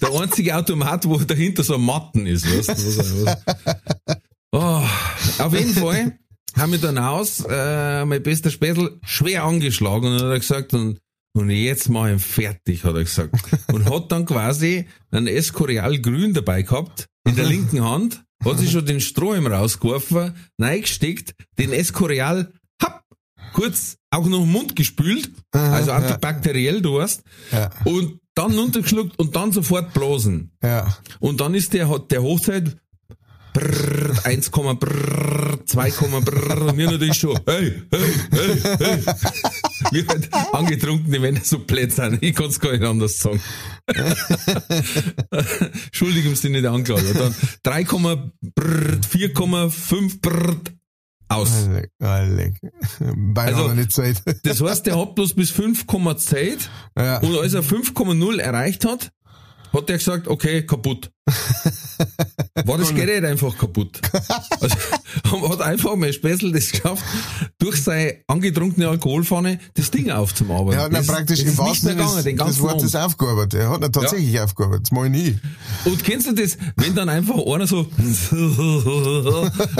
Der 0.00 0.20
einzige 0.20 0.56
Automat, 0.56 1.04
wo 1.06 1.16
dahinter 1.18 1.62
so 1.62 1.74
ein 1.74 1.80
Matten 1.84 2.26
ist, 2.26 2.46
weißt 2.46 2.68
du? 2.78 4.16
Oh, 4.52 4.82
auf 5.38 5.54
jeden 5.54 5.74
Fall 5.74 6.18
haben 6.56 6.72
wir 6.72 6.78
dann 6.78 6.98
aus, 6.98 7.42
äh, 7.48 8.04
mein 8.04 8.22
bester 8.22 8.50
Spätzl, 8.50 8.98
schwer 9.04 9.44
angeschlagen 9.44 10.06
und 10.08 10.18
dann 10.18 10.26
hat 10.28 10.34
er 10.34 10.38
gesagt, 10.40 10.74
und, 10.74 10.98
und 11.34 11.48
jetzt 11.50 11.88
mach 11.88 12.06
ich 12.06 12.12
ihn 12.12 12.18
fertig, 12.18 12.84
hat 12.84 12.94
er 12.94 13.04
gesagt. 13.04 13.34
Und 13.72 13.88
hat 13.88 14.12
dann 14.12 14.26
quasi 14.26 14.86
ein 15.10 15.26
Escorial 15.26 15.98
grün 16.00 16.34
dabei 16.34 16.62
gehabt, 16.62 17.06
in 17.26 17.36
der 17.36 17.46
linken 17.46 17.82
Hand, 17.82 18.22
hat 18.44 18.58
sich 18.58 18.70
schon 18.70 18.84
den 18.84 19.00
Strohhalm 19.00 19.46
rausgeworfen, 19.46 20.34
reingesteckt, 20.60 21.34
den 21.58 21.72
Escorial, 21.72 22.52
hopp, 22.82 23.00
kurz 23.54 23.96
auch 24.10 24.26
noch 24.26 24.42
im 24.42 24.52
Mund 24.52 24.76
gespült, 24.76 25.30
also 25.52 25.92
antibakteriell, 25.92 26.82
du 26.82 26.96
weißt, 26.96 27.22
Ja. 27.52 27.70
und 27.84 28.18
dann 28.34 28.58
runtergeschluckt 28.58 29.18
und 29.18 29.36
dann 29.36 29.52
sofort 29.52 29.92
blasen. 29.92 30.52
Ja. 30.62 30.96
Und 31.20 31.40
dann 31.40 31.54
ist 31.54 31.72
der, 31.72 31.88
hat 31.88 32.10
der 32.10 32.22
Hochzeit 32.22 32.76
brrr, 33.52 34.24
1, 34.24 34.50
brrr, 34.50 35.58
2, 35.66 35.90
brrr, 35.90 36.62
und 36.62 36.78
wir 36.78 36.90
natürlich 36.90 37.14
schon, 37.14 37.38
hey, 37.46 37.82
hey, 37.90 38.00
hey, 38.30 38.76
hey. 38.78 39.04
Wir 39.90 40.06
halt 40.06 40.32
angetrunkene 40.52 41.18
Männer 41.18 41.40
so 41.42 41.58
blöd 41.58 41.92
sind. 41.92 42.22
Ich 42.22 42.34
kann's 42.34 42.60
gar 42.60 42.72
nicht 42.72 42.84
anders 42.84 43.18
sagen. 43.18 43.40
Entschuldigung, 45.30 46.34
sie 46.34 46.48
nicht 46.48 46.64
angeklagt. 46.64 47.04
Und 47.08 47.18
dann 47.18 47.34
3, 47.64 47.84
brrr, 47.84 49.00
4,5 49.12 50.20
brrr, 50.20 50.56
aus. 51.34 51.68
Beinahe 53.00 53.54
Also- 53.54 53.74
nicht 53.74 53.92
Zeit. 53.92 54.22
Das 54.44 54.60
heißt, 54.60 54.86
der 54.86 54.98
hat 54.98 55.14
bloß 55.14 55.34
bis 55.34 55.50
5, 55.50 55.86
Zeit 56.18 56.70
Ja. 56.96 57.18
und 57.18 57.36
als 57.38 57.54
er 57.54 57.62
5,0 57.62 58.38
erreicht 58.38 58.84
hat, 58.84 59.12
hat 59.72 59.90
er 59.90 59.98
gesagt, 59.98 60.28
okay, 60.28 60.62
kaputt. 60.62 61.10
War 62.64 62.78
das 62.78 62.94
Gerät 62.94 63.24
einfach 63.24 63.56
kaputt. 63.56 64.00
Also, 64.60 64.76
hat 65.50 65.60
einfach 65.60 65.94
mein 65.96 66.12
Späßel 66.12 66.52
das 66.52 66.70
geschafft, 66.72 67.02
durch 67.58 67.82
seine 67.82 68.16
angetrunkene 68.26 68.88
Alkoholfahne 68.88 69.58
das 69.74 69.90
Ding 69.90 70.10
aufzuarbeiten. 70.10 70.78
Er 70.78 70.84
hat 70.86 70.92
das, 70.92 71.06
praktisch 71.06 71.38
das 71.38 71.46
im 71.46 71.52
ist 71.52 71.58
wahrsten 71.58 71.98
Sinne 71.98 72.34
ganzen 72.34 72.62
Wortes 72.62 72.94
Abend. 72.94 73.06
aufgearbeitet. 73.14 73.60
Er 73.60 73.70
hat 73.70 73.84
ihn 73.84 73.92
tatsächlich 73.92 74.40
aufgearbeitet. 74.40 74.86
Das 74.86 74.92
mach 74.92 75.04
ich 75.04 75.10
nie. 75.10 75.38
Und 75.84 76.04
kennst 76.04 76.26
du 76.26 76.32
das, 76.32 76.58
wenn 76.76 76.94
dann 76.94 77.08
einfach 77.08 77.36
einer 77.36 77.66
so 77.66 77.80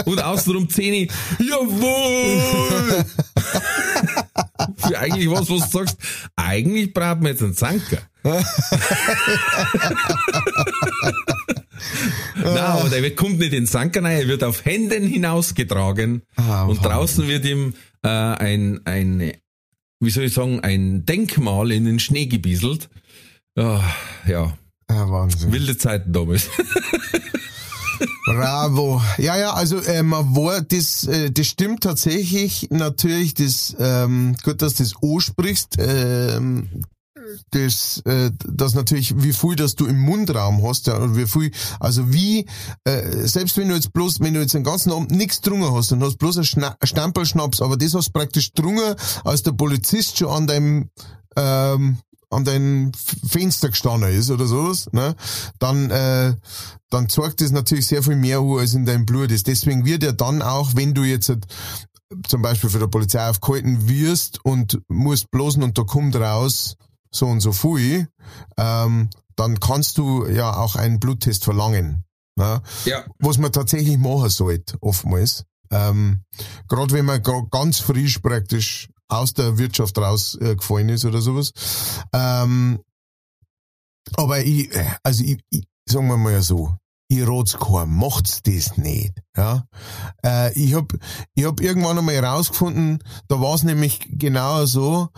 und 0.05 0.22
außenrum 0.22 0.70
Zähne, 0.70 1.09
jawohl! 1.38 3.05
Für 4.76 4.99
eigentlich 4.99 5.30
was, 5.30 5.51
was 5.51 5.70
du 5.70 5.78
sagst, 5.78 5.97
eigentlich 6.37 6.93
braucht 6.95 7.20
man 7.20 7.26
jetzt 7.33 7.43
einen 7.43 7.55
Zanker. 7.55 7.99
Nein, 12.37 12.57
aber 12.57 12.89
der 12.89 13.14
kommt 13.14 13.39
nicht 13.39 13.53
in 13.53 13.62
den 13.64 13.66
Sanker 13.66 14.03
rein, 14.03 14.18
er 14.20 14.28
wird 14.28 14.45
auf 14.45 14.64
Händen 14.64 15.07
hinausgetragen 15.07 16.22
Ah, 16.37 16.64
und 16.64 16.83
draußen 16.85 17.26
wird 17.28 17.45
ihm 17.45 17.74
äh, 18.03 18.09
ein, 18.09 18.80
ein, 18.87 19.33
wie 20.01 20.11
soll 20.11 20.24
ich 20.24 20.35
sagen, 20.35 20.61
ein 20.61 21.05
Denkmal 21.05 21.72
in 21.72 21.85
den 21.85 21.99
Schnee 21.99 22.26
gebieselt. 22.26 22.89
Ah, 23.57 23.83
ja, 24.26 24.57
Ah, 24.89 25.09
Wahnsinn. 25.11 25.53
wilde 25.53 25.76
Zeiten 25.76 26.12
damals. 26.12 26.49
Bravo. 28.26 29.03
Ja, 29.18 29.36
ja, 29.36 29.53
also 29.53 29.78
äh, 29.78 30.03
man 30.03 30.34
war, 30.36 30.61
das, 30.61 31.05
äh, 31.05 31.30
das 31.30 31.47
stimmt 31.47 31.82
tatsächlich 31.82 32.68
natürlich, 32.70 33.34
das, 33.34 33.76
ähm, 33.78 34.36
gut, 34.43 34.62
dass 34.62 34.74
du 34.74 34.84
das 34.84 34.95
ansprichst, 35.03 35.76
ähm, 35.78 36.84
das, 37.51 38.03
äh, 38.05 38.30
das 38.47 38.74
natürlich, 38.74 39.22
wie 39.22 39.32
viel, 39.32 39.57
dass 39.57 39.74
du 39.74 39.86
im 39.86 40.01
Mundraum 40.01 40.62
hast, 40.66 40.86
ja, 40.86 40.97
und 40.97 41.16
wie 41.16 41.26
viel, 41.26 41.51
also 41.80 42.12
wie, 42.12 42.47
äh, 42.84 43.26
selbst 43.26 43.57
wenn 43.57 43.68
du 43.68 43.74
jetzt 43.74 43.93
bloß, 43.93 44.20
wenn 44.20 44.34
du 44.34 44.40
jetzt 44.40 44.55
den 44.55 44.64
ganzen 44.64 44.93
Abend 44.93 45.11
nichts 45.11 45.40
drungen 45.40 45.72
hast 45.72 45.93
und 45.93 46.03
hast 46.03 46.18
bloß 46.18 46.38
einen 46.38 46.45
Schna 46.45 46.76
Stempelschnaps, 46.82 47.61
aber 47.61 47.76
das 47.76 47.95
hast 47.95 48.09
du 48.09 48.12
praktisch 48.12 48.53
drungen, 48.53 48.95
als 49.24 49.43
der 49.43 49.53
Polizist 49.53 50.18
schon 50.18 50.28
an 50.28 50.47
deinem, 50.47 50.90
ähm, 51.36 51.99
an 52.33 52.45
deinem 52.45 52.91
F- 52.91 53.30
Fenster 53.30 53.68
gestanden 53.68 54.11
ist 54.11 54.30
oder 54.30 54.47
sowas, 54.47 54.89
ne, 54.93 55.14
dann, 55.59 55.91
äh, 55.91 56.35
dann 56.91 57.09
zeigt 57.09 57.41
das 57.41 57.51
natürlich 57.51 57.87
sehr 57.87 58.03
viel 58.03 58.16
mehr 58.16 58.39
an, 58.39 58.59
als 58.59 58.74
in 58.74 58.87
deinem 58.87 59.07
Blut 59.07 59.30
ist. 59.30 59.47
Deswegen 59.47 59.85
wird 59.85 60.03
er 60.03 60.12
dann 60.12 60.43
auch, 60.43 60.72
wenn 60.74 60.95
du 60.95 61.05
jetzt 61.05 61.28
halt 61.28 61.47
zum 62.26 62.43
Beispiel 62.43 62.70
für 62.70 62.78
der 62.78 62.89
Polizei 62.89 63.26
aufgehalten 63.28 63.89
wirst 63.89 64.45
und 64.45 64.80
musst 64.89 65.30
bloßen 65.30 65.62
und 65.62 65.78
da 65.78 65.83
kommt 65.83 66.16
raus 66.16 66.76
so 67.11 67.26
und 67.26 67.41
so 67.41 67.53
viel, 67.53 68.09
ähm, 68.57 69.09
dann 69.37 69.61
kannst 69.61 69.99
du 69.99 70.26
ja 70.26 70.57
auch 70.57 70.76
einen 70.76 71.01
Bluttest 71.01 71.45
verlangen. 71.45 72.05
Ne? 72.37 72.62
Ja. 72.85 73.05
Was 73.18 73.39
man 73.39 73.53
tatsächlich 73.53 73.99
machen 73.99 74.28
sollte, 74.28 74.76
oftmals. 74.80 75.45
Ähm, 75.70 76.20
Gerade 76.68 76.93
wenn 76.95 77.07
man 77.07 77.22
ganz 77.51 77.78
frisch 77.78 78.18
praktisch 78.18 78.89
aus 79.09 79.35
der 79.35 79.59
Wirtschaft 79.59 79.99
rausgefallen 79.99 80.89
äh, 80.89 80.95
ist 80.95 81.05
oder 81.05 81.21
sowas. 81.21 81.53
Ähm, 82.13 82.81
aber 84.17 84.41
ich, 84.41 84.71
also 85.03 85.25
ich, 85.25 85.41
ich 85.51 85.65
sagen 85.89 86.09
wir 86.09 86.17
mal 86.17 86.41
so, 86.43 86.75
ich 87.09 87.27
rat's 87.27 87.59
keinem, 87.59 87.97
macht's 87.97 88.43
das 88.43 88.77
nicht. 88.77 89.13
Ja? 89.37 89.67
Äh, 90.25 90.53
ich 90.59 90.75
hab 90.75 90.93
ich 91.35 91.45
hab 91.45 91.61
irgendwann 91.61 91.99
einmal 91.99 92.15
herausgefunden, 92.15 93.03
da 93.29 93.41
war's 93.41 93.63
nämlich 93.65 94.01
genau 94.11 94.65
so, 94.65 95.09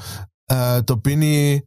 äh, 0.49 0.83
da 0.83 0.95
bin 0.97 1.23
ich, 1.23 1.63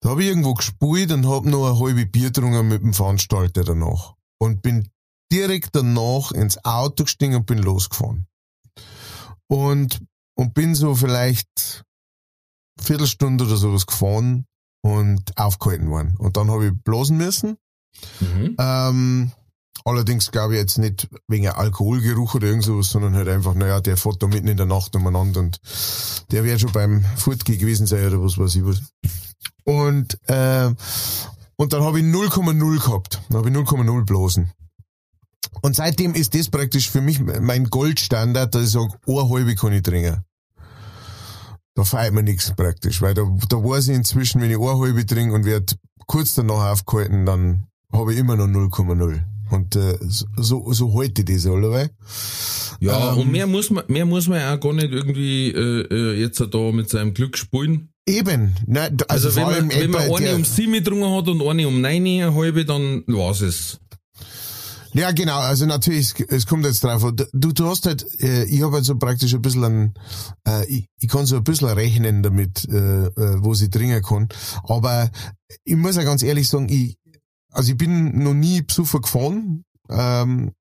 da 0.00 0.10
hab 0.10 0.18
ich 0.18 0.26
irgendwo 0.26 0.54
gespielt 0.54 1.10
und 1.12 1.26
hab 1.28 1.44
noch 1.44 1.66
eine 1.66 1.80
halbe 1.80 2.06
Bier 2.06 2.28
getrunken 2.28 2.68
mit 2.68 2.82
dem 2.82 2.94
Veranstalter 2.94 3.64
danach. 3.64 4.14
Und 4.38 4.62
bin 4.62 4.88
direkt 5.32 5.74
danach 5.74 6.30
ins 6.32 6.62
Auto 6.64 7.04
gestiegen 7.04 7.36
und 7.36 7.46
bin 7.46 7.58
losgefahren. 7.58 8.26
Und, 9.48 10.00
und 10.36 10.54
bin 10.54 10.74
so 10.74 10.94
vielleicht 10.94 11.82
Viertelstunde 12.80 13.44
oder 13.44 13.56
sowas 13.56 13.86
gefahren 13.86 14.46
und 14.82 15.36
aufgehalten 15.36 15.90
worden. 15.90 16.14
Und 16.18 16.36
dann 16.36 16.50
habe 16.50 16.68
ich 16.68 16.72
blasen 16.84 17.16
müssen. 17.16 17.56
Mhm. 18.20 18.54
Ähm, 18.58 19.32
allerdings 19.84 20.30
glaube 20.30 20.54
ich 20.54 20.60
jetzt 20.60 20.78
nicht 20.78 21.08
wegen 21.26 21.48
Alkoholgeruch 21.48 22.34
oder 22.34 22.48
irgend 22.48 22.64
sowas, 22.64 22.90
sondern 22.90 23.14
halt 23.14 23.28
einfach, 23.28 23.54
naja, 23.54 23.80
der 23.80 23.96
fährt 23.96 24.22
da 24.22 24.26
mitten 24.26 24.48
in 24.48 24.58
der 24.58 24.66
Nacht 24.66 24.94
umeinander 24.94 25.40
und 25.40 25.58
der 26.30 26.44
wäre 26.44 26.58
schon 26.58 26.72
beim 26.72 27.04
Fortgehen 27.16 27.58
gewesen 27.58 27.86
sein 27.86 28.06
oder 28.06 28.22
was 28.22 28.38
weiß 28.38 28.54
ich 28.56 28.64
was. 28.64 28.82
Und, 29.64 30.18
äh, 30.28 30.72
und 31.56 31.72
dann 31.72 31.82
habe 31.82 31.98
ich 31.98 32.04
0,0 32.04 32.84
gehabt. 32.84 33.22
Dann 33.28 33.38
habe 33.38 33.48
ich 33.48 33.54
0,0 33.56 34.04
blasen. 34.04 34.52
Und 35.62 35.74
seitdem 35.76 36.14
ist 36.14 36.34
das 36.34 36.48
praktisch 36.48 36.90
für 36.90 37.00
mich 37.00 37.20
mein 37.20 37.64
Goldstandard, 37.70 38.54
dass 38.54 38.64
ich 38.64 38.70
sage, 38.70 38.92
eine 39.06 39.28
halbe 39.28 39.54
kann 39.54 39.72
ich 39.72 39.82
trinken. 39.82 40.22
Da 41.74 41.84
feiert 41.84 42.14
mir 42.14 42.22
nichts 42.22 42.52
praktisch, 42.56 43.02
weil 43.02 43.14
da, 43.14 43.22
da 43.48 43.56
weiß 43.56 43.88
ich 43.88 43.96
inzwischen, 43.96 44.40
wenn 44.40 44.50
ich 44.50 44.56
eine 44.58 44.78
halbe 44.78 45.04
trinke 45.04 45.34
und 45.34 45.44
werde 45.44 45.74
kurz 46.06 46.34
danach 46.34 46.70
aufgehalten, 46.72 47.26
dann 47.26 47.66
habe 47.92 48.12
ich 48.14 48.18
immer 48.18 48.36
noch 48.36 48.46
0,0. 48.46 49.20
Und 49.50 49.76
äh, 49.76 49.96
so, 50.00 50.72
so 50.72 50.98
halte 50.98 51.22
ich 51.22 51.26
das 51.42 51.46
allerweil. 51.46 51.90
Ja, 52.80 53.12
Ähm. 53.12 53.18
und 53.18 53.30
mehr 53.32 53.46
muss 53.46 53.70
man, 53.70 53.84
mehr 53.88 54.04
muss 54.06 54.26
man 54.26 54.40
ja 54.40 54.54
auch 54.56 54.60
gar 54.60 54.72
nicht 54.72 54.90
irgendwie 54.90 55.50
äh, 55.52 55.82
äh, 55.90 56.20
jetzt 56.20 56.40
da 56.40 56.72
mit 56.72 56.88
seinem 56.90 57.14
Glück 57.14 57.36
spielen. 57.38 57.90
Eben. 58.08 58.54
Nein, 58.66 58.96
also, 59.08 59.28
Also, 59.28 59.36
wenn 59.36 59.44
man, 59.66 59.70
wenn 59.70 59.90
man 59.90 60.02
eine 60.02 60.18
der- 60.26 60.36
um 60.36 60.44
sieben 60.44 60.72
getrunken 60.72 61.12
hat 61.14 61.28
und 61.28 61.42
eine 61.42 61.68
um 61.68 61.80
neun, 61.80 62.06
eine 62.06 62.34
halbe, 62.34 62.64
dann 62.64 63.04
war's 63.06 63.40
es. 63.40 63.78
Ja, 64.96 65.12
genau. 65.12 65.40
Also 65.40 65.66
natürlich, 65.66 66.14
es, 66.28 66.46
kommt 66.46 66.64
jetzt 66.64 66.82
drauf. 66.82 67.04
Du, 67.14 67.52
du 67.52 67.66
hast 67.66 67.84
halt, 67.84 68.06
äh, 68.22 68.44
ich 68.44 68.62
habe 68.62 68.76
halt 68.76 68.86
so 68.86 68.96
praktisch 68.96 69.34
ein 69.34 69.42
bisschen 69.42 69.64
ein, 69.64 69.94
äh, 70.48 70.64
ich, 70.68 70.88
ich 70.98 71.08
kann 71.08 71.26
so 71.26 71.36
ein 71.36 71.44
bisschen 71.44 71.68
rechnen 71.68 72.22
damit, 72.22 72.66
äh, 72.70 73.04
äh, 73.08 73.44
wo 73.44 73.52
sie 73.52 73.68
trinken 73.68 74.00
kann. 74.02 74.28
Aber 74.62 75.10
ich 75.64 75.76
muss 75.76 75.96
ja 75.96 76.02
ganz 76.02 76.22
ehrlich 76.22 76.48
sagen, 76.48 76.70
ich, 76.70 76.96
also 77.52 77.72
ich 77.72 77.76
bin 77.76 78.22
noch 78.22 78.32
nie 78.32 78.62
Besucher 78.62 79.00
gefahren, 79.00 79.66
ähm, 79.90 80.52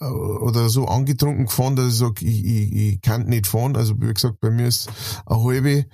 äh, 0.00 0.04
oder 0.04 0.68
so 0.68 0.86
angetrunken 0.86 1.46
gefahren, 1.46 1.76
dass 1.76 1.92
ich 1.92 1.98
sage, 1.98 2.24
ich, 2.24 2.44
ich, 2.44 2.72
ich 2.72 3.00
kann 3.02 3.26
nicht 3.26 3.46
fahren. 3.46 3.76
Also 3.76 3.94
wie 4.00 4.12
gesagt, 4.12 4.40
bei 4.40 4.50
mir 4.50 4.66
ist 4.66 4.88
eine 5.26 5.44
halbe 5.44 5.86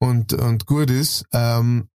und, 0.00 0.32
und 0.32 0.66
gut 0.66 0.90
ist. 0.90 1.26
Ähm, 1.32 1.89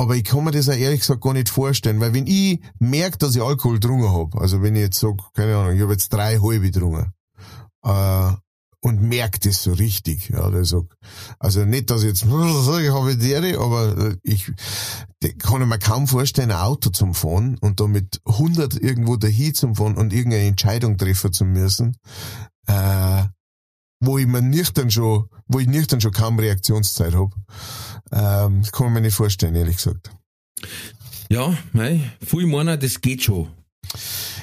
aber 0.00 0.16
ich 0.16 0.24
kann 0.24 0.44
mir 0.44 0.50
das 0.50 0.70
auch 0.70 0.74
ehrlich 0.74 1.00
gesagt 1.00 1.20
gar 1.20 1.34
nicht 1.34 1.50
vorstellen, 1.50 2.00
weil 2.00 2.14
wenn 2.14 2.26
ich 2.26 2.58
merke, 2.78 3.18
dass 3.18 3.36
ich 3.36 3.42
Alkohol 3.42 3.74
getrunken 3.74 4.10
hab, 4.10 4.34
also 4.34 4.62
wenn 4.62 4.74
ich 4.74 4.80
jetzt 4.80 4.98
sage, 4.98 5.18
keine 5.34 5.54
Ahnung, 5.54 5.76
ich 5.76 5.82
habe 5.82 5.92
jetzt 5.92 6.08
drei 6.08 6.38
halbe 6.38 6.70
getrunken, 6.70 7.12
äh, 7.84 8.32
und 8.82 9.02
merke 9.02 9.38
das 9.40 9.62
so 9.62 9.74
richtig, 9.74 10.30
ja, 10.30 10.48
der 10.48 10.64
sag, 10.64 10.84
also 11.38 11.66
nicht, 11.66 11.90
dass 11.90 12.02
ich 12.02 12.08
jetzt, 12.08 12.22
ich 12.24 12.30
habe 12.30 13.14
die, 13.14 13.56
aber 13.56 13.98
äh, 13.98 14.16
ich 14.22 14.50
kann 15.38 15.60
ich 15.60 15.68
mir 15.68 15.78
kaum 15.78 16.06
vorstellen, 16.06 16.50
ein 16.50 16.56
Auto 16.56 16.88
zum 16.88 17.12
Fahren 17.12 17.58
und 17.60 17.78
da 17.80 17.86
mit 17.86 18.22
100 18.24 18.80
irgendwo 18.80 19.16
dahin 19.16 19.52
zum 19.52 19.74
Fahren 19.74 19.98
und 19.98 20.14
irgendeine 20.14 20.46
Entscheidung 20.46 20.96
treffen 20.96 21.34
zu 21.34 21.44
müssen, 21.44 21.98
äh, 22.66 23.24
wo 24.02 24.16
ich 24.16 24.26
mir 24.26 24.40
nicht 24.40 24.78
dann 24.78 24.90
schon, 24.90 25.26
wo 25.46 25.58
ich 25.58 25.68
nicht 25.68 25.92
dann 25.92 26.00
schon 26.00 26.12
kaum 26.12 26.38
Reaktionszeit 26.38 27.14
hab. 27.14 27.34
Ähm, 28.12 28.60
das 28.62 28.72
kann 28.72 28.86
man 28.86 28.94
mir 28.94 29.00
nicht 29.02 29.14
vorstellen, 29.14 29.54
ehrlich 29.54 29.76
gesagt. 29.76 30.10
Ja, 31.28 31.56
mei, 31.72 32.00
viel 32.24 32.46
meiner, 32.46 32.76
das 32.76 33.00
geht 33.00 33.22
schon. 33.22 33.48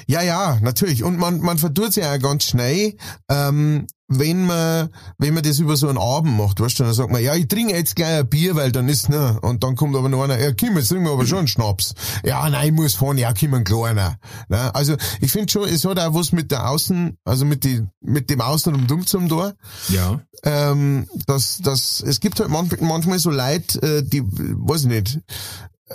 Ja, 0.08 0.22
ja, 0.22 0.58
natürlich. 0.62 1.04
Und 1.04 1.18
man, 1.18 1.40
man 1.40 1.58
verdurrt 1.58 1.92
sich 1.92 2.04
auch 2.04 2.18
ganz 2.18 2.44
schnell, 2.44 2.96
ähm, 3.28 3.86
wenn 4.08 4.46
man, 4.46 4.88
wenn 5.18 5.34
man 5.34 5.42
das 5.42 5.58
über 5.58 5.76
so 5.76 5.86
einen 5.86 5.98
Abend 5.98 6.34
macht, 6.34 6.60
weißt 6.60 6.78
du, 6.80 6.84
dann 6.84 6.94
sagt 6.94 7.12
man, 7.12 7.22
ja, 7.22 7.34
ich 7.34 7.46
trinke 7.46 7.74
jetzt 7.74 7.94
gleich 7.94 8.20
ein 8.20 8.28
Bier, 8.28 8.56
weil 8.56 8.72
dann 8.72 8.88
ist, 8.88 9.10
ne, 9.10 9.38
und 9.42 9.62
dann 9.62 9.76
kommt 9.76 9.94
aber 9.94 10.08
noch 10.08 10.24
einer, 10.24 10.40
ja, 10.40 10.50
komm, 10.58 10.78
jetzt 10.78 10.88
trinken 10.88 11.04
wir 11.04 11.12
aber 11.12 11.26
schon 11.26 11.40
einen 11.40 11.48
Schnaps. 11.48 11.94
Ja, 12.24 12.48
nein, 12.48 12.68
ich 12.68 12.72
muss 12.72 12.94
fahren, 12.94 13.18
ja, 13.18 13.34
komm, 13.38 13.52
ein 13.52 13.64
kleiner. 13.64 14.16
Ne? 14.48 14.74
Also, 14.74 14.96
ich 15.20 15.30
finde 15.30 15.52
schon, 15.52 15.68
es 15.68 15.84
hat 15.84 16.00
auch 16.00 16.14
was 16.14 16.32
mit 16.32 16.50
der 16.50 16.70
Außen, 16.70 17.18
also 17.24 17.44
mit 17.44 17.64
die, 17.64 17.86
mit 18.00 18.30
dem 18.30 18.40
Außen 18.40 18.74
und 18.74 18.90
Dumm 18.90 19.06
zum 19.06 19.28
da. 19.28 19.52
Ja. 19.90 20.22
ähm, 20.42 21.06
dass, 21.26 21.58
dass 21.58 22.00
es 22.00 22.20
gibt 22.20 22.40
halt 22.40 22.48
manch, 22.48 22.80
manchmal 22.80 23.18
so 23.18 23.30
Leute, 23.30 23.82
äh, 23.82 24.02
die, 24.02 24.22
weiß 24.24 24.84
ich 24.84 24.88
nicht, 24.88 25.20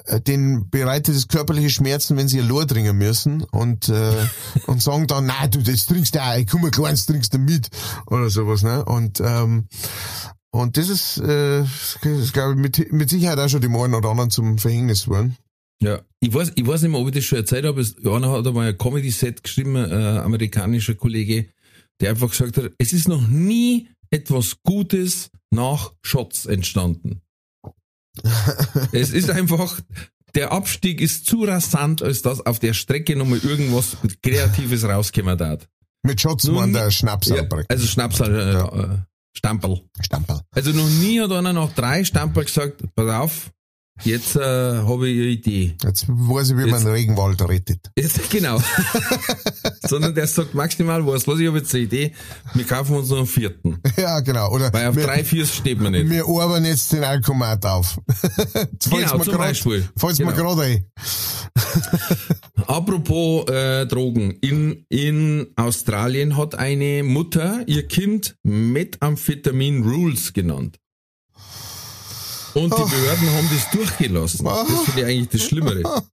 äh, 0.06 0.22
denen 0.22 0.70
bereitet 0.70 1.16
es 1.16 1.28
körperliche 1.28 1.70
Schmerzen, 1.70 2.18
wenn 2.18 2.28
sie 2.28 2.40
ein 2.40 2.48
Lohr 2.48 2.68
trinken 2.68 2.98
müssen 2.98 3.44
und, 3.44 3.90
äh, 3.90 4.12
und 4.68 4.82
sagen 4.82 5.08
dann, 5.08 5.26
na 5.26 5.48
du, 5.48 5.62
das 5.62 5.86
trinkst 5.86 6.16
du 6.16 6.22
auch, 6.24 6.36
ich 6.38 6.48
komm, 6.48 6.66
ein 6.66 6.72
kleines 6.72 7.06
trinkst 7.06 7.34
du 7.34 7.38
mit 7.40 7.70
oder 8.08 8.30
sowas, 8.30 8.64
ne? 8.64 8.84
Und, 8.86 9.22
ähm, 9.22 9.68
und 10.52 10.78
das 10.78 10.90
ist, 10.90 11.18
äh, 11.18 11.64
das 12.04 12.34
glaube 12.34 12.54
ich, 12.54 12.58
mit, 12.60 12.92
mit 12.94 13.10
Sicherheit 13.10 13.40
auch 13.40 13.50
schon 13.50 13.62
dem 13.62 13.76
einen 13.76 13.96
oder 13.96 14.10
anderen 14.10 14.30
zum 14.30 14.58
Verhängnis 14.58 15.06
geworden. 15.06 15.36
Ja, 15.82 16.00
ich 16.22 16.34
weiß, 16.34 16.52
ich 16.56 16.66
weiß 16.66 16.84
nicht 16.84 16.92
mehr, 16.92 17.02
ob 17.02 17.08
ich 17.08 17.16
das 17.16 17.26
schon 17.26 17.40
erzählt 17.40 17.66
habe. 17.66 17.82
Es- 17.82 17.98
Einer 18.06 18.32
hat 18.32 18.48
einmal 18.48 18.68
ein 18.70 18.78
Comedy-Set 18.78 19.44
geschrieben, 19.44 19.76
ein 19.76 19.92
äh, 19.92 20.20
amerikanischer 20.20 20.94
Kollege, 20.96 21.48
der 22.00 22.12
einfach 22.12 22.30
gesagt 22.30 22.56
hat, 22.58 22.72
es 22.78 22.94
ist 22.94 23.08
noch 23.10 23.28
nie 23.28 23.90
etwas 24.10 24.58
Gutes 24.64 25.30
nach 25.52 25.92
Shots 26.04 26.46
entstanden. 26.46 27.23
Es 28.92 29.12
ist 29.12 29.30
einfach, 29.30 29.80
der 30.36 30.52
Abstieg 30.52 31.02
ist 31.02 31.26
zu 31.26 31.44
rasant, 31.44 32.02
als 32.02 32.22
dass 32.22 32.46
auf 32.46 32.60
der 32.60 32.74
Strecke 32.74 33.16
nochmal 33.16 33.40
irgendwas 33.40 33.98
Kreatives 34.22 34.84
rauskommen 34.84 35.38
darf. 35.38 35.68
Mit 36.04 36.20
Schatz 36.20 36.44
Nun- 36.46 36.56
waren 36.56 36.74
der 36.74 36.92
Schnaps 36.92 37.28
Ja, 37.30 37.44
praktisch. 37.44 37.68
also 37.70 37.88
Schnaps, 37.88 38.20
äh, 38.20 38.26
äh, 38.26 38.98
Stamperl. 39.36 39.82
Stamperl. 40.02 40.42
Also 40.52 40.72
noch 40.72 40.90
nie 40.90 41.20
hat 41.22 41.32
einer 41.32 41.54
nach 41.54 41.72
drei 41.74 42.04
Stamperl 42.04 42.46
gesagt, 42.46 42.84
pass 42.96 43.10
auf, 43.10 43.52
jetzt 44.04 44.36
äh, 44.36 44.40
habe 44.42 45.08
ich 45.10 45.18
eine 45.20 45.28
Idee. 45.30 45.76
Jetzt 45.84 46.06
weiß 46.08 46.50
ich, 46.52 46.58
wie 46.58 46.62
man 46.62 46.70
Jetzt- 46.70 46.86
einen 46.86 46.96
Regenwald 46.96 47.42
rettet. 47.48 47.92
Jetzt, 47.98 48.30
genau. 48.30 48.60
Sondern 49.88 50.16
der 50.16 50.28
sagt 50.28 50.54
maximal 50.54 51.06
was. 51.06 51.28
Was 51.28 51.40
ich 51.40 51.48
habe 51.48 51.60
jetzt 51.60 51.74
eine 51.76 51.84
Idee, 51.84 52.14
wir 52.54 52.66
kaufen 52.66 52.96
uns 52.96 53.10
noch 53.10 53.18
einen 53.18 53.28
vierten. 53.28 53.80
Ja, 53.98 54.20
genau. 54.22 54.50
Oder 54.52 54.72
Weil 54.74 54.88
auf 54.88 54.96
wir- 54.96 55.04
drei, 55.06 55.24
vier 55.24 55.46
steht 55.46 55.80
man 55.80 55.92
nicht. 55.92 56.10
Wir 56.10 56.26
arbeiten 56.28 56.66
jetzt 56.66 56.92
den 56.94 57.04
Alkomat 57.04 57.66
auf. 57.66 58.00
Jetzt 58.08 58.34
fällt's 58.90 59.12
Genau, 59.12 59.24
zum 59.24 59.34
grad- 59.34 59.38
Beispiel. 59.50 59.88
Mir 60.02 60.14
Genau. 60.14 60.32
gerade 60.32 60.62
ein. 60.62 60.86
Apropos 62.68 63.48
äh, 63.50 63.86
Drogen. 63.86 64.32
In, 64.42 64.86
in 64.90 65.48
Australien 65.56 66.38
hat 66.38 66.56
eine 66.56 67.04
Mutter 67.04 67.64
ihr 67.68 67.88
Kind 67.88 68.36
Methamphetamin 68.44 69.84
Rules 69.84 70.34
genannt. 70.34 70.80
Und 72.54 72.74
die 72.78 72.82
Behörden 72.84 73.30
haben 73.32 73.50
das 73.52 73.72
durchgelassen. 73.72 74.46
Das 74.46 74.82
finde 74.86 75.02
ich 75.02 75.06
eigentlich 75.06 75.30
das 75.30 75.44
Schlimmere. 75.44 76.04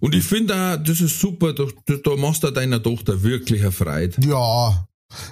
Und 0.00 0.14
ich 0.16 0.24
finde 0.24 0.54
auch, 0.54 0.76
das 0.82 1.00
ist 1.00 1.20
super, 1.20 1.52
da, 1.52 1.64
da 1.86 2.16
machst 2.16 2.42
du 2.42 2.50
deiner 2.50 2.82
Tochter 2.82 3.22
wirklich 3.22 3.62
eine 3.62 3.70
Freude. 3.70 4.16
Ja. 4.26 4.86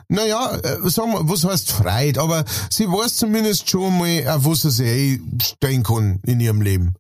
Naja, 0.09 0.57
äh, 0.63 0.91
sagen 0.91 1.13
wir, 1.13 1.29
was 1.29 1.45
heißt 1.45 1.73
Freit, 1.73 2.19
aber 2.19 2.45
sie 2.69 2.87
weiß 2.87 3.17
zumindest 3.17 3.69
schon 3.69 3.97
mal, 3.99 4.29
auf 4.29 4.45
was 4.45 4.61
sie 4.63 4.71
sich 4.71 5.21
einstellen 5.21 5.83
kann 5.83 6.21
in 6.27 6.39
ihrem 6.39 6.61
Leben. 6.61 6.95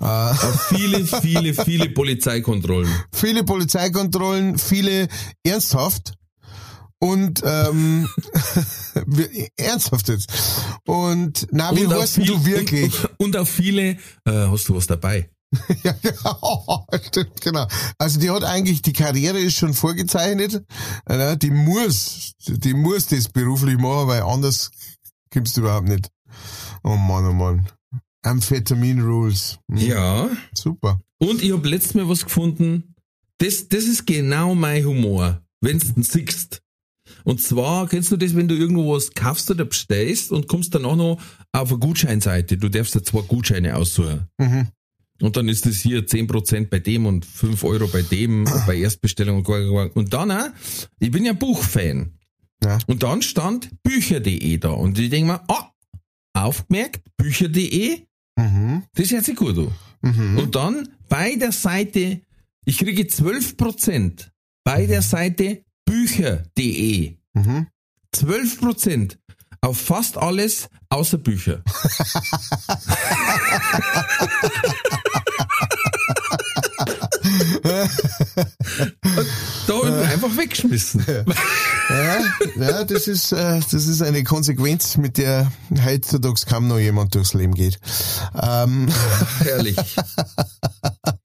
Äh, 0.00 0.04
Auf 0.04 0.66
viele, 0.68 1.06
viele, 1.06 1.54
viele 1.54 1.88
Polizeikontrollen. 1.90 2.92
viele 3.12 3.44
Polizeikontrollen, 3.44 4.58
viele 4.58 5.08
ernsthaft. 5.44 6.14
Und 7.04 7.42
ähm, 7.44 8.08
ernsthaft 9.56 10.08
jetzt. 10.08 10.32
Und 10.86 11.46
na, 11.50 11.70
wie 11.76 11.86
viel- 12.06 12.24
du 12.24 12.44
wirklich? 12.46 12.98
Und, 13.04 13.10
und 13.18 13.36
auf 13.36 13.48
viele, 13.50 13.90
äh, 14.24 14.46
hast 14.48 14.68
du 14.68 14.74
was 14.76 14.86
dabei? 14.86 15.28
Ja, 15.84 15.92
genau, 16.02 16.86
stimmt, 17.06 17.40
genau. 17.40 17.66
Also 17.98 18.18
die 18.18 18.28
hat 18.30 18.42
eigentlich, 18.42 18.82
die 18.82 18.92
Karriere 18.92 19.38
ist 19.38 19.54
schon 19.56 19.72
vorgezeichnet. 19.74 20.64
Äh, 21.06 21.16
ne, 21.16 21.36
Die 21.36 21.50
muss, 21.50 22.32
die 22.48 22.74
muss 22.74 23.06
das 23.06 23.28
beruflich 23.28 23.76
machen, 23.78 24.08
weil 24.08 24.22
anders 24.22 24.70
kommst 25.32 25.56
du 25.56 25.60
überhaupt 25.60 25.86
nicht. 25.88 26.08
Oh 26.82 26.96
Mann, 26.96 27.26
oh 27.26 27.32
Mann. 27.32 27.68
Amphetamin 28.22 29.00
Rules. 29.02 29.58
Hm, 29.70 29.76
Ja. 29.78 30.28
Super. 30.54 30.98
Und 31.18 31.42
ich 31.42 31.52
habe 31.52 31.68
letztes 31.68 31.94
Mal 31.94 32.08
was 32.08 32.24
gefunden, 32.24 32.94
das, 33.38 33.68
das 33.68 33.84
ist 33.84 34.06
genau 34.06 34.54
mein 34.56 34.84
Humor, 34.84 35.40
wenn's 35.60 35.94
den 35.94 36.02
siehst. 36.02 36.62
Und 37.24 37.40
zwar, 37.40 37.88
kennst 37.88 38.12
du 38.12 38.16
das, 38.16 38.36
wenn 38.36 38.48
du 38.48 38.54
irgendwo 38.54 38.94
was 38.94 39.12
kaufst 39.12 39.50
oder 39.50 39.64
bestellst 39.64 40.30
und 40.30 40.46
kommst 40.46 40.74
dann 40.74 40.84
auch 40.84 40.96
noch 40.96 41.20
auf 41.52 41.70
eine 41.70 41.78
Gutscheinseite. 41.78 42.58
Du 42.58 42.68
darfst 42.68 42.94
ja 42.94 43.02
zwei 43.02 43.22
Gutscheine 43.22 43.76
aussuchen. 43.76 44.28
Mhm. 44.38 44.68
Und 45.22 45.36
dann 45.36 45.48
ist 45.48 45.64
das 45.64 45.76
hier 45.76 46.06
10% 46.06 46.68
bei 46.68 46.80
dem 46.80 47.06
und 47.06 47.24
5 47.24 47.64
Euro 47.64 47.86
bei 47.88 48.02
dem, 48.02 48.44
bei 48.66 48.76
Erstbestellung 48.76 49.44
und 49.44 49.96
Und 49.96 50.12
dann, 50.12 50.30
auch, 50.30 50.48
ich 50.98 51.10
bin 51.10 51.24
ja 51.24 51.32
Buchfan. 51.32 52.12
Ja. 52.62 52.78
Und 52.86 53.02
dann 53.02 53.22
stand 53.22 53.70
bücher.de 53.82 54.58
da. 54.58 54.70
Und 54.70 54.98
ich 54.98 55.10
denke 55.10 55.32
mir, 55.32 55.40
ah, 55.48 55.70
aufgemerkt, 56.34 57.02
bücher.de, 57.16 58.02
Mhm. 58.36 58.82
das 58.94 59.10
hört 59.12 59.24
sich 59.24 59.36
gut 59.36 59.56
an. 59.56 59.72
Mhm. 60.02 60.38
Und 60.38 60.54
dann 60.56 60.88
bei 61.08 61.36
der 61.36 61.52
Seite, 61.52 62.20
ich 62.64 62.78
kriege 62.78 63.04
12% 63.04 64.30
bei 64.64 64.86
der 64.86 65.02
Seite 65.02 65.62
bücher.de. 65.94 67.16
Mhm. 67.34 67.68
12% 68.12 69.16
auf 69.60 69.80
fast 69.80 70.18
alles 70.18 70.68
außer 70.88 71.18
Bücher. 71.18 71.62
Und 77.74 79.26
da 79.66 79.74
mich 79.74 80.08
einfach 80.08 80.36
weggeschmissen. 80.36 81.04
Ja, 81.88 82.18
ja, 82.56 82.84
das 82.84 83.08
ist, 83.08 83.32
äh, 83.32 83.60
das 83.60 83.86
ist 83.86 84.02
eine 84.02 84.24
Konsequenz, 84.24 84.96
mit 84.96 85.18
der 85.18 85.52
heutzutage 85.84 86.40
kaum 86.46 86.68
noch 86.68 86.78
jemand 86.78 87.14
durchs 87.14 87.34
Leben 87.34 87.54
geht. 87.54 87.78
Ähm, 88.40 88.88
Herrlich. 89.40 89.76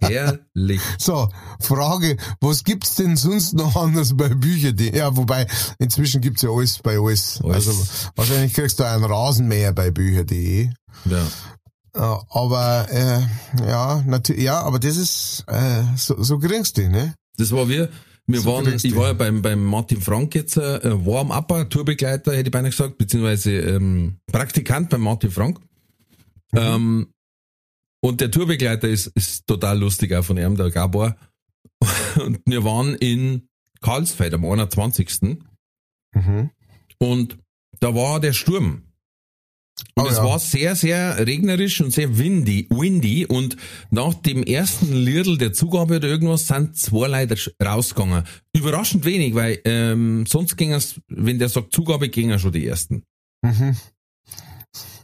Herrlich. 0.01 0.81
so, 0.97 1.29
Frage, 1.59 2.17
was 2.41 2.63
gibt's 2.63 2.95
denn 2.95 3.15
sonst 3.15 3.53
noch 3.53 3.75
anders 3.75 4.15
bei 4.15 4.29
Büchern? 4.29 4.77
Ja, 4.93 5.15
wobei, 5.15 5.47
inzwischen 5.77 6.21
gibt's 6.21 6.41
ja 6.41 6.49
alles 6.49 6.79
bei 6.79 6.99
alles. 6.99 7.39
Alles. 7.43 7.67
Also, 7.67 7.87
wahrscheinlich 8.15 8.53
kriegst 8.53 8.79
du 8.79 8.83
einen 8.83 9.05
Rasenmäher 9.05 9.73
bei 9.73 9.91
bücher.de. 9.91 10.69
Ja. 11.05 11.27
Aber 11.93 12.87
äh, 12.91 13.67
ja, 13.67 14.03
natürlich, 14.05 14.43
ja, 14.43 14.61
aber 14.61 14.79
das 14.79 14.97
ist 14.97 15.43
äh, 15.47 15.83
so, 15.95 16.21
so 16.21 16.39
kriegst 16.39 16.77
du, 16.77 16.89
ne? 16.89 17.15
Das 17.37 17.51
war 17.51 17.67
wir. 17.67 17.89
Wir 18.27 18.41
So 18.41 18.53
waren, 18.53 18.71
ich 18.71 18.95
war 18.95 19.07
ja 19.07 19.13
beim, 19.13 19.41
beim 19.41 19.63
Martin 19.63 20.01
Frank 20.01 20.35
jetzt, 20.35 20.55
äh, 20.55 20.79
Warm-Upper, 20.83 21.67
Tourbegleiter, 21.67 22.33
hätte 22.33 22.49
ich 22.49 22.51
beinahe 22.51 22.69
gesagt, 22.69 22.99
beziehungsweise 22.99 23.51
ähm, 23.53 24.19
Praktikant 24.31 24.89
beim 24.89 25.01
Martin 25.01 25.31
Frank. 25.31 25.59
Mhm. 26.51 26.59
Ähm, 26.59 27.07
und 28.01 28.21
der 28.21 28.29
Tourbegleiter 28.29 28.87
ist, 28.87 29.07
ist 29.07 29.47
total 29.47 29.79
lustig, 29.79 30.13
auch 30.13 30.23
von 30.23 30.37
ihm, 30.37 30.55
der 30.55 30.69
Gabor. 30.69 31.15
Und 32.23 32.39
wir 32.45 32.63
waren 32.63 32.95
in 32.95 33.49
Karlsfeld 33.81 34.33
am 34.33 34.45
21. 34.45 35.37
Mhm. 36.13 36.49
Und 36.97 37.37
da 37.79 37.95
war 37.95 38.19
der 38.19 38.33
Sturm. 38.33 38.83
Und 39.95 40.05
Oh 40.05 40.07
es 40.07 40.17
ja. 40.17 40.23
war 40.23 40.39
sehr, 40.39 40.75
sehr 40.75 41.25
regnerisch 41.25 41.81
und 41.81 41.91
sehr 41.91 42.17
windy, 42.17 42.67
windy. 42.69 43.25
Und 43.25 43.57
nach 43.89 44.13
dem 44.13 44.43
ersten 44.43 44.93
Liedl 44.93 45.37
der 45.37 45.53
Zugabe 45.53 45.97
oder 45.97 46.07
irgendwas 46.07 46.47
sind 46.47 46.77
zwei 46.77 47.07
Leute 47.07 47.35
rausgegangen. 47.63 48.23
Überraschend 48.53 49.05
wenig, 49.05 49.35
weil 49.35 49.59
ähm, 49.65 50.25
sonst 50.25 50.57
ging 50.57 50.73
es, 50.73 50.99
wenn 51.07 51.39
der 51.39 51.49
sagt 51.49 51.73
Zugabe, 51.73 52.09
gingen 52.09 52.39
schon 52.39 52.51
die 52.51 52.67
ersten. 52.67 53.03
Mhm. 53.41 53.77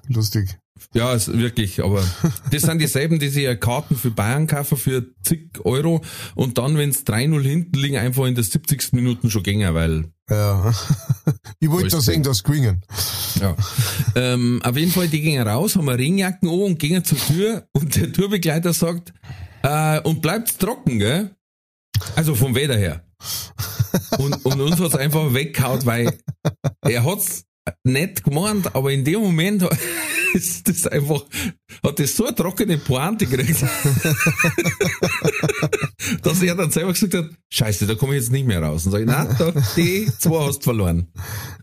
Lustig. 0.07 0.57
Ja, 0.95 1.13
ist 1.13 1.31
wirklich, 1.37 1.83
aber 1.83 2.01
das 2.51 2.61
sind 2.61 2.79
dieselben, 2.79 3.19
die 3.19 3.27
sich 3.27 3.43
ja 3.43 3.55
Karten 3.55 3.95
für 3.97 4.11
Bayern 4.11 4.47
kaufen 4.47 4.77
für 4.77 5.05
zig 5.23 5.49
Euro 5.65 6.01
und 6.35 6.57
dann, 6.57 6.77
wenn 6.77 6.89
es 6.89 7.05
3-0 7.05 7.41
hinten 7.41 7.77
liegen, 7.77 7.97
einfach 7.97 8.25
in 8.25 8.35
der 8.35 8.45
70. 8.45 8.93
Minuten 8.93 9.29
schon 9.29 9.43
gingen, 9.43 9.73
weil 9.73 10.05
Ja. 10.29 10.73
Ich 11.59 11.69
wollte 11.69 11.89
da 11.89 11.97
Alles 11.97 12.05
sehen, 12.05 12.23
das 12.23 12.43
Quingen. 12.43 12.81
Ja. 13.41 13.55
ähm, 14.15 14.61
auf 14.63 14.77
jeden 14.77 14.91
Fall, 14.91 15.07
die 15.09 15.21
gingen 15.21 15.45
raus, 15.45 15.75
haben 15.75 15.89
eine 15.89 15.97
Regenjacken 15.97 16.47
an 16.47 16.61
und 16.61 16.79
gingen 16.79 17.03
zur 17.03 17.17
Tür 17.17 17.67
und 17.73 17.95
der 17.95 18.13
Tourbegleiter 18.13 18.71
sagt, 18.73 19.13
äh, 19.63 19.99
und 20.01 20.21
bleibt's 20.21 20.57
trocken, 20.57 20.99
gell? 20.99 21.35
Also 22.15 22.35
vom 22.35 22.55
Wetter 22.55 22.77
her. 22.77 23.03
Und, 24.17 24.45
und 24.45 24.61
uns 24.61 24.79
hat's 24.79 24.95
einfach 24.95 25.33
weggehaut, 25.33 25.85
weil 25.85 26.17
er 26.81 27.03
hat's 27.03 27.45
nicht 27.83 28.23
gemeint, 28.23 28.75
aber 28.75 28.91
in 28.91 29.03
dem 29.03 29.21
Moment 29.21 29.67
ist 30.33 30.67
das 30.67 30.85
einfach, 30.87 31.25
hat 31.83 31.99
das 31.99 32.15
so 32.15 32.25
eine 32.25 32.35
trockene 32.35 32.77
Pointe 32.77 33.25
gekriegt, 33.25 33.61
dass 36.21 36.41
er 36.41 36.55
dann 36.55 36.71
selber 36.71 36.93
gesagt 36.93 37.13
hat, 37.15 37.29
scheiße, 37.49 37.87
da 37.87 37.95
komme 37.95 38.15
ich 38.15 38.21
jetzt 38.21 38.31
nicht 38.31 38.45
mehr 38.45 38.61
raus. 38.61 38.85
Und 38.85 38.91
sag 38.91 39.01
ich, 39.01 39.07
na, 39.07 39.25
da, 39.25 39.51
die 39.75 40.11
zwei 40.17 40.45
hast 40.45 40.59
du 40.59 40.63
verloren. 40.63 41.07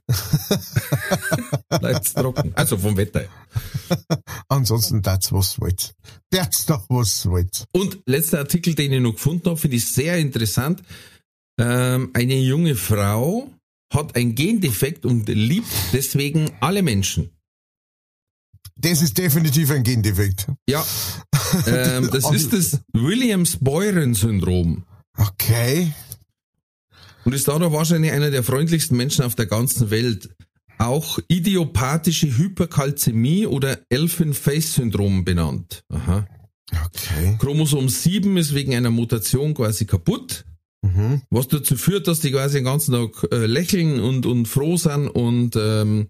Bleibt's 1.80 2.14
trocken. 2.14 2.52
Also 2.54 2.76
vom 2.76 2.96
Wetter. 2.96 3.24
Ansonsten, 4.48 5.02
das 5.02 5.32
was 5.32 5.60
wollt. 5.60 5.94
Das 6.30 6.66
doch 6.66 6.84
was 6.88 7.26
wollt. 7.26 7.66
Und 7.72 8.00
letzter 8.06 8.40
Artikel, 8.40 8.74
den 8.74 8.92
ich 8.92 9.00
noch 9.00 9.12
gefunden 9.12 9.50
habe, 9.50 9.56
finde 9.56 9.76
ich 9.76 9.88
sehr 9.88 10.18
interessant. 10.18 10.82
Ähm, 11.58 12.10
eine 12.14 12.38
junge 12.38 12.74
Frau 12.74 13.50
hat 13.92 14.16
ein 14.16 14.34
Gendefekt 14.34 15.04
und 15.06 15.28
liebt 15.28 15.66
deswegen 15.92 16.50
alle 16.60 16.82
Menschen. 16.82 17.30
Das 18.76 19.02
ist 19.02 19.18
definitiv 19.18 19.70
ein 19.70 19.82
Gendefekt. 19.82 20.46
Ja, 20.68 20.84
ähm, 21.66 22.08
das 22.10 22.30
ist 22.32 22.52
das 22.52 22.80
Williams-Beuren-Syndrom 22.92 24.84
Okay. 25.16 25.92
und 27.24 27.34
ist 27.34 27.46
dadurch 27.48 27.72
wahrscheinlich 27.72 28.12
einer 28.12 28.30
der 28.30 28.42
freundlichsten 28.42 28.96
Menschen 28.96 29.24
auf 29.24 29.34
der 29.34 29.46
ganzen 29.46 29.90
Welt. 29.90 30.30
Auch 30.78 31.18
idiopathische 31.28 32.36
Hyperkalzämie 32.38 33.46
oder 33.46 33.78
Elfin-Face-Syndrom 33.90 35.24
benannt. 35.24 35.84
Aha. 35.90 36.26
Okay. 36.86 37.36
Chromosom 37.38 37.88
7 37.88 38.36
ist 38.38 38.54
wegen 38.54 38.74
einer 38.74 38.90
Mutation 38.90 39.52
quasi 39.54 39.84
kaputt. 39.84 40.44
Mhm. 40.84 41.22
was 41.30 41.46
dazu 41.48 41.76
führt, 41.76 42.08
dass 42.08 42.20
die 42.20 42.32
quasi 42.32 42.58
den 42.58 42.64
ganzen 42.64 42.92
Tag 42.92 43.32
äh, 43.32 43.46
lächeln 43.46 44.00
und, 44.00 44.26
und 44.26 44.46
froh 44.46 44.76
sind 44.76 45.08
und 45.08 45.54
ähm, 45.56 46.08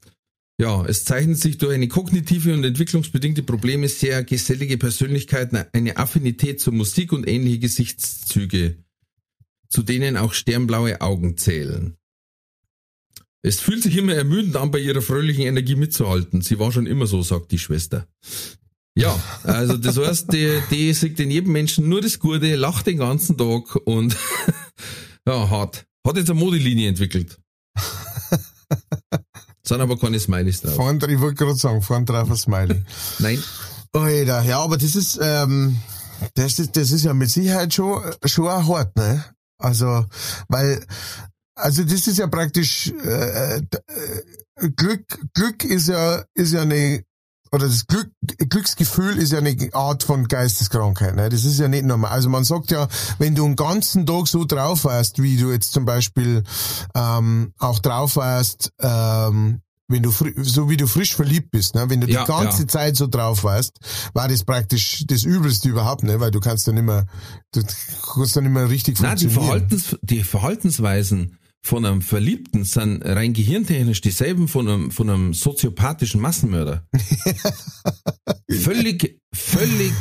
ja, 0.58 0.84
es 0.86 1.04
zeichnet 1.04 1.38
sich 1.38 1.58
durch 1.58 1.74
eine 1.74 1.88
kognitive 1.88 2.54
und 2.54 2.64
entwicklungsbedingte 2.64 3.42
Probleme 3.42 3.88
sehr 3.88 4.22
gesellige 4.22 4.78
Persönlichkeit, 4.78 5.50
eine 5.72 5.96
Affinität 5.96 6.60
zur 6.60 6.72
Musik 6.72 7.12
und 7.12 7.26
ähnliche 7.26 7.58
Gesichtszüge, 7.58 8.76
zu 9.68 9.82
denen 9.82 10.16
auch 10.16 10.32
sternblaue 10.32 11.00
Augen 11.00 11.36
zählen. 11.36 11.96
Es 13.42 13.60
fühlt 13.60 13.82
sich 13.82 13.96
immer 13.96 14.14
ermüdend 14.14 14.56
an, 14.56 14.70
bei 14.70 14.78
ihrer 14.78 15.02
fröhlichen 15.02 15.44
Energie 15.44 15.74
mitzuhalten. 15.74 16.42
Sie 16.42 16.60
war 16.60 16.70
schon 16.70 16.86
immer 16.86 17.06
so, 17.06 17.22
sagt 17.22 17.50
die 17.50 17.58
Schwester. 17.58 18.06
Ja, 18.94 19.18
also 19.44 19.78
das 19.78 19.96
heißt, 19.96 20.32
die, 20.32 20.60
die 20.70 20.92
sieht 20.92 21.18
in 21.18 21.30
jedem 21.30 21.52
Menschen 21.52 21.88
nur 21.88 22.02
das 22.02 22.18
Gute, 22.18 22.56
lacht 22.56 22.86
den 22.86 22.98
ganzen 22.98 23.38
Tag 23.38 23.76
und 23.86 24.16
ja, 25.26 25.50
hat. 25.50 25.86
Hat 26.06 26.16
jetzt 26.16 26.30
eine 26.30 26.38
Modelinie 26.38 26.88
entwickelt. 26.88 27.38
Sind 29.64 29.80
aber 29.80 29.98
keine 29.98 30.18
Smileys 30.18 30.60
drauf. 30.60 30.74
Vorn, 30.74 31.00
ich 31.08 31.20
wollte 31.20 31.44
gerade 31.44 31.56
sagen, 31.56 31.80
vorn 31.80 32.04
drauf 32.04 32.28
ein 32.28 32.36
Smiley. 32.36 32.82
Nein. 33.20 33.42
Alter, 33.92 34.42
ja, 34.42 34.58
aber 34.58 34.76
das 34.76 34.94
ist, 34.94 35.18
ähm, 35.22 35.78
das 36.34 36.58
ist, 36.58 36.76
das 36.76 36.90
ist 36.90 37.04
ja 37.04 37.14
mit 37.14 37.30
Sicherheit 37.30 37.72
schon, 37.72 38.02
schon 38.24 38.48
auch 38.48 38.68
hart, 38.68 38.96
ne? 38.96 39.24
Also, 39.58 40.06
weil, 40.48 40.84
also 41.54 41.84
das 41.84 42.06
ist 42.06 42.18
ja 42.18 42.26
praktisch, 42.26 42.90
äh, 43.04 43.58
äh, 43.58 43.62
Glück, 44.76 45.04
Glück 45.34 45.64
ist 45.64 45.88
ja, 45.88 46.24
ist 46.34 46.52
ja 46.52 46.62
eine, 46.62 47.04
oder 47.52 47.66
das 47.66 47.86
Glück, 47.86 48.10
Glücksgefühl 48.38 49.18
ist 49.18 49.32
ja 49.32 49.38
eine 49.38 49.56
Art 49.72 50.02
von 50.02 50.26
Geisteskrankheit, 50.26 51.14
ne? 51.14 51.28
Das 51.28 51.44
ist 51.44 51.58
ja 51.60 51.68
nicht 51.68 51.84
normal. 51.84 52.10
Also 52.10 52.28
man 52.30 52.44
sagt 52.44 52.70
ja, 52.70 52.88
wenn 53.18 53.34
du 53.34 53.44
einen 53.44 53.56
ganzen 53.56 54.06
Tag 54.06 54.26
so 54.26 54.44
drauf 54.44 54.84
warst, 54.84 55.22
wie 55.22 55.36
du 55.36 55.52
jetzt 55.52 55.72
zum 55.72 55.84
Beispiel, 55.84 56.44
ähm, 56.94 57.52
auch 57.58 57.78
drauf 57.78 58.16
warst, 58.16 58.72
ähm, 58.80 59.60
wenn 59.88 60.02
du 60.02 60.10
so 60.10 60.70
wie 60.70 60.78
du 60.78 60.86
frisch 60.86 61.14
verliebt 61.14 61.50
bist, 61.50 61.74
ne? 61.74 61.90
wenn 61.90 62.00
du 62.00 62.08
Ja, 62.08 62.24
die 62.24 62.32
ganze 62.32 62.62
ja. 62.62 62.68
Zeit 62.68 62.96
so 62.96 63.06
drauf 63.06 63.44
warst, 63.44 63.78
war 64.14 64.28
das 64.28 64.44
praktisch 64.44 65.04
das 65.06 65.24
Übelste 65.24 65.68
überhaupt, 65.68 66.02
ne? 66.02 66.18
weil 66.20 66.30
du 66.30 66.40
kannst 66.40 66.66
dann 66.66 66.78
immer, 66.78 67.04
du 67.52 67.62
kannst 68.14 68.34
dann 68.34 68.46
immer 68.46 68.70
richtig 68.70 68.98
Nein, 69.00 69.18
die, 69.18 69.28
funktionieren. 69.28 69.68
Verhaltens, 69.68 69.98
die 70.00 70.22
Verhaltensweisen 70.22 71.36
von 71.64 71.86
einem 71.86 72.02
Verliebten 72.02 72.64
sind 72.64 73.02
rein 73.04 73.32
gehirntechnisch 73.32 74.00
dieselben 74.00 74.48
von 74.48 74.68
einem, 74.68 74.90
von 74.90 75.08
einem 75.08 75.34
soziopathischen 75.34 76.20
Massenmörder. 76.20 76.84
völlig, 78.50 79.20
völlig, 79.32 79.92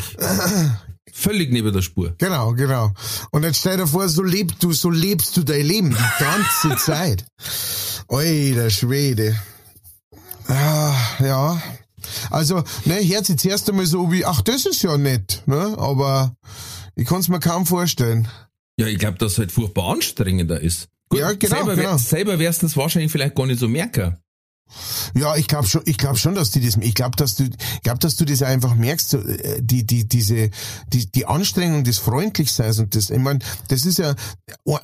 völlig 1.11 1.51
neben 1.51 1.71
der 1.71 1.83
Spur. 1.83 2.15
Genau, 2.17 2.53
genau. 2.53 2.91
Und 3.31 3.43
jetzt 3.43 3.59
stell 3.59 3.77
dir 3.77 3.87
vor, 3.87 4.09
so 4.09 4.23
lebst 4.23 4.63
du, 4.63 4.73
so 4.73 4.89
lebst 4.89 5.37
du 5.37 5.43
dein 5.43 5.65
Leben 5.65 5.89
die 5.91 6.23
ganze 6.23 6.75
Zeit. 6.83 7.25
Alter 8.07 8.69
Schwede. 8.71 9.39
Ah, 10.47 10.95
ja. 11.19 11.61
Also, 12.31 12.63
ne, 12.85 12.95
hört 13.07 13.27
sich 13.27 13.37
zuerst 13.37 13.69
einmal 13.69 13.85
so 13.85 14.11
wie, 14.11 14.25
ach, 14.25 14.41
das 14.41 14.65
ist 14.65 14.81
ja 14.81 14.97
nett, 14.97 15.43
ne? 15.45 15.75
Aber 15.77 16.33
ich 16.95 17.07
kann's 17.07 17.29
mir 17.29 17.39
kaum 17.39 17.67
vorstellen. 17.67 18.27
Ja, 18.77 18.87
ich 18.87 18.97
glaube, 18.97 19.19
dass 19.19 19.33
es 19.33 19.37
halt 19.37 19.51
furchtbar 19.51 19.91
anstrengender 19.93 20.59
ist. 20.59 20.87
Ja, 21.13 21.33
genau, 21.33 21.55
selber, 21.55 21.75
genau. 21.75 21.97
selber 21.97 22.39
wärst 22.39 22.61
du 22.61 22.67
das 22.67 22.77
wahrscheinlich 22.77 23.11
vielleicht 23.11 23.35
gar 23.35 23.45
nicht 23.45 23.59
so 23.59 23.67
merken. 23.67 24.17
Ja, 25.15 25.35
ich 25.35 25.47
glaube 25.47 25.67
schon, 25.67 25.81
ich 25.85 25.97
glaube 25.97 26.17
schon, 26.17 26.33
dass 26.33 26.51
die 26.51 26.61
das, 26.65 26.77
ich 26.77 26.95
glaube, 26.95 27.17
dass 27.17 27.35
du, 27.35 27.43
ich 27.43 27.81
glaube, 27.81 27.99
dass 27.99 28.15
du 28.15 28.23
das 28.23 28.41
einfach 28.41 28.73
merkst, 28.75 29.15
äh, 29.15 29.61
die, 29.61 29.85
die, 29.85 30.07
diese, 30.07 30.49
die, 30.87 31.11
die 31.11 31.25
Anstrengung 31.25 31.83
des 31.83 31.97
Freundlichseins 31.97 32.79
und 32.79 32.95
das, 32.95 33.09
ich 33.09 33.19
meine, 33.19 33.39
das 33.67 33.85
ist 33.85 33.97
ja, 33.97 34.15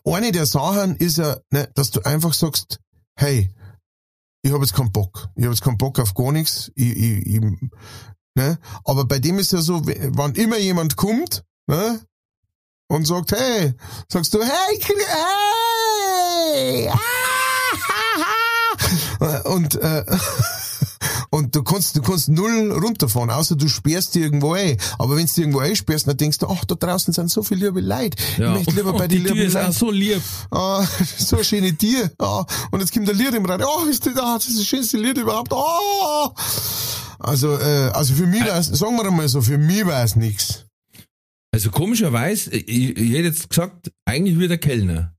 eine 0.04 0.34
der 0.34 0.46
Sachen 0.46 0.98
ist 0.98 1.18
ja, 1.20 1.38
ne, 1.52 1.70
dass 1.76 1.92
du 1.92 2.02
einfach 2.02 2.34
sagst, 2.34 2.80
hey, 3.18 3.50
ich 4.42 4.52
habe 4.52 4.64
jetzt 4.66 4.74
keinen 4.76 4.92
Bock, 4.92 5.30
ich 5.36 5.44
habe 5.46 5.54
jetzt 5.54 5.64
keinen 5.64 5.78
Bock 5.78 6.00
auf 6.00 6.14
gar 6.14 6.34
nichts, 6.34 6.70
ich, 6.76 6.92
ich, 6.92 7.26
ich, 7.26 7.42
ne, 8.36 8.60
aber 8.84 9.06
bei 9.06 9.20
dem 9.20 9.40
ist 9.40 9.54
ja 9.54 9.62
so, 9.62 9.82
wann 9.86 10.36
immer 10.36 10.58
jemand 10.58 10.98
kommt, 10.98 11.46
ne, 11.68 12.02
und 12.90 13.08
sagt, 13.08 13.32
hey, 13.32 13.74
sagst 14.12 14.34
du, 14.34 14.42
hey, 14.44 14.78
Kri- 14.80 14.94
hey, 16.58 16.90
ah, 19.20 19.38
und 19.46 19.76
äh, 19.76 20.06
und 21.30 21.56
du 21.56 21.64
kannst 21.64 21.96
du 21.96 22.02
kannst 22.02 22.30
null 22.30 22.72
runterfahren, 22.72 23.30
außer 23.30 23.56
du 23.56 23.68
sperrst 23.68 24.16
die 24.16 24.22
irgendwo 24.22 24.54
ein. 24.54 24.78
Aber 24.98 25.18
wenn 25.18 25.28
du 25.28 25.42
irgendwo 25.42 25.60
einsperrst, 25.60 26.08
dann 26.08 26.18
denkst 26.18 26.40
du, 26.40 26.48
ach, 26.48 26.66
da 26.66 26.76
draußen 26.76 27.14
sind 27.14 27.30
so 27.30 27.44
viele 27.44 27.68
liebe 27.68 27.82
Leute. 27.82 28.18
Ja. 28.38 28.52
Ich 28.52 28.66
möchte 28.66 28.76
lieber 28.76 28.94
bei 28.98 29.08
den 29.08 29.24
lieben 29.24 29.52
Leuten. 29.52 29.72
so 29.72 29.92
lieb. 29.92 30.22
Ah, 30.52 30.86
so 31.18 31.38
ein 31.38 31.44
schönes 31.44 31.78
Tier. 31.78 32.12
Ah, 32.20 32.46
und 32.72 32.80
jetzt 32.80 32.94
kommt 32.94 33.08
der 33.08 33.16
Lied 33.16 33.34
im 33.34 33.46
Radio. 33.46 33.68
Oh, 33.70 33.86
ist 33.86 34.06
das, 34.06 34.16
ah, 34.18 34.36
das 34.36 34.48
ist 34.48 34.60
das 34.60 34.66
schönste 34.66 34.98
Lied 34.98 35.18
überhaupt. 35.18 35.52
Oh. 35.54 36.30
Also, 37.20 37.58
äh, 37.58 37.90
also 37.94 38.14
für 38.14 38.28
mich 38.28 38.46
war's, 38.46 38.68
sagen 38.68 38.96
wir 38.96 39.06
einmal 39.06 39.28
so, 39.28 39.42
für 39.42 39.58
mich 39.58 39.86
war 39.86 40.04
es 40.04 40.16
nix. 40.16 40.66
Also 41.52 41.72
komischerweise, 41.72 42.52
ich, 42.52 42.98
ich 42.98 43.10
hätte 43.12 43.30
jetzt 43.30 43.50
gesagt, 43.50 43.92
eigentlich 44.06 44.38
wie 44.38 44.48
der 44.48 44.60
Kellner. 44.60 45.16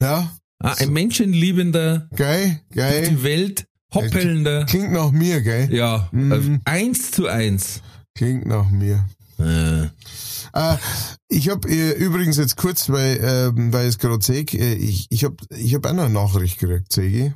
Ja, 0.00 0.32
Ah, 0.62 0.74
ein 0.78 0.92
menschenliebender, 0.92 2.08
geil, 2.14 2.60
geil. 2.74 3.08
die 3.10 3.22
Welt 3.22 3.66
hoppelnder. 3.92 4.64
Klingt 4.66 4.92
nach 4.92 5.10
mir, 5.10 5.40
gell? 5.42 5.72
Ja, 5.74 6.08
Mhm. 6.12 6.60
äh, 6.64 6.70
eins 6.70 7.10
zu 7.10 7.26
eins. 7.26 7.82
Klingt 8.14 8.46
nach 8.46 8.70
mir. 8.70 9.04
Äh, 9.38 9.88
Äh, 10.54 10.76
ich 11.28 11.48
habe 11.48 11.66
äh, 11.70 11.92
übrigens 11.92 12.36
jetzt 12.36 12.58
kurz, 12.58 12.90
weil, 12.90 13.18
ähm, 13.22 13.72
weil 13.72 13.84
ich 13.88 13.94
es 13.94 13.98
gerade 13.98 14.22
sehe, 14.22 14.42
äh, 14.52 14.74
ich, 14.74 15.06
ich 15.08 15.24
habe 15.24 15.36
ich 15.56 15.74
hab 15.74 15.86
auch 15.86 15.94
noch 15.94 16.04
eine 16.04 16.12
Nachricht 16.12 16.58
gekriegt, 16.58 16.92
Segi. 16.92 17.32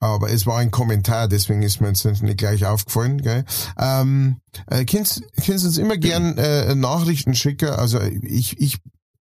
Aber 0.00 0.30
es 0.30 0.44
war 0.44 0.58
ein 0.58 0.70
Kommentar, 0.70 1.28
deswegen 1.28 1.62
ist 1.62 1.80
mir 1.80 1.88
jetzt 1.88 2.04
nicht 2.04 2.36
gleich 2.36 2.66
aufgefallen. 2.66 3.22
Gell? 3.22 3.46
Ähm, 3.78 4.36
äh, 4.66 4.84
könnt, 4.84 5.22
könnt 5.44 5.64
uns 5.64 5.78
immer 5.78 5.96
gern 5.96 6.36
äh, 6.36 6.74
Nachrichten 6.74 7.34
schicken. 7.34 7.70
Also 7.70 8.00
ich, 8.02 8.60
ich 8.60 8.76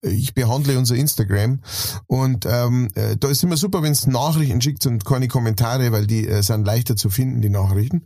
ich 0.04 0.34
behandle 0.34 0.78
unser 0.78 0.96
Instagram 0.96 1.60
und 2.06 2.46
ähm, 2.46 2.90
äh, 2.94 3.16
da 3.16 3.28
ist 3.28 3.42
immer 3.42 3.56
super, 3.56 3.82
wenn 3.82 3.92
es 3.92 4.06
Nachrichten 4.06 4.60
schickt 4.60 4.86
und 4.86 5.04
keine 5.04 5.28
Kommentare, 5.28 5.92
weil 5.92 6.06
die 6.06 6.26
äh, 6.26 6.42
sind 6.42 6.64
leichter 6.66 6.96
zu 6.96 7.10
finden, 7.10 7.40
die 7.40 7.50
Nachrichten. 7.50 8.02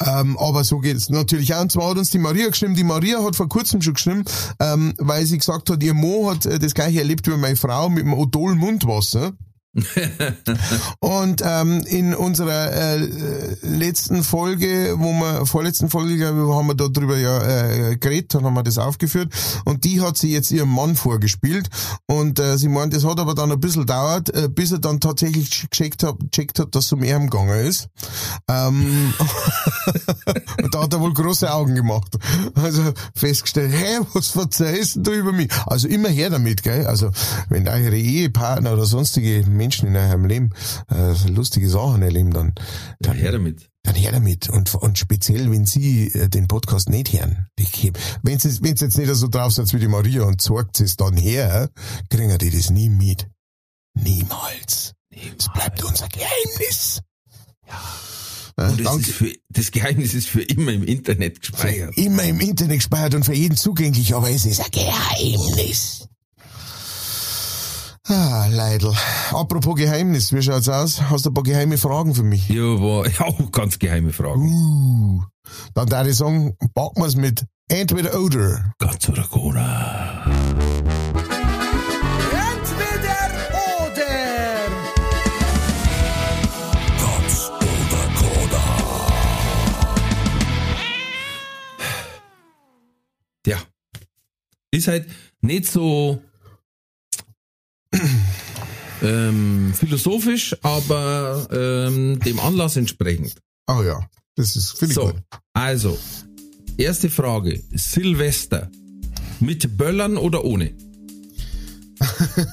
Ähm, 0.00 0.36
aber 0.38 0.64
so 0.64 0.78
geht 0.78 0.96
es 0.96 1.08
natürlich 1.08 1.54
auch. 1.54 1.62
Und 1.62 1.72
zwar 1.72 1.90
hat 1.90 1.98
uns 1.98 2.10
die 2.10 2.18
Maria 2.18 2.48
geschrieben. 2.48 2.74
Die 2.74 2.84
Maria 2.84 3.22
hat 3.22 3.36
vor 3.36 3.48
kurzem 3.48 3.82
schon 3.82 3.94
geschrieben, 3.94 4.24
ähm, 4.60 4.94
weil 4.98 5.26
sie 5.26 5.38
gesagt 5.38 5.70
hat, 5.70 5.82
ihr 5.82 5.94
Mo 5.94 6.30
hat 6.30 6.46
äh, 6.46 6.58
das 6.58 6.74
gleiche 6.74 7.00
erlebt 7.00 7.26
wie 7.26 7.36
meine 7.36 7.56
Frau 7.56 7.88
mit 7.88 8.04
dem 8.04 8.14
Odol 8.14 8.54
Mundwasser. 8.54 9.32
Und 11.00 11.42
ähm, 11.44 11.82
in 11.86 12.14
unserer 12.14 12.72
äh, 12.72 12.96
letzten 13.62 14.22
Folge, 14.22 14.94
wo 14.96 15.12
wir, 15.12 15.46
vorletzten 15.46 15.90
Folge, 15.90 16.16
glaube 16.16 16.42
ich, 16.42 16.54
haben 16.54 16.66
wir 16.68 16.74
darüber 16.74 17.16
ja 17.16 17.42
äh, 17.42 17.96
geredet, 17.96 18.34
dann 18.34 18.44
haben 18.44 18.54
wir 18.54 18.62
das 18.62 18.78
aufgeführt. 18.78 19.32
Und 19.64 19.84
die 19.84 20.00
hat 20.00 20.16
sie 20.16 20.32
jetzt 20.32 20.50
ihrem 20.50 20.70
Mann 20.70 20.96
vorgespielt. 20.96 21.68
Und 22.06 22.38
äh, 22.38 22.56
sie 22.56 22.68
meint, 22.68 22.94
es 22.94 23.04
hat 23.04 23.20
aber 23.20 23.34
dann 23.34 23.52
ein 23.52 23.60
bisschen 23.60 23.86
dauert, 23.86 24.34
äh, 24.34 24.48
bis 24.48 24.72
er 24.72 24.78
dann 24.78 25.00
tatsächlich 25.00 25.68
gecheckt 25.70 26.02
hat, 26.02 26.16
gecheckt 26.20 26.58
hat 26.58 26.74
dass 26.74 26.86
es 26.86 26.92
um 26.92 27.02
ihn 27.02 27.28
gegangen 27.28 27.66
ist. 27.66 27.88
Ähm, 28.48 29.12
und 30.62 30.74
da 30.74 30.82
hat 30.82 30.92
er 30.92 31.00
wohl 31.00 31.12
große 31.12 31.52
Augen 31.52 31.74
gemacht. 31.74 32.16
Also 32.54 32.82
festgestellt, 33.14 33.72
hä, 33.72 33.98
was 34.14 34.28
verzeihst 34.28 34.98
du 35.02 35.12
über 35.12 35.32
mich? 35.32 35.50
Also 35.66 35.88
immer 35.88 36.08
her 36.08 36.30
damit, 36.30 36.62
gell? 36.62 36.86
Also 36.86 37.10
wenn 37.48 37.68
eure 37.68 37.96
Ehepartner 37.96 38.72
oder 38.72 38.84
sonstige 38.84 39.44
Menschen 39.48 39.65
in 39.70 39.96
eurem 39.96 40.24
Leben 40.24 40.50
äh, 40.90 41.12
lustige 41.28 41.68
Sachen 41.68 42.02
erleben, 42.02 42.32
dann, 42.32 42.54
dann 43.00 43.16
her 43.16 43.32
damit. 43.32 43.68
Dann 43.82 43.94
her 43.94 44.12
damit. 44.12 44.48
Und, 44.48 44.74
und 44.74 44.98
speziell, 44.98 45.50
wenn 45.50 45.66
Sie 45.66 46.08
äh, 46.08 46.28
den 46.28 46.48
Podcast 46.48 46.88
nicht 46.88 47.12
hören. 47.12 47.46
Wenn 48.22 48.38
Sie 48.38 48.48
jetzt 48.62 48.98
nicht 48.98 49.14
so 49.14 49.28
drauf 49.28 49.52
seid 49.52 49.72
wie 49.72 49.78
die 49.78 49.88
Maria 49.88 50.24
und 50.24 50.42
sorgt 50.42 50.80
es 50.80 50.96
dann 50.96 51.16
her, 51.16 51.70
kriegen 52.10 52.36
die 52.38 52.50
das 52.50 52.70
nie 52.70 52.88
mit. 52.88 53.28
Niemals. 53.94 54.94
Es 55.10 55.48
bleibt 55.52 55.82
unser 55.84 56.08
Geheimnis. 56.08 57.00
Ja. 57.66 57.82
Und 58.58 58.84
das, 58.84 59.06
für, 59.06 59.32
das 59.50 59.70
Geheimnis 59.70 60.14
ist 60.14 60.28
für 60.28 60.40
immer 60.40 60.72
im 60.72 60.84
Internet 60.84 61.40
gespeichert. 61.40 61.94
Für 61.94 62.00
immer 62.00 62.24
im 62.24 62.40
Internet 62.40 62.78
gespeichert 62.78 63.14
und 63.14 63.24
für 63.24 63.34
jeden 63.34 63.56
zugänglich, 63.56 64.14
aber 64.14 64.30
es 64.30 64.46
ist 64.46 64.60
ein 64.60 64.70
Geheimnis. 64.70 66.05
Ah, 68.08 68.46
Leidl. 68.48 68.94
Apropos 69.32 69.74
Geheimnis, 69.74 70.32
wie 70.32 70.40
schaut's 70.40 70.68
aus? 70.68 71.02
Hast 71.10 71.26
du 71.26 71.30
ein 71.30 71.34
paar 71.34 71.42
geheime 71.42 71.76
Fragen 71.76 72.14
für 72.14 72.22
mich? 72.22 72.48
Ja, 72.48 72.62
war 72.62 73.04
ja, 73.08 73.20
auch 73.24 73.50
ganz 73.50 73.80
geheime 73.80 74.12
Fragen. 74.12 74.48
Uh, 74.48 75.22
dann 75.74 75.88
darf 75.88 76.06
ich 76.06 76.14
sagen, 76.14 76.56
packen 76.72 77.02
wir's 77.02 77.16
mit 77.16 77.44
Entweder 77.68 78.20
oder. 78.20 78.72
Ganz 78.78 79.08
oder 79.08 79.24
Cola. 79.24 80.24
Entweder 82.30 83.18
oder. 83.82 84.06
Ganz 87.00 87.50
oder 87.58 88.04
Cola. 88.14 88.62
Ja. 93.46 93.58
Ist 94.70 94.86
halt 94.86 95.08
nicht 95.40 95.66
so 95.66 96.22
ähm, 99.02 99.72
philosophisch, 99.74 100.56
aber 100.62 101.48
ähm, 101.50 102.18
dem 102.20 102.40
Anlass 102.40 102.76
entsprechend. 102.76 103.34
Oh 103.66 103.82
ja, 103.82 104.06
das 104.36 104.56
ist 104.56 104.78
finde 104.78 104.92
ich 104.92 104.94
So, 104.94 105.06
gut. 105.06 105.22
also, 105.52 105.98
erste 106.76 107.10
Frage. 107.10 107.62
Silvester. 107.74 108.70
Mit 109.40 109.76
Böllern 109.76 110.16
oder 110.16 110.44
ohne? 110.44 110.72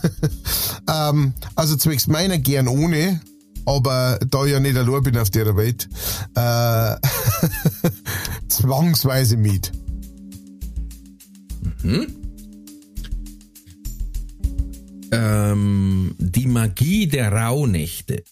Ähm, 0.90 1.34
also 1.56 1.76
zwecks 1.78 2.08
meiner 2.08 2.38
gern 2.38 2.68
ohne, 2.68 3.22
aber 3.66 4.20
da 4.30 4.46
ich 4.46 4.52
ja 4.52 4.60
nicht 4.60 4.76
allein 4.76 5.04
bin 5.04 5.18
auf 5.18 5.30
der 5.30 5.56
Welt, 5.56 5.88
äh, 6.36 6.96
zwangsweise 8.50 9.38
mit. 9.38 9.72
Ähm, 15.14 16.16
die 16.18 16.48
Magie 16.48 17.08
der 17.08 17.32
Rauhnächte. 17.32 18.24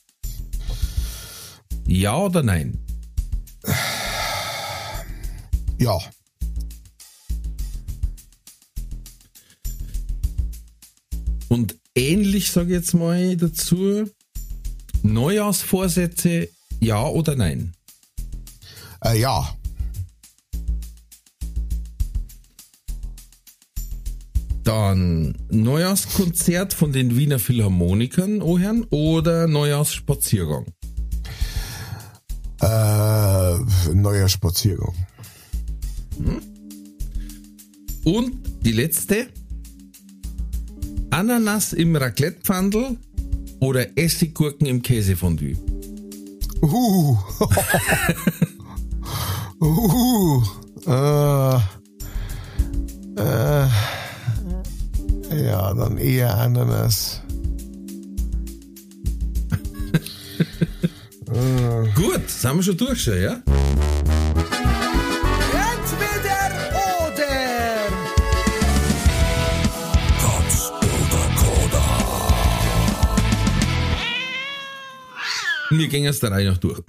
Ja 1.88 2.18
oder 2.18 2.42
nein? 2.42 2.78
Ja. 5.78 6.00
Und 11.50 11.78
ähnlich 11.96 12.52
sage 12.52 12.70
ich 12.70 12.76
jetzt 12.76 12.94
mal 12.94 13.36
dazu. 13.36 14.10
Neujahrsvorsätze, 15.04 16.50
ja 16.80 17.06
oder 17.06 17.36
nein? 17.36 17.74
Äh, 19.04 19.20
ja. 19.20 19.56
Dann 24.72 25.36
Neujahrskonzert 25.50 26.74
von 26.74 26.94
den 26.94 27.18
Wiener 27.18 27.40
Philharmonikern, 27.40 28.42
Oherrn, 28.42 28.86
oder 28.90 29.46
Neujahrsspaziergang? 29.46 30.66
Äh, 32.62 33.94
neuer 33.94 34.30
Spaziergang. 34.30 34.96
Und 38.06 38.32
die 38.62 38.72
letzte. 38.72 39.28
Ananas 41.10 41.74
im 41.74 41.94
Raclettepfandel 41.98 42.96
oder 43.60 43.98
Essiggurken 43.98 44.68
im 44.68 44.82
Käsefondue? 44.82 45.58
Uh. 46.62 47.18
uh. 49.60 50.42
Äh, 50.88 51.56
äh, 53.18 53.68
ja, 55.34 55.74
dann 55.74 55.98
eher 55.98 56.38
Ananas. 56.38 57.22
Gut, 61.96 62.30
sind 62.30 62.56
wir 62.58 62.64
schon 62.64 62.78
durch 62.78 63.02
schon, 63.02 63.22
ja? 63.22 63.42
Entweder 65.54 66.52
oder. 67.08 67.36
Katz 70.20 70.72
oder 70.82 71.26
Koda. 71.38 71.86
Wir 75.70 75.88
gehen 75.88 76.04
jetzt 76.04 76.22
der 76.24 76.32
Reihe 76.32 76.50
nach 76.50 76.58
durch. 76.58 76.82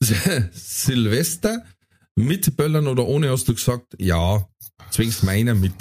Silvester 0.52 1.64
mit 2.16 2.56
Böllern 2.56 2.88
oder 2.88 3.06
ohne 3.06 3.30
hast 3.30 3.46
du 3.48 3.54
gesagt, 3.54 3.94
ja, 3.98 4.48
zwingst 4.90 5.22
meiner 5.22 5.54
mit. 5.54 5.74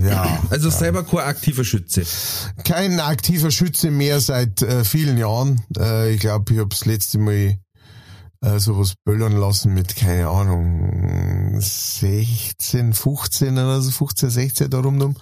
Ja. 0.00 0.42
Also 0.50 0.70
selber 0.70 1.04
kein 1.04 1.20
aktiver 1.20 1.64
Schütze. 1.64 2.04
Kein 2.64 3.00
aktiver 3.00 3.50
Schütze 3.50 3.90
mehr 3.90 4.20
seit 4.20 4.62
äh, 4.62 4.84
vielen 4.84 5.18
Jahren. 5.18 5.62
Äh, 5.76 6.14
ich 6.14 6.20
glaube, 6.20 6.52
ich 6.52 6.58
habe 6.58 6.68
das 6.68 6.84
letzte 6.84 7.18
Mal 7.18 7.58
äh, 8.42 8.58
sowas 8.58 8.94
böllern 9.04 9.32
lassen 9.32 9.74
mit, 9.74 9.96
keine 9.96 10.28
Ahnung, 10.28 11.58
16, 11.58 12.92
15 12.92 13.54
oder 13.54 13.80
so, 13.80 13.90
15, 13.90 14.30
16 14.30 14.70
darum. 14.70 14.98
drum. 14.98 15.16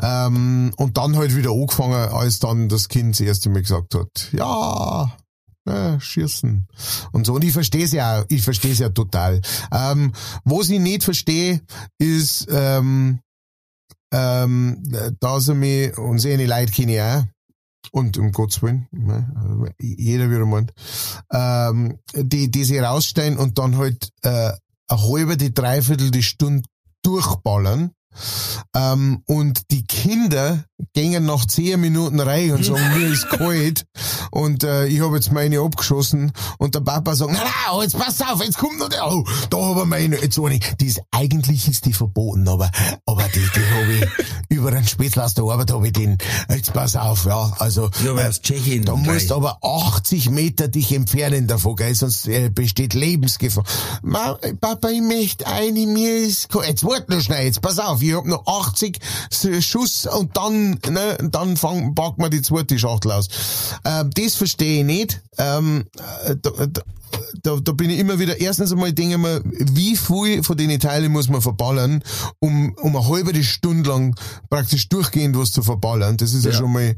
Ähm, 0.00 0.72
und 0.76 0.96
dann 0.98 1.16
halt 1.16 1.34
wieder 1.34 1.50
angefangen, 1.50 1.94
als 1.94 2.38
dann 2.38 2.68
das 2.68 2.88
Kind 2.88 3.14
das 3.14 3.26
erste 3.26 3.50
Mal 3.50 3.62
gesagt 3.62 3.94
hat, 3.94 4.28
ja, 4.32 5.10
ja, 5.66 6.00
schießen. 6.00 6.66
Und 7.12 7.26
so. 7.26 7.34
Und 7.34 7.44
ich 7.44 7.52
verstehe 7.52 7.84
es 7.84 7.92
ja 7.92 8.24
ich 8.28 8.42
verstehe 8.42 8.72
es 8.72 8.78
ja 8.78 8.88
total. 8.88 9.40
Ähm, 9.72 10.12
was 10.44 10.70
ich 10.70 10.80
nicht 10.80 11.04
verstehe, 11.04 11.60
ist, 11.98 12.46
ähm, 12.50 13.20
ähm, 14.12 14.82
da 15.20 15.40
sind 15.40 15.60
wir, 15.62 15.98
und 15.98 16.18
seine 16.18 16.46
Leute 16.46 16.72
kenne 16.72 16.94
ich 16.94 17.00
auch. 17.00 17.24
Und 17.92 18.18
um 18.18 18.30
Gottes 18.30 18.62
Willen, 18.62 18.86
ne, 18.92 19.74
jeder 19.80 20.30
wie 20.30 20.34
er 20.34 20.46
meint, 20.46 20.72
ähm, 21.32 21.98
die, 22.14 22.50
die 22.50 22.64
sich 22.64 22.80
rausstellen 22.80 23.38
und 23.38 23.58
dann 23.58 23.78
halt 23.78 24.10
äh, 24.22 24.52
eine 24.88 25.02
halbe, 25.02 25.36
die 25.36 25.54
dreiviertel 25.54 26.10
die 26.10 26.22
Stunde 26.22 26.68
durchballern 27.02 27.92
Ähm, 28.74 29.22
und 29.26 29.70
die 29.70 29.84
Kinder 29.84 30.64
gingen 30.94 31.26
nach 31.26 31.46
zehn 31.46 31.80
Minuten 31.80 32.20
rein 32.20 32.52
und 32.52 32.64
sagen, 32.64 32.82
mir 32.98 33.08
ist 33.08 33.28
kalt 33.28 33.86
und 34.30 34.64
äh, 34.64 34.86
ich 34.86 35.00
habe 35.00 35.16
jetzt 35.16 35.32
meine 35.32 35.60
abgeschossen 35.60 36.32
und 36.58 36.74
der 36.74 36.80
Papa 36.80 37.14
sagt, 37.14 37.32
na, 37.32 37.40
na, 37.44 37.82
jetzt 37.82 37.98
pass 37.98 38.20
auf, 38.22 38.42
jetzt 38.42 38.58
kommt 38.58 38.78
noch 38.78 38.88
der, 38.88 39.06
oh, 39.06 39.24
da 39.50 39.58
habe 39.58 39.80
ich 39.80 39.86
meine, 39.86 40.20
jetzt 40.20 40.38
eine, 40.38 40.58
die 40.80 40.86
ist, 40.86 41.00
eigentlich 41.10 41.68
ist 41.68 41.86
die 41.86 41.92
verboten, 41.92 42.48
aber, 42.48 42.70
aber 43.06 43.24
die, 43.34 43.40
die 43.40 43.74
habe 43.74 43.92
ich 43.92 44.26
über 44.56 44.68
einen 44.70 44.86
Spätzl 44.86 45.20
aus 45.20 45.34
der 45.34 45.44
Arbeit 45.44 45.72
habe 45.72 45.86
ich 45.86 45.92
den, 45.92 46.18
jetzt 46.48 46.72
pass 46.72 46.96
auf, 46.96 47.24
ja, 47.26 47.52
also, 47.58 47.90
Ja, 48.04 48.12
aus 48.14 48.40
Tschechien. 48.40 48.84
da 48.84 48.94
musst 48.96 49.28
gleich. 49.28 49.32
aber 49.32 49.58
80 49.62 50.30
Meter 50.30 50.68
dich 50.68 50.92
entfernen 50.92 51.46
davon, 51.46 51.76
gell, 51.76 51.94
sonst 51.94 52.26
äh, 52.26 52.50
besteht 52.50 52.94
Lebensgefahr. 52.94 53.64
Ma, 54.02 54.38
Papa, 54.60 54.88
ich 54.88 55.02
möchte 55.02 55.46
eine, 55.46 55.86
mir 55.86 56.18
ist, 56.18 56.48
kalt. 56.48 56.68
jetzt 56.68 56.84
wart 56.84 57.08
nur 57.08 57.20
schnell, 57.20 57.44
jetzt 57.46 57.60
pass 57.60 57.78
auf, 57.78 57.99
ich 58.08 58.14
hab 58.14 58.24
noch 58.26 58.46
80 58.46 58.98
S- 59.30 59.64
Schuss 59.64 60.06
und 60.06 60.36
dann, 60.36 60.78
ne, 60.88 61.18
dann 61.30 61.56
fang, 61.56 61.94
packen 61.94 62.22
wir 62.22 62.30
die 62.30 62.42
zweite 62.42 62.78
Schachtel 62.78 63.12
aus. 63.12 63.28
Ähm, 63.84 64.10
das 64.14 64.34
verstehe 64.34 64.80
ich 64.80 64.84
nicht. 64.86 65.22
Ähm, 65.38 65.84
äh, 66.24 66.36
da, 66.40 66.50
da, 66.66 66.82
da, 67.42 67.56
da 67.60 67.72
bin 67.72 67.90
ich 67.90 67.98
immer 67.98 68.18
wieder, 68.20 68.40
erstens 68.40 68.70
einmal 68.70 68.92
denke 68.92 69.14
ich 69.14 69.20
mir, 69.20 69.42
wie 69.44 69.96
viel 69.96 70.42
von 70.44 70.56
den 70.56 70.78
Teilen 70.78 71.10
muss 71.10 71.28
man 71.28 71.42
verballern, 71.42 72.02
um, 72.38 72.72
um 72.80 72.94
eine 72.96 73.08
halbe 73.08 73.42
Stunde 73.42 73.88
lang 73.90 74.14
praktisch 74.48 74.88
durchgehend 74.88 75.36
was 75.36 75.50
zu 75.50 75.62
verballern. 75.62 76.16
Das 76.18 76.34
ist 76.34 76.44
ja, 76.44 76.50
Ja. 76.52 76.56
schon 76.58 76.72
mal, 76.72 76.94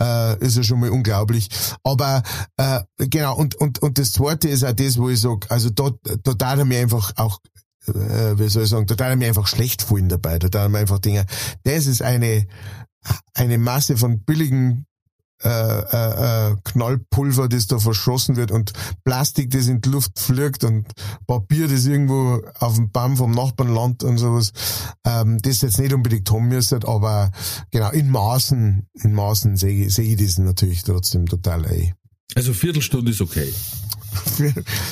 äh, 0.00 0.38
ist 0.44 0.56
ja 0.56 0.62
schon 0.64 0.80
mal 0.80 0.90
unglaublich. 0.90 1.48
Aber, 1.84 2.22
äh, 2.56 2.80
genau, 2.98 3.36
und, 3.36 3.54
und, 3.54 3.78
und 3.80 3.98
das 3.98 4.12
zweite 4.12 4.48
ist 4.48 4.64
auch 4.64 4.72
das, 4.72 4.98
wo 4.98 5.08
ich 5.08 5.20
sag, 5.20 5.48
also 5.50 5.70
da, 5.70 5.90
da 6.24 6.34
darf 6.34 6.58
er 6.58 6.64
mir 6.64 6.80
einfach 6.80 7.12
auch, 7.16 7.38
äh, 7.88 8.38
wie 8.38 8.48
soll 8.48 8.64
ich 8.64 8.70
sagen, 8.70 8.86
er 8.88 9.16
mir 9.16 9.28
einfach 9.28 9.46
schlecht 9.46 9.82
fühlen 9.82 10.08
dabei. 10.08 10.38
Er 10.38 10.68
mir 10.68 10.78
einfach 10.78 10.98
Dinge, 10.98 11.26
das 11.64 11.86
ist 11.86 12.02
eine, 12.02 12.46
eine 13.34 13.58
Masse 13.58 13.96
von 13.96 14.20
billigen 14.20 14.86
äh, 15.44 15.48
äh, 15.48 16.50
äh, 16.52 16.56
Knallpulver, 16.62 17.48
das 17.48 17.66
da 17.66 17.80
verschossen 17.80 18.36
wird 18.36 18.52
und 18.52 18.72
Plastik, 19.04 19.50
das 19.50 19.66
in 19.66 19.80
die 19.80 19.88
Luft 19.88 20.20
fliegt 20.20 20.62
und 20.62 20.86
Papier, 21.26 21.66
das 21.66 21.86
irgendwo 21.86 22.40
auf 22.60 22.76
dem 22.76 22.92
Baum 22.92 23.16
vom 23.16 23.32
Nachbarn 23.32 23.74
landet 23.74 24.04
und 24.04 24.18
sowas. 24.18 24.52
Ähm, 25.04 25.42
das 25.42 25.62
jetzt 25.62 25.80
nicht 25.80 25.92
unbedingt 25.92 26.30
haben 26.30 26.46
müssen, 26.46 26.84
aber 26.84 27.32
genau, 27.72 27.90
in 27.90 28.08
Maßen, 28.08 28.86
in 29.02 29.12
Maßen 29.14 29.56
sehe 29.56 29.86
ich, 29.86 29.94
sehe 29.94 30.14
ich 30.14 30.24
das 30.24 30.38
natürlich 30.38 30.84
trotzdem 30.84 31.26
total 31.26 31.66
ein. 31.66 31.92
Also 32.36 32.54
Viertelstunde 32.54 33.10
ist 33.10 33.20
okay. 33.20 33.52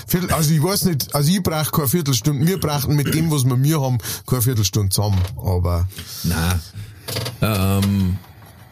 Viertel, 0.07 0.31
also 0.33 0.55
ich 0.55 0.63
weiß 0.63 0.85
nicht, 0.87 1.15
also 1.15 1.31
ich 1.31 1.43
brauche 1.43 1.71
keine 1.71 1.89
Viertelstunde. 1.89 2.47
Wir 2.47 2.59
brauchen 2.59 2.97
mit 2.97 3.15
dem, 3.15 3.31
was 3.31 3.45
wir 3.45 3.57
mir 3.57 3.81
haben, 3.81 3.99
keine 4.27 4.43
Viertelstunde 4.43 4.91
zusammen. 4.91 5.21
Aber 5.37 5.89
Na. 6.25 6.61
Ähm, 7.43 8.17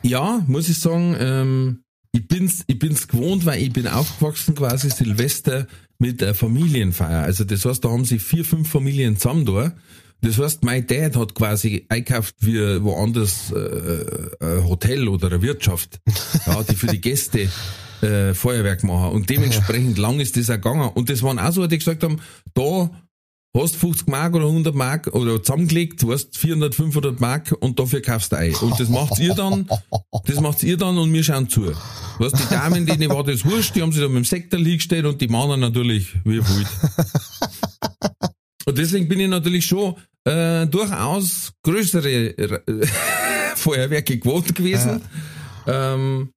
ja, 0.03 0.43
muss 0.47 0.69
ich 0.69 0.79
sagen, 0.79 1.17
ähm, 1.19 1.83
ich 2.13 2.27
bin's, 2.27 2.65
ich 2.67 2.79
bin's 2.79 3.09
gewohnt, 3.09 3.45
weil 3.47 3.63
ich 3.63 3.73
bin 3.73 3.87
aufgewachsen 3.87 4.55
quasi 4.55 4.91
Silvester 4.91 5.67
mit 5.99 6.21
der 6.21 6.35
Familienfeier. 6.35 7.23
Also 7.23 7.45
das 7.45 7.65
heißt, 7.65 7.85
da 7.85 7.91
haben 7.91 8.05
sich 8.05 8.23
vier, 8.23 8.45
fünf 8.45 8.69
Familien 8.69 9.17
zusammen 9.17 9.45
da. 9.45 9.73
Das 10.21 10.39
heißt, 10.39 10.65
mein 10.65 10.87
Dad 10.87 11.17
hat 11.17 11.35
quasi 11.35 11.87
einkauft 11.89 12.35
wie 12.41 12.83
woanders 12.83 13.53
äh, 13.53 14.05
ein 14.41 14.65
Hotel 14.69 15.09
oder 15.09 15.29
eine 15.29 15.43
Wirtschaft, 15.43 16.01
ja, 16.47 16.63
die 16.65 16.75
für 16.75 16.89
die 16.89 17.01
Gäste 17.01 17.49
äh, 18.03 18.35
Feuerwerk 18.35 18.85
machen. 18.85 19.13
Und 19.13 19.31
dementsprechend 19.31 19.99
lang 19.99 20.21
ist 20.21 20.37
das 20.37 20.51
auch 20.51 20.55
gegangen. 20.55 20.91
Und 20.95 21.11
das 21.11 21.23
waren 21.23 21.39
auch 21.39 21.53
so, 21.53 21.67
die 21.67 21.79
gesagt 21.79 22.03
haben, 22.03 22.21
da 22.55 22.91
hast 23.57 23.77
50 23.77 24.09
Mark 24.09 24.35
oder 24.35 24.47
100 24.47 24.75
Mark 24.75 25.09
oder 25.09 25.43
zusammengelegt, 25.43 26.03
du 26.03 26.13
hast 26.13 26.37
400, 26.37 26.75
500 26.75 27.21
Mark 27.21 27.57
und 27.61 27.79
dafür 27.79 28.03
kaufst 28.03 28.33
du 28.33 28.37
ein. 28.37 28.55
Und 28.57 28.79
das 28.79 28.89
macht 28.89 29.19
ihr 29.19 29.35
dann, 29.35 29.69
das 30.27 30.41
macht 30.41 30.63
ihr 30.63 30.77
dann 30.77 30.99
und 30.99 31.13
wir 31.13 31.23
schauen 31.25 31.49
zu. 31.49 31.73
Weißt, 32.19 32.39
die 32.39 32.55
Damen, 32.55 32.87
denen 32.87 33.11
war 33.11 33.25
das 33.25 33.45
wurscht, 33.45 33.75
die 33.75 33.83
haben 33.83 33.93
sich 33.93 34.03
da 34.03 34.09
mit 34.09 34.19
dem 34.19 34.25
Sektor 34.25 34.61
gestellt 34.61 35.07
und 35.07 35.21
die 35.21 35.29
Männer 35.29 35.57
natürlich 35.57 36.15
wie 36.25 36.39
wild. 36.39 36.69
Und 38.67 38.77
deswegen 38.77 39.09
bin 39.09 39.21
ich 39.21 39.29
natürlich 39.29 39.67
schon 39.67 39.95
äh, 40.25 40.67
durchaus 40.67 41.53
größere 41.63 42.35
Feuerwerke 43.57 44.19
gewohnt 44.19 44.55
gewesen. 44.55 45.01
Ähm, 45.67 46.31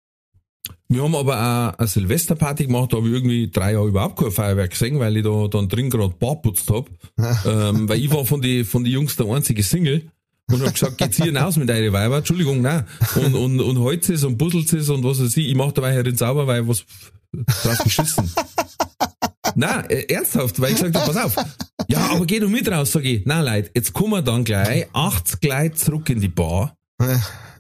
wir 0.91 1.03
haben 1.03 1.15
aber 1.15 1.35
auch 1.37 1.79
eine 1.79 1.87
Silvesterparty 1.87 2.65
gemacht, 2.65 2.91
da 2.91 2.97
habe 2.97 3.07
ich 3.07 3.13
irgendwie 3.13 3.49
drei 3.49 3.73
Jahre 3.73 3.87
überhaupt 3.87 4.19
kein 4.19 4.31
Feuerwerk 4.31 4.71
gesehen, 4.71 4.99
weil 4.99 5.15
ich 5.15 5.23
da 5.23 5.47
dann 5.47 5.69
drin 5.69 5.89
gerade 5.89 6.13
Bar 6.19 6.41
putzt 6.41 6.69
hab. 6.69 6.89
ähm, 7.45 7.87
weil 7.87 7.99
ich 7.99 8.11
war 8.11 8.25
von 8.25 8.41
den 8.41 8.65
von 8.65 8.83
die 8.83 8.91
Jungs 8.91 9.15
der 9.15 9.27
einzige 9.27 9.63
Single 9.63 10.03
und 10.51 10.61
hab 10.65 10.73
gesagt, 10.73 10.97
geht's 10.97 11.15
hier 11.15 11.27
hinaus 11.27 11.55
mit 11.55 11.69
eure 11.69 11.93
Weiber? 11.93 12.17
Entschuldigung, 12.17 12.61
nein. 12.61 12.85
Und, 13.15 13.35
und, 13.35 13.61
und 13.61 13.79
holzt 13.79 14.09
es 14.09 14.25
und 14.25 14.37
puzzelt 14.37 14.71
es 14.73 14.89
und 14.89 15.03
was 15.03 15.21
weiß 15.21 15.37
ich. 15.37 15.47
Ich 15.47 15.55
mach 15.55 15.71
dabei 15.71 15.93
herin 15.93 16.17
sauber, 16.17 16.45
weil 16.45 16.67
was 16.67 16.83
drauf 17.63 17.77
geschissen. 17.83 18.29
Nein, 19.55 19.89
äh, 19.89 20.13
ernsthaft, 20.13 20.59
weil 20.59 20.73
ich 20.73 20.81
gesagt 20.81 20.95
hab, 20.95 21.05
pass 21.05 21.37
auf. 21.37 21.45
Ja, 21.87 22.11
aber 22.11 22.25
geh 22.25 22.39
du 22.39 22.49
mit 22.49 22.69
raus, 22.69 22.91
sag 22.91 23.05
ich. 23.05 23.25
Nein, 23.25 23.45
Leute, 23.45 23.71
jetzt 23.73 23.93
kommen 23.93 24.11
wir 24.11 24.21
dann 24.21 24.43
gleich 24.43 24.87
80 24.93 25.43
Leute 25.43 25.75
zurück 25.75 26.09
in 26.09 26.19
die 26.19 26.27
Bar. 26.27 26.75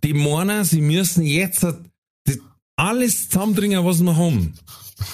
Die 0.03 0.13
meinen, 0.13 0.63
sie 0.63 0.81
müssen 0.81 1.23
jetzt 1.23 1.65
alles 2.81 3.29
zusammendringen, 3.29 3.85
was 3.85 4.01
wir 4.01 4.17
haben. 4.17 4.53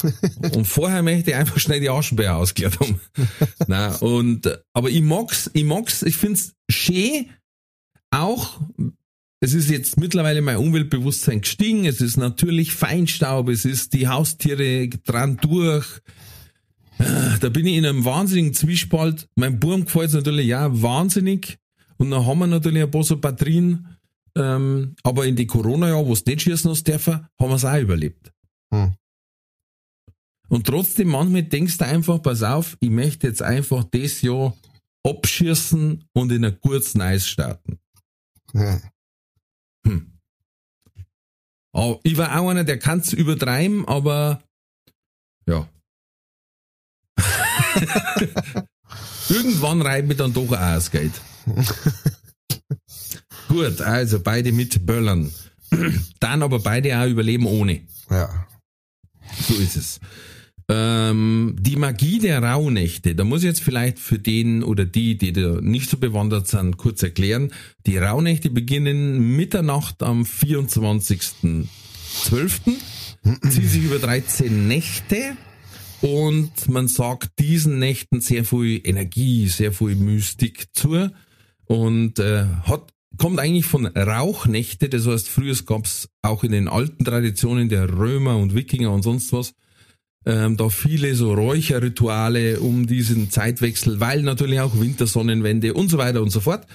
Und 0.55 0.65
vorher 0.65 1.03
möchte 1.03 1.31
ich 1.31 1.35
einfach 1.35 1.59
schnell 1.59 1.79
die 1.79 1.89
Aschenbeere 1.89 2.35
ausgeklärt 2.35 2.79
haben. 2.79 2.99
Nein, 3.67 3.95
und, 3.95 4.59
aber 4.73 4.89
ich 4.89 5.01
mag's, 5.01 5.49
ich 5.53 5.63
mag's, 5.63 6.03
ich 6.03 6.17
find's 6.17 6.53
schön, 6.69 7.29
auch, 8.11 8.59
es 9.39 9.53
ist 9.53 9.69
jetzt 9.69 9.97
mittlerweile 9.97 10.41
mein 10.41 10.57
Umweltbewusstsein 10.57 11.41
gestiegen, 11.41 11.85
es 11.85 12.01
ist 12.01 12.17
natürlich 12.17 12.73
Feinstaub, 12.73 13.49
es 13.49 13.63
ist 13.63 13.93
die 13.93 14.07
Haustiere 14.07 14.89
dran 14.89 15.37
durch, 15.37 15.85
Äh, 16.99 17.37
da 17.39 17.49
bin 17.49 17.65
ich 17.67 17.75
in 17.75 17.85
einem 17.85 18.05
wahnsinnigen 18.05 18.53
Zwiespalt. 18.53 19.27
Mein 19.35 19.59
Burm 19.59 19.85
gefällt's 19.85 20.13
natürlich 20.13 20.47
ja 20.47 20.81
wahnsinnig. 20.81 21.57
Und 21.97 22.11
dann 22.11 22.25
haben 22.25 22.39
wir 22.39 22.47
natürlich 22.47 22.83
ein 22.83 22.91
paar 22.91 23.03
so 23.03 23.17
Batterien, 23.17 23.96
ähm, 24.37 24.95
aber 25.03 25.25
in 25.25 25.35
die 25.35 25.47
Corona-Jahr, 25.47 26.05
wo 26.05 26.13
es 26.13 26.25
nicht 26.25 26.41
schießen 26.41 26.69
hast 26.69 26.87
dürfen, 26.87 27.27
haben 27.39 27.49
wir 27.49 27.55
es 27.55 27.65
auch 27.65 27.79
überlebt. 27.79 28.31
Hm. 28.73 28.95
Und 30.49 30.65
trotzdem, 30.65 31.09
manchmal 31.09 31.43
denkst 31.43 31.77
du 31.77 31.85
einfach, 31.85 32.21
pass 32.21 32.43
auf, 32.43 32.77
ich 32.79 32.89
möchte 32.89 33.27
jetzt 33.27 33.41
einfach 33.41 33.83
das 33.83 34.21
Jahr 34.21 34.55
abschießen 35.05 36.05
und 36.13 36.31
in 36.31 36.45
ein 36.45 36.57
gutes 36.61 36.95
Neues 36.95 37.27
starten. 37.27 37.79
ja. 38.53 38.79
Hm. 39.85 40.13
Aber 41.73 41.99
ich 42.03 42.17
war 42.17 42.39
auch 42.39 42.49
einer, 42.49 42.63
der 42.63 42.79
kann's 42.79 43.13
übertreiben, 43.13 43.87
aber 43.87 44.43
ja. 45.47 45.69
Irgendwann 49.29 49.81
reibt 49.81 50.07
mir 50.07 50.15
dann 50.15 50.33
doch 50.33 50.45
auch 50.45 50.49
das 50.51 50.89
Geld. 50.91 51.13
Gut, 53.57 53.81
also 53.81 54.19
beide 54.19 54.51
mit 54.51 54.85
Böllern. 54.85 55.33
Dann 56.19 56.43
aber 56.43 56.59
beide 56.59 56.99
auch 56.99 57.07
überleben 57.07 57.47
ohne. 57.47 57.81
ja. 58.11 58.45
So 59.41 59.55
ist 59.55 59.75
es. 59.75 59.99
Ähm, 60.69 61.55
die 61.59 61.75
Magie 61.75 62.19
der 62.19 62.43
Rauhnächte, 62.43 63.15
da 63.15 63.23
muss 63.23 63.41
ich 63.41 63.47
jetzt 63.47 63.63
vielleicht 63.63 63.97
für 63.97 64.19
den 64.19 64.63
oder 64.63 64.85
die, 64.85 65.17
die 65.17 65.33
da 65.33 65.59
nicht 65.59 65.89
so 65.89 65.97
bewandert 65.97 66.47
sind, 66.47 66.77
kurz 66.77 67.01
erklären. 67.01 67.51
Die 67.87 67.97
Rauhnächte 67.97 68.51
beginnen 68.51 69.35
Mitternacht 69.35 70.03
am 70.03 70.21
24.12., 70.21 71.67
ziehen 73.49 73.67
sich 73.67 73.83
über 73.83 73.97
13 73.97 74.67
Nächte 74.67 75.35
und 76.01 76.69
man 76.69 76.87
sagt 76.87 77.39
diesen 77.39 77.79
Nächten 77.79 78.21
sehr 78.21 78.45
viel 78.45 78.81
Energie, 78.83 79.47
sehr 79.47 79.73
viel 79.73 79.95
Mystik 79.95 80.67
zu 80.73 81.09
und 81.65 82.19
äh, 82.19 82.45
hat 82.63 82.93
kommt 83.17 83.39
eigentlich 83.39 83.65
von 83.65 83.85
Rauchnächte, 83.85 84.89
das 84.89 85.07
heißt, 85.07 85.29
früher 85.29 85.55
gab's 85.65 86.09
auch 86.21 86.43
in 86.43 86.51
den 86.51 86.67
alten 86.67 87.05
Traditionen 87.05 87.69
der 87.69 87.89
Römer 87.89 88.37
und 88.37 88.55
Wikinger 88.55 88.91
und 88.91 89.03
sonst 89.03 89.33
was, 89.33 89.53
ähm, 90.25 90.57
da 90.57 90.69
viele 90.69 91.15
so 91.15 91.33
Räucherrituale 91.33 92.59
um 92.59 92.87
diesen 92.87 93.29
Zeitwechsel, 93.29 93.99
weil 93.99 94.21
natürlich 94.21 94.59
auch 94.59 94.79
Wintersonnenwende 94.79 95.73
und 95.73 95.89
so 95.89 95.97
weiter 95.97 96.21
und 96.21 96.29
so 96.29 96.41
fort. 96.41 96.67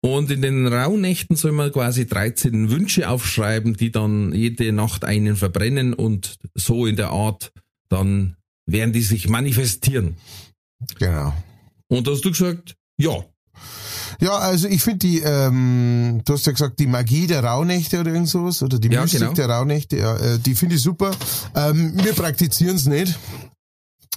Und 0.00 0.30
in 0.30 0.42
den 0.42 0.66
Rauhnächten 0.66 1.34
soll 1.34 1.52
man 1.52 1.72
quasi 1.72 2.06
13 2.06 2.70
Wünsche 2.70 3.08
aufschreiben, 3.10 3.74
die 3.74 3.90
dann 3.90 4.32
jede 4.32 4.72
Nacht 4.72 5.04
einen 5.04 5.34
verbrennen 5.34 5.92
und 5.92 6.38
so 6.54 6.86
in 6.86 6.94
der 6.94 7.10
Art 7.10 7.52
dann 7.88 8.36
werden 8.66 8.92
die 8.92 9.02
sich 9.02 9.28
manifestieren. 9.28 10.16
Genau. 10.98 11.34
Und 11.88 12.06
da 12.06 12.12
hast 12.12 12.24
du 12.24 12.30
gesagt, 12.30 12.76
ja, 12.98 13.24
Ja, 14.20 14.36
also 14.38 14.66
ich 14.68 14.82
finde 14.82 14.98
die, 14.98 15.20
ähm, 15.20 16.22
du 16.24 16.32
hast 16.32 16.46
ja 16.46 16.52
gesagt, 16.52 16.78
die 16.80 16.86
Magie 16.86 17.26
der 17.28 17.44
Rauhnächte 17.44 18.00
oder 18.00 18.12
irgend 18.12 18.28
sowas, 18.28 18.62
oder 18.62 18.78
die 18.78 18.88
Ja, 18.88 19.02
Mystik 19.02 19.20
genau. 19.20 19.32
der 19.32 19.48
Rauhnächte, 19.48 19.96
ja, 19.96 20.16
äh, 20.16 20.38
die 20.38 20.54
finde 20.56 20.74
ich 20.74 20.82
super. 20.82 21.12
Ähm, 21.54 21.92
wir 22.02 22.14
praktizieren 22.14 22.76
es 22.76 22.86
nicht. 22.86 23.16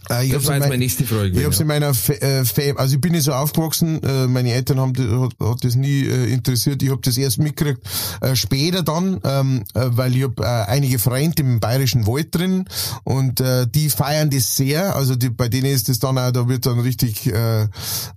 Äh, 0.10 0.26
ich 0.26 0.32
Das 0.32 0.47
war 0.47 0.56
in 0.56 0.62
jetzt 0.62 0.62
mein- 0.62 0.70
meine 0.70 0.78
nächste 0.80 1.04
Frage. 1.06 1.28
Ich 1.30 1.39
ja. 1.39 1.62
in 1.62 1.68
meiner 1.68 1.93
Fa 1.93 2.14
äh, 2.14 2.43
Fam 2.43 2.78
also 2.78 2.95
ich 2.95 3.02
bin 3.02 3.12
nicht 3.12 3.24
so 3.26 3.34
aufgewachsen, 3.34 4.02
äh, 4.02 4.26
meine 4.26 4.52
Eltern 4.52 4.80
haben 4.80 4.93
das- 4.93 5.06
hat, 5.06 5.34
hat 5.39 5.64
das 5.64 5.76
nie 5.76 6.02
äh, 6.08 6.34
interessiert. 6.34 6.82
Ich 6.82 6.89
hab 6.89 7.04
das 7.04 7.18
erst 7.18 7.38
mitgekriegt 7.38 7.82
äh, 8.22 8.36
später 8.36 8.82
dann, 8.82 9.22
ähm, 9.24 9.64
äh, 9.76 9.86
weil 9.91 10.16
ich 10.16 10.24
hab 10.24 10.39
äh, 10.39 10.43
einige 10.72 10.97
Freunde 10.97 11.43
im 11.43 11.60
Bayerischen 11.60 12.08
Wald 12.08 12.34
drin 12.34 12.66
und 13.04 13.39
äh, 13.39 13.68
die 13.68 13.91
feiern 13.91 14.32
das 14.32 14.56
sehr. 14.56 14.95
Also 14.95 15.16
die, 15.16 15.30
bei 15.30 15.47
denen 15.47 15.68
ist 15.68 15.88
das 15.89 15.99
dann 15.99 16.18
auch, 16.18 16.32
da 16.32 16.47
wird 16.49 16.66
dann 16.66 16.80
richtig 16.80 17.28
äh, 17.28 17.62
äh, 17.64 17.68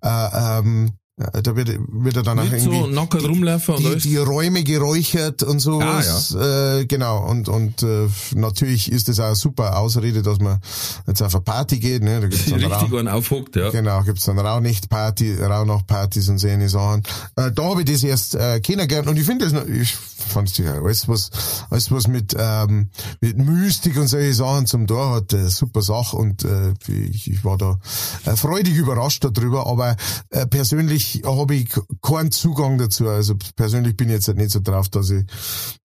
ähm, 0.03 0.93
äh, 1.16 1.42
da 1.42 1.54
wird, 1.54 1.70
wird 1.78 2.16
er 2.16 2.22
dann 2.24 2.40
auch 2.40 2.44
irgendwie 2.44 2.80
so 2.80 2.86
nackert 2.88 3.22
rumlaufen 3.22 3.76
die, 3.76 3.86
alles. 3.86 4.02
die 4.02 4.16
Räume 4.16 4.64
geräuchert 4.64 5.44
und 5.44 5.60
so. 5.60 5.80
Ah, 5.80 6.00
äh, 6.00 6.86
genau. 6.86 7.24
Und 7.24 7.48
und 7.48 7.84
äh, 7.84 8.08
natürlich 8.34 8.90
ist 8.90 9.08
das 9.08 9.20
auch 9.20 9.26
eine 9.26 9.36
super 9.36 9.78
Ausrede, 9.78 10.22
dass 10.22 10.40
man 10.40 10.58
jetzt 11.06 11.22
auf 11.22 11.32
eine 11.32 11.42
Party 11.42 11.78
geht. 11.78 12.02
Ne? 12.02 12.20
Da 12.20 12.26
gibt's 12.26 12.46
Die 12.46 12.50
dann 12.50 12.64
richtig 12.64 12.92
Rauch, 12.92 12.98
einen 12.98 13.08
aufhockt, 13.08 13.54
ja. 13.54 13.70
genau, 13.70 14.02
gibt's 14.02 14.24
dann 14.24 14.40
Rauhnächte-Party, 14.40 15.36
Rauhnacht-Partys 15.36 16.30
und 16.30 16.38
so 16.38 16.48
eine 16.48 16.68
Sachen. 16.68 17.04
Äh, 17.36 17.52
da 17.52 17.62
habe 17.62 17.82
ich 17.82 17.92
das 17.92 18.02
erst 18.02 18.34
äh, 18.34 18.58
kennengelernt 18.58 19.06
und 19.06 19.16
ich 19.16 19.24
finde 19.24 19.48
das, 19.48 19.68
ich 19.68 19.94
fand 19.94 20.56
ja 20.58 20.82
alles 20.82 21.06
was, 21.06 21.30
alles 21.70 21.92
was 21.92 22.08
mit 22.08 22.34
ähm, 22.36 22.88
mit 23.20 23.38
Mystik 23.38 23.96
und 23.98 24.08
solche 24.08 24.34
Sachen 24.34 24.66
zum 24.66 24.88
Tor 24.88 25.14
hat, 25.14 25.32
äh, 25.32 25.48
super 25.48 25.82
Sache 25.82 26.16
und 26.16 26.44
äh, 26.44 26.72
ich, 26.88 27.30
ich 27.30 27.44
war 27.44 27.56
da 27.56 27.78
äh, 28.24 28.34
freudig 28.34 28.74
überrascht 28.74 29.24
darüber, 29.24 29.68
aber 29.68 29.96
äh, 30.30 30.46
persönlich 30.46 31.03
habe 31.24 31.55
ich 31.55 31.68
keinen 32.02 32.30
Zugang 32.32 32.78
dazu. 32.78 33.09
Also 33.09 33.34
persönlich 33.57 33.96
bin 33.96 34.09
ich 34.09 34.14
jetzt 34.14 34.28
nicht 34.34 34.50
so 34.50 34.61
drauf, 34.61 34.88
dass 34.88 35.11
ich, 35.11 35.24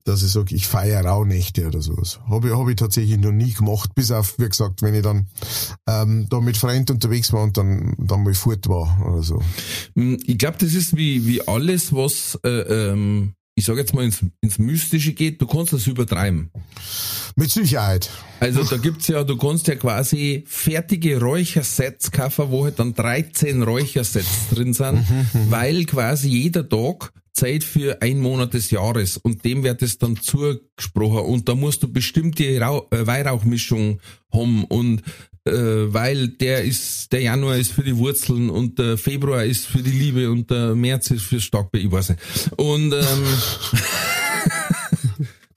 dass 0.04 0.24
ich 0.24 0.32
sage, 0.32 0.56
ich 0.56 0.68
feiere 0.68 1.06
Rauhnächte 1.06 1.68
oder 1.68 1.82
sowas. 1.82 2.20
Habe 2.30 2.50
ich, 2.50 2.56
hab 2.56 2.68
ich 2.68 2.76
tatsächlich 2.76 3.18
noch 3.18 3.32
nie 3.32 3.54
gemacht, 3.54 3.94
bis 3.96 4.12
auf, 4.12 4.38
wie 4.40 4.50
gesagt, 4.50 4.82
wenn 4.82 4.94
ich 4.96 5.04
dann 5.04 5.28
ähm, 5.88 6.28
da 6.30 6.40
mit 6.40 6.58
Freunden 6.58 6.94
unterwegs 6.94 7.32
war 7.34 7.44
und 7.44 7.58
dann, 7.58 7.96
dann 7.98 8.24
mal 8.24 8.34
fort 8.34 8.68
war 8.68 9.00
oder 9.08 9.24
so. 9.24 9.42
Hm, 9.96 10.18
Ich 10.26 10.38
glaube, 10.38 10.58
das 10.60 10.74
ist 10.74 10.96
wie, 10.96 11.26
wie 11.26 11.48
alles, 11.48 11.94
was, 11.94 12.40
äh, 12.44 12.50
ähm, 12.50 13.34
ich 13.56 13.66
sage 13.66 13.80
jetzt 13.80 13.94
mal, 13.94 14.06
ins, 14.06 14.24
ins 14.42 14.58
Mystische 14.58 15.14
geht, 15.14 15.42
du 15.42 15.48
kannst 15.48 15.74
das 15.74 15.86
übertreiben. 15.88 16.50
Mit 17.36 17.52
Sicherheit. 17.52 18.10
Also 18.40 18.64
da 18.64 18.78
gibt's 18.78 19.08
ja, 19.08 19.24
du 19.24 19.38
kannst 19.38 19.68
ja 19.68 19.76
quasi 19.76 20.44
fertige 20.48 21.20
Räuchersets 21.20 22.12
kaufen, 22.12 22.46
wo 22.50 22.66
halt 22.66 22.80
dann 22.80 22.94
13 22.94 23.64
Räuchersets 23.64 24.50
drin 24.52 24.74
sind, 24.74 25.06
weil 25.50 25.86
quasi 25.86 26.30
jeder 26.30 26.68
Tag 26.68 27.12
Zeit 27.34 27.64
für 27.64 28.02
ein 28.02 28.20
Monat 28.20 28.54
des 28.54 28.72
Jahres 28.72 29.18
und 29.18 29.46
dem 29.46 29.64
wird 29.64 29.82
es 29.82 29.98
dann 29.98 30.18
zugesprochen 30.18 31.20
und 31.20 31.48
da 31.48 31.56
musst 31.56 31.84
du 31.84 31.92
bestimmte 31.92 32.60
Rau 32.60 32.88
äh, 32.92 33.06
Weihrauchmischung 33.06 34.00
haben 34.34 34.66
und 34.66 35.04
äh, 35.46 35.52
weil 35.94 36.28
der 36.28 36.64
ist, 36.64 37.12
der 37.12 37.22
Januar 37.22 37.56
ist 37.58 37.72
für 37.72 37.84
die 37.84 37.98
Wurzeln 37.98 38.50
und 38.50 38.78
der 38.78 38.98
Februar 38.98 39.44
ist 39.44 39.68
für 39.68 39.82
die 39.82 39.92
Liebe 39.92 40.30
und 40.30 40.50
der 40.52 40.76
März 40.76 41.12
ist 41.12 41.24
fürs 41.24 41.44
Starkbe, 41.44 41.80
ich 41.80 41.92
weiß 41.92 42.10
nicht. 42.10 42.22
Und 42.58 42.94
ähm, 42.94 43.00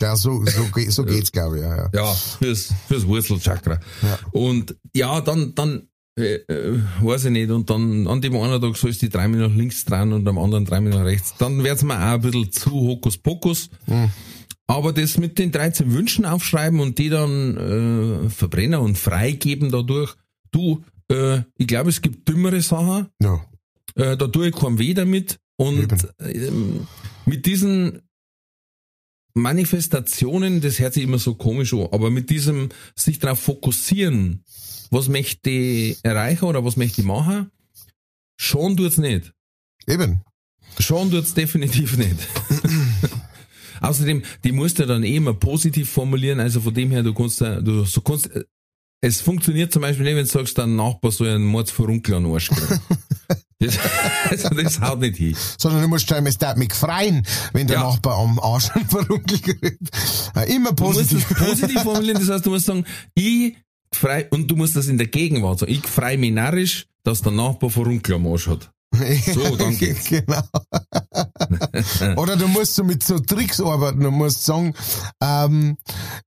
Ja, 0.03 0.17
so, 0.17 0.45
so, 0.45 0.67
so 0.89 1.05
geht's, 1.05 1.33
glaube 1.33 1.59
ich, 1.59 1.63
ja, 1.63 1.77
ja. 1.77 1.91
Ja, 1.95 2.13
fürs, 2.13 2.75
fürs 2.89 3.07
Wurzelchakra. 3.07 3.79
Ja. 4.03 4.19
Und 4.33 4.77
ja, 4.95 5.21
dann, 5.21 5.55
dann, 5.55 5.89
äh, 6.19 6.35
äh, 6.35 6.81
weiß 7.01 7.27
ich 7.27 7.31
nicht, 7.31 7.51
und 7.51 7.71
dann 7.71 8.07
an 8.07 8.21
dem 8.21 8.37
einen 8.37 8.61
Tag 8.61 8.77
sollst 8.77 9.01
du 9.01 9.07
die 9.07 9.13
dreimal 9.13 9.49
nach 9.49 9.55
links 9.55 9.85
dran 9.85 10.13
und 10.13 10.27
am 10.29 10.39
anderen 10.39 10.65
dreimal 10.65 10.93
nach 10.93 11.05
rechts. 11.05 11.35
Dann 11.39 11.63
wird's 11.63 11.85
mir 11.85 11.95
auch 11.95 12.15
ein 12.15 12.21
bisschen 12.21 12.53
zu 12.53 12.71
Hokuspokus. 12.71 13.71
Aber 14.67 14.93
das 14.93 15.19
mit 15.19 15.39
den 15.39 15.53
13 15.53 15.93
Wünschen 15.93 16.25
aufschreiben 16.25 16.81
und 16.81 16.99
die 16.99 17.09
dann 17.09 18.27
äh, 18.27 18.31
verbrennen 18.31 18.81
und 18.81 18.97
freigeben 18.97 19.71
dadurch, 19.71 20.15
du, 20.51 20.83
äh, 21.11 21.41
ich 21.59 21.67
glaube, 21.67 21.91
es 21.91 22.01
gibt 22.01 22.29
dümmere 22.29 22.61
Sachen, 22.63 23.09
ja. 23.21 23.45
äh, 23.97 24.17
da 24.17 24.27
tue 24.29 24.49
ich 24.49 24.55
keinen 24.55 24.79
weh 24.79 24.95
damit. 24.95 25.39
Und 25.57 26.09
ähm, 26.21 26.87
mit 27.27 27.47
diesen 27.47 28.03
Manifestationen, 29.35 30.61
das 30.61 30.79
hört 30.79 30.95
sich 30.95 31.03
immer 31.03 31.19
so 31.19 31.35
komisch 31.35 31.73
an, 31.73 31.89
aber 31.93 32.11
mit 32.11 32.31
diesem 32.31 32.69
sich 32.95 33.19
darauf 33.19 33.41
fokussieren, 33.41 34.45
was 34.91 35.09
möchte 35.09 35.51
ich 35.51 35.99
erreichen 36.03 36.45
oder 36.45 36.65
was 36.65 36.77
möchte 36.77 37.01
ich 37.01 37.07
machen, 37.07 37.51
schon 38.37 38.77
tut's 38.77 38.99
nicht. 38.99 39.33
Eben. 39.87 40.21
Schon 40.79 41.11
tut's 41.11 41.35
definitiv 41.35 41.97
nicht. 41.97 42.17
Außerdem, 43.81 44.23
die 44.45 44.53
musst 44.53 44.79
du 44.79 44.87
dann 44.87 45.03
eh 45.03 45.17
immer 45.17 45.35
positiv 45.35 45.91
formulieren, 45.91 46.39
also 46.41 46.61
von 46.61 46.73
dem 46.75 46.91
her, 46.91 47.03
du 47.03 47.13
kannst, 47.15 47.41
ja- 47.41 47.61
du, 47.61 47.85
so 47.85 48.01
kannst, 48.01 48.31
äh, 48.31 48.45
es 49.01 49.21
funktioniert 49.21 49.73
zum 49.73 49.83
Beispiel 49.83 50.05
nicht, 50.05 50.15
wenn 50.15 50.25
du 50.25 50.31
sagst, 50.31 50.57
dein 50.59 50.77
Nachbar 50.77 51.11
soll 51.11 51.29
einen 51.29 51.45
Mordsverunkel 51.45 52.15
an 52.15 52.25
den 52.25 52.33
Arsch 52.33 52.51
kriegen. 52.51 52.81
Das, 53.63 54.45
also 54.45 54.49
das 54.63 54.81
haut 54.81 55.01
nicht 55.01 55.17
hin. 55.17 55.37
Sondern 55.59 55.83
du 55.83 55.89
musst 55.89 56.09
schreiben, 56.09 56.27
es 56.27 56.39
darf 56.39 56.57
mich 56.57 56.75
freuen, 56.75 57.27
wenn 57.53 57.67
der 57.67 57.77
Ja. 57.77 57.85
Nachbar 57.85 58.19
am 58.19 58.39
Arsch 58.41 58.71
verunglückt 58.89 59.63
wird. 59.63 59.79
Äh, 60.37 60.55
Immer 60.55 60.73
Du 60.73 60.85
musst 60.85 60.99
positiv. 60.99 61.27
das 61.29 61.39
positiv 61.49 61.83
formulieren, 61.83 62.19
das 62.21 62.29
heißt, 62.29 62.47
du 62.47 62.51
musst 62.51 62.67
sagen, 62.67 62.85
ich 63.15 63.57
frei, 63.95 64.27
und 64.31 64.51
du 64.51 64.57
musst 64.57 64.77
das 64.77 64.87
in 64.87 64.99
der 64.99 65.07
Gegenwart 65.07 65.61
sagen, 65.61 65.73
ich 65.73 65.87
freu 65.87 66.17
mich 66.19 66.33
narrisch, 66.33 66.87
dass 67.05 67.23
der 67.23 67.33
Nachbar 67.33 67.71
Verunkel 67.71 68.15
am 68.17 68.27
Arsch 68.27 68.49
hat. 68.49 68.71
So, 69.33 69.57
dann 69.57 69.79
geht's. 69.79 70.05
genau. 70.05 70.43
Oder 72.17 72.37
du 72.37 72.47
musst 72.47 72.75
so 72.75 72.85
mit 72.85 73.03
so 73.03 73.19
Tricks 73.19 73.59
arbeiten. 73.59 74.01
Du 74.01 74.11
musst 74.11 74.45
sagen, 74.45 74.75
ähm, 75.23 75.79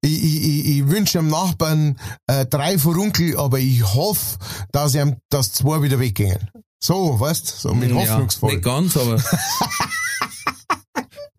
ich, 0.02 0.24
ich, 0.24 0.66
ich, 0.68 0.88
wünsche 0.88 1.20
dem 1.20 1.28
Nachbarn 1.28 1.98
äh, 2.26 2.46
drei 2.48 2.80
Verunkel, 2.80 3.38
aber 3.38 3.60
ich 3.60 3.84
hoffe, 3.94 4.40
dass 4.72 4.96
ihm 4.96 5.18
das 5.30 5.52
zwei 5.54 5.84
wieder 5.84 6.00
weggehen. 6.00 6.50
So, 6.80 7.20
weißt 7.20 7.48
so 7.48 7.74
mit 7.74 7.90
Ja, 7.90 7.96
hoffnungsvoll. 7.96 8.54
nicht 8.54 8.64
ganz, 8.64 8.98
aber. 8.98 9.22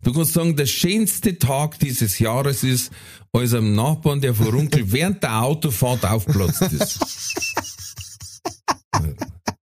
Du 0.03 0.13
kannst 0.13 0.31
sagen, 0.33 0.55
der 0.55 0.67
schönste 0.67 1.37
Tag 1.37 1.79
dieses 1.79 2.17
Jahres 2.19 2.63
ist, 2.63 2.93
als 3.33 3.53
einem 3.53 3.75
Nachbarn, 3.75 4.21
der 4.21 4.33
Verunkel 4.33 4.83
während 4.93 5.21
der 5.21 5.41
Autofahrt 5.41 6.05
aufplatzt 6.05 6.61
ist. 6.61 6.99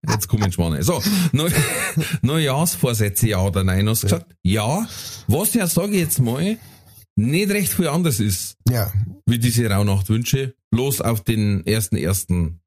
Jetzt 0.08 0.28
kommen 0.28 0.52
Schwane. 0.52 0.82
So, 0.84 1.02
Neu 1.32 1.50
Neujahrsvorsätze, 2.22 3.28
ja 3.28 3.40
oder 3.42 3.64
nein? 3.64 3.88
Hast 3.88 4.04
du 4.04 4.06
gesagt? 4.06 4.36
Ja. 4.44 4.86
Was 5.26 5.54
ja, 5.54 5.66
sage 5.66 5.92
ich 5.94 6.00
jetzt 6.00 6.20
mal, 6.20 6.58
nicht 7.16 7.50
recht 7.50 7.72
viel 7.72 7.88
anders 7.88 8.20
ist, 8.20 8.56
ja, 8.68 8.92
wie 9.26 9.38
diese 9.38 9.68
Rauhnachtwünsche, 9.68 10.54
los 10.70 11.00
auf 11.00 11.24
den 11.24 11.66
ersten 11.66 11.96
ersten 11.96 12.60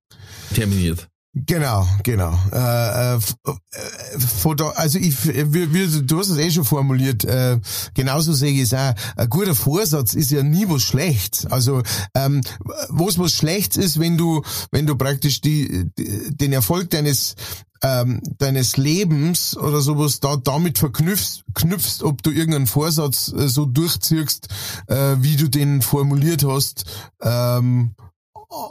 terminiert. 0.53 1.08
Genau, 1.33 1.87
genau. 2.03 2.33
Äh, 2.51 3.15
äh, 3.15 3.17
äh, 3.17 4.55
da, 4.55 4.69
also 4.69 4.97
ich, 4.97 5.25
wie, 5.25 5.73
wie, 5.73 6.01
du 6.01 6.19
hast 6.19 6.29
es 6.29 6.37
eh 6.39 6.49
schon 6.49 6.65
formuliert. 6.65 7.23
Äh, 7.23 7.59
genauso 7.93 8.33
sehe 8.33 8.51
ich 8.51 8.61
es 8.61 8.73
auch. 8.73 8.95
Ein 9.15 9.29
guter 9.29 9.53
Vorsatz 9.53 10.15
ist 10.15 10.31
ja 10.31 10.41
nie 10.41 10.67
was 10.67 10.81
Schlechtes. 10.81 11.45
Also 11.45 11.83
ähm, 12.15 12.41
was 12.89 13.19
was 13.19 13.33
Schlechtes 13.33 13.77
ist, 13.77 13.99
wenn 13.99 14.17
du, 14.17 14.41
wenn 14.71 14.87
du 14.87 14.95
praktisch 14.95 15.39
die, 15.41 15.91
die 15.97 16.35
den 16.35 16.51
Erfolg 16.51 16.89
deines 16.89 17.35
ähm, 17.83 18.21
deines 18.39 18.77
Lebens 18.77 19.55
oder 19.55 19.81
sowas 19.81 20.19
da 20.19 20.35
damit 20.35 20.79
verknüpfst, 20.79 21.43
knüpfst, 21.53 22.03
ob 22.03 22.23
du 22.23 22.31
irgendeinen 22.31 22.67
Vorsatz 22.67 23.31
äh, 23.31 23.47
so 23.47 23.65
durchziehst, 23.65 24.47
äh, 24.87 25.15
wie 25.19 25.35
du 25.35 25.47
den 25.47 25.81
formuliert 25.81 26.43
hast. 26.43 26.85
Ähm, 27.21 27.95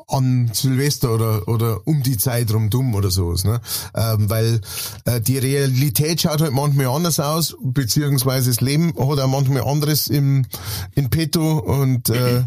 an 0.09 0.51
Silvester 0.53 1.14
oder 1.14 1.47
oder 1.47 1.87
um 1.87 2.03
die 2.03 2.16
Zeit 2.16 2.53
rum 2.53 2.68
dumm 2.68 2.95
oder 2.97 3.11
sowas, 3.11 3.45
ne? 3.45 3.61
Ähm, 3.95 4.29
weil 4.29 4.61
äh, 5.05 5.20
die 5.20 5.39
Realität 5.39 6.20
schaut 6.20 6.41
halt 6.41 6.53
manchmal 6.53 6.87
anders 6.87 7.20
aus, 7.20 7.57
beziehungsweise 7.62 8.51
das 8.51 8.61
Leben 8.61 8.89
hat 8.89 9.18
auch 9.20 9.29
manchmal 9.29 9.62
anderes 9.62 10.09
im 10.09 10.47
in 10.95 11.11
petto 11.11 11.59
und 11.59 12.11
äh, 12.11 12.43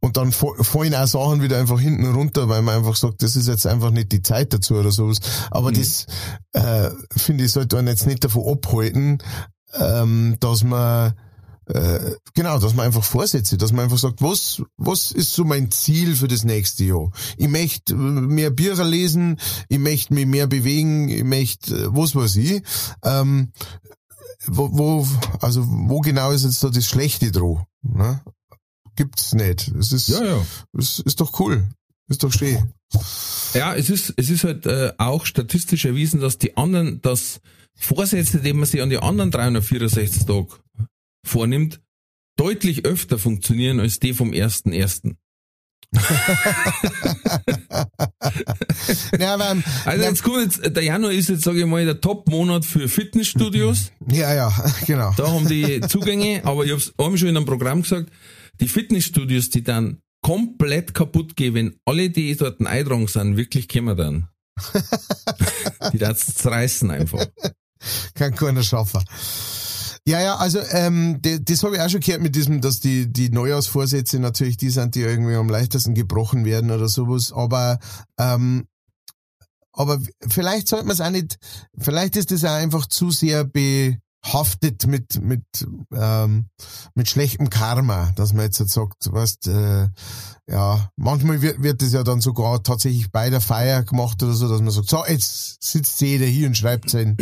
und 0.00 0.16
dann 0.16 0.30
fa- 0.30 0.62
fallen 0.62 0.94
auch 0.94 1.06
Sachen 1.06 1.42
wieder 1.42 1.58
einfach 1.58 1.80
hinten 1.80 2.14
runter, 2.14 2.48
weil 2.48 2.62
man 2.62 2.76
einfach 2.76 2.96
sagt, 2.96 3.22
das 3.22 3.34
ist 3.34 3.48
jetzt 3.48 3.66
einfach 3.66 3.90
nicht 3.90 4.12
die 4.12 4.22
Zeit 4.22 4.52
dazu 4.52 4.74
oder 4.74 4.92
sowas. 4.92 5.18
Aber 5.50 5.72
das 5.72 6.06
äh, 6.52 6.90
finde 7.16 7.44
ich 7.44 7.52
sollte 7.52 7.76
einen 7.78 7.88
jetzt 7.88 8.06
nicht 8.06 8.22
davon 8.22 8.52
abhalten, 8.52 9.18
ähm, 9.74 10.36
dass 10.38 10.62
man 10.62 11.14
äh, 11.68 12.16
genau, 12.34 12.58
dass 12.58 12.74
man 12.74 12.86
einfach 12.86 13.04
Vorsätze, 13.04 13.58
dass 13.58 13.72
man 13.72 13.84
einfach 13.84 13.98
sagt, 13.98 14.22
was, 14.22 14.62
was 14.76 15.12
ist 15.12 15.32
so 15.32 15.44
mein 15.44 15.70
Ziel 15.70 16.16
für 16.16 16.28
das 16.28 16.44
nächste 16.44 16.84
Jahr? 16.84 17.10
Ich 17.36 17.48
möchte 17.48 17.92
äh, 17.92 17.96
mehr 17.96 18.50
Bücher 18.50 18.84
lesen, 18.84 19.38
ich 19.68 19.78
möchte 19.78 20.14
mich 20.14 20.26
mehr 20.26 20.46
bewegen, 20.46 21.08
ich 21.08 21.24
möchte, 21.24 21.74
äh, 21.74 21.86
was 21.90 22.14
weiß 22.14 22.36
ich. 22.36 22.62
Ähm, 23.04 23.52
wo, 24.46 24.70
wo, 24.72 25.08
also 25.40 25.64
wo 25.66 26.00
genau 26.00 26.30
ist 26.30 26.44
jetzt 26.44 26.64
da 26.64 26.70
das 26.70 26.86
Schlechte 26.86 27.30
dran? 27.32 27.66
Ne? 27.82 28.22
Gibt's 28.96 29.34
nicht. 29.34 29.68
Es 29.78 29.92
ist, 29.92 30.08
Ja, 30.08 30.24
ja. 30.24 30.46
es 30.78 31.00
ist 31.00 31.20
doch 31.20 31.38
cool. 31.38 31.68
Ist 32.08 32.22
doch 32.22 32.32
schön. 32.32 32.72
Ja, 33.52 33.74
es 33.74 33.90
ist, 33.90 34.14
es 34.16 34.30
ist 34.30 34.44
halt 34.44 34.64
äh, 34.64 34.92
auch 34.96 35.26
statistisch 35.26 35.84
erwiesen, 35.84 36.20
dass 36.20 36.38
die 36.38 36.56
anderen, 36.56 37.02
dass 37.02 37.40
Vorsätze, 37.74 38.40
die 38.40 38.52
man 38.54 38.64
sich 38.64 38.80
an 38.80 38.90
die 38.90 38.98
anderen 38.98 39.30
364 39.30 40.24
Tage 40.24 40.48
vornimmt, 41.28 41.80
deutlich 42.36 42.84
öfter 42.84 43.18
funktionieren 43.18 43.80
als 43.80 43.98
die 43.98 44.14
vom 44.14 44.32
ersten 44.32 44.72
ersten. 44.72 45.18
ja, 49.18 49.34
aber, 49.34 49.56
Also 49.86 50.04
jetzt 50.04 50.22
kommt 50.22 50.42
jetzt, 50.42 50.76
der 50.76 50.82
Januar 50.82 51.12
ist 51.12 51.30
jetzt, 51.30 51.44
sage 51.44 51.60
ich 51.60 51.66
mal, 51.66 51.84
der 51.84 52.00
Top-Monat 52.00 52.64
für 52.66 52.88
Fitnessstudios. 52.88 53.92
ja, 54.10 54.34
ja, 54.34 54.52
genau. 54.86 55.12
Da 55.16 55.30
haben 55.30 55.48
die 55.48 55.80
Zugänge, 55.88 56.42
aber 56.44 56.64
ich 56.64 56.72
hab's 56.72 56.92
haben 57.00 57.16
schon 57.16 57.28
in 57.28 57.36
einem 57.36 57.46
Programm 57.46 57.82
gesagt, 57.82 58.10
die 58.60 58.68
Fitnessstudios, 58.68 59.48
die 59.50 59.62
dann 59.62 60.00
komplett 60.20 60.92
kaputt 60.94 61.36
gehen, 61.36 61.54
wenn 61.54 61.76
alle, 61.86 62.10
die 62.10 62.36
dort 62.36 62.60
eintragen 62.60 63.08
sind, 63.08 63.36
wirklich 63.36 63.68
kommen 63.68 63.96
dann. 63.96 64.28
die 65.92 65.98
das 65.98 66.34
zerreißen 66.34 66.90
einfach. 66.90 67.24
Kann 68.14 68.34
keiner 68.34 68.62
schaffen. 68.62 69.02
Ja, 70.08 70.22
ja, 70.22 70.36
also 70.36 70.60
ähm, 70.70 71.18
das, 71.20 71.40
das 71.42 71.62
habe 71.62 71.76
ich 71.76 71.82
auch 71.82 71.90
schon 71.90 72.00
gehört 72.00 72.22
mit 72.22 72.34
diesem, 72.34 72.62
dass 72.62 72.80
die, 72.80 73.12
die 73.12 73.28
Neujahrsvorsätze 73.28 74.18
natürlich 74.18 74.56
die 74.56 74.70
sind, 74.70 74.94
die 74.94 75.02
irgendwie 75.02 75.34
am 75.34 75.50
leichtesten 75.50 75.92
gebrochen 75.92 76.46
werden 76.46 76.70
oder 76.70 76.88
sowas. 76.88 77.30
Aber 77.30 77.78
ähm, 78.18 78.66
aber 79.70 80.00
vielleicht 80.26 80.66
sollte 80.66 80.86
man 80.86 80.94
es 80.94 81.02
auch 81.02 81.10
nicht, 81.10 81.38
vielleicht 81.76 82.16
ist 82.16 82.30
das 82.30 82.42
auch 82.46 82.54
einfach 82.54 82.86
zu 82.86 83.10
sehr 83.10 83.44
behaftet 84.22 84.86
mit 84.86 85.20
mit 85.22 85.44
ähm, 85.94 86.46
mit 86.94 87.08
schlechtem 87.08 87.50
Karma, 87.50 88.12
dass 88.16 88.32
man 88.32 88.44
jetzt 88.44 88.60
halt 88.60 88.70
sagt, 88.70 89.12
weißt, 89.12 89.48
äh, 89.48 89.88
ja, 90.50 90.90
manchmal 90.96 91.42
wird, 91.42 91.62
wird 91.62 91.82
das 91.82 91.92
ja 91.92 92.02
dann 92.02 92.20
sogar 92.20 92.62
tatsächlich 92.62 93.10
bei 93.12 93.30
der 93.30 93.40
Feier 93.40 93.82
gemacht 93.84 94.22
oder 94.22 94.32
so, 94.32 94.48
dass 94.48 94.60
man 94.60 94.70
sagt, 94.70 94.88
so, 94.88 95.04
jetzt 95.06 95.62
sitzt 95.62 96.00
jeder 96.00 96.26
hier 96.26 96.48
und 96.48 96.56
schreibt 96.56 96.90
seinen 96.90 97.16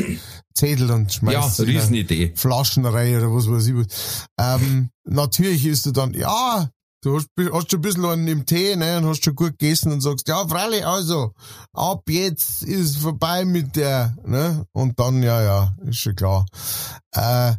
Zettel 0.55 0.91
und 0.91 1.13
Ja, 1.13 1.19
schmeißt 1.19 1.61
eine 1.61 1.69
Riesenidee. 1.69 2.33
Flaschenreihe 2.35 3.19
oder 3.19 3.35
was 3.35 3.51
weiß 3.51 3.67
ich 3.67 3.75
was. 3.75 4.27
Ähm, 4.39 4.91
natürlich 5.05 5.67
ist 5.67 5.87
du 5.87 5.93
dann, 5.93 6.15
ja, 6.15 6.71
du 7.03 7.17
hast, 7.17 7.29
hast 7.53 7.71
schon 7.71 7.79
ein 7.79 7.83
bisschen 7.83 8.05
einen 8.05 8.29
im 8.29 8.47
Tee, 8.47 8.77
ne, 8.77 8.99
und 8.99 9.07
hast 9.07 9.25
schon 9.25 9.35
gut 9.35 9.59
gegessen 9.59 9.93
und 9.93 10.01
sagst, 10.01 10.29
ja, 10.29 10.47
freilich, 10.47 10.87
also, 10.87 11.33
ab 11.73 12.03
jetzt 12.09 12.63
ist 12.63 12.99
vorbei 12.99 13.45
mit 13.45 13.77
der, 13.77 14.17
ne, 14.25 14.67
und 14.73 14.99
dann, 14.99 15.23
ja, 15.23 15.43
ja, 15.43 15.77
ist 15.85 15.99
schon 15.99 16.17
klar. 16.17 16.47
Äh, 17.13 17.55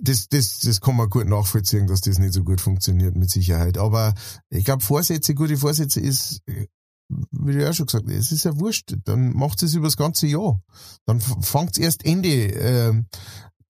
das, 0.00 0.28
das, 0.28 0.60
das 0.60 0.80
kann 0.80 0.96
man 0.96 1.10
gut 1.10 1.26
nachvollziehen, 1.26 1.86
dass 1.86 2.00
das 2.00 2.18
nicht 2.18 2.32
so 2.32 2.44
gut 2.44 2.60
funktioniert, 2.60 3.16
mit 3.16 3.30
Sicherheit. 3.30 3.78
Aber 3.78 4.14
ich 4.50 4.64
glaube, 4.64 4.84
Vorsätze, 4.84 5.34
gute 5.34 5.56
Vorsätze 5.56 6.00
ist, 6.00 6.40
äh, 6.46 6.66
wie 7.08 7.52
du 7.52 7.62
ja 7.62 7.72
schon 7.72 7.86
gesagt 7.86 8.06
hast, 8.06 8.14
es 8.14 8.32
ist 8.32 8.44
ja 8.44 8.58
wurscht. 8.58 8.94
Dann 9.04 9.34
macht 9.34 9.62
es 9.62 9.74
über 9.74 9.86
das 9.86 9.96
ganze 9.96 10.26
Jahr. 10.26 10.60
Dann 11.06 11.20
fangt 11.20 11.78
erst 11.78 12.04
Ende, 12.04 12.28
ähm, 12.28 13.06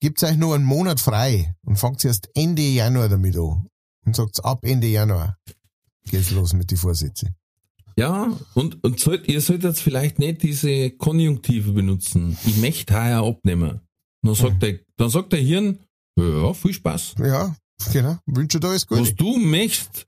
gibt 0.01 0.23
euch 0.23 0.37
nur 0.37 0.55
einen 0.55 0.65
Monat 0.65 1.01
frei 1.01 1.55
und 1.63 1.79
fangt 1.79 2.05
erst 2.05 2.29
Ende 2.35 2.63
Januar 2.63 3.09
damit 3.09 3.37
an. 3.37 3.69
Und 4.09 4.17
sagt 4.17 4.43
ab 4.43 4.61
Ende 4.63 4.87
Januar 4.87 5.37
geht's 6.11 6.31
los 6.31 6.55
mit 6.55 6.71
die 6.71 6.77
Vorsätze. 6.77 7.35
Ja, 7.95 8.35
und, 8.55 8.83
und 8.83 8.99
sollt, 8.99 9.29
ihr 9.29 9.43
solltet 9.43 9.65
jetzt 9.65 9.81
vielleicht 9.83 10.19
nicht 10.19 10.43
diese 10.43 10.91
Konjunktive 10.93 11.73
benutzen. 11.73 12.39
Ich 12.47 12.57
möchte 12.57 12.95
heuer 12.95 13.27
abnehmen. 13.27 13.81
Dann 14.23 14.35
sagt, 14.35 14.63
der, 14.63 14.79
dann 14.97 15.11
sagt 15.11 15.35
der 15.35 15.41
Hirn, 15.41 15.81
ja, 16.17 16.55
viel 16.55 16.73
Spaß. 16.73 17.17
Ja, 17.19 17.55
genau. 17.93 18.17
Wünsche 18.25 18.61
dir 18.61 18.69
alles 18.69 18.87
Gute. 18.87 19.03
Was 19.03 19.15
du 19.15 19.37
möchtest, 19.37 20.07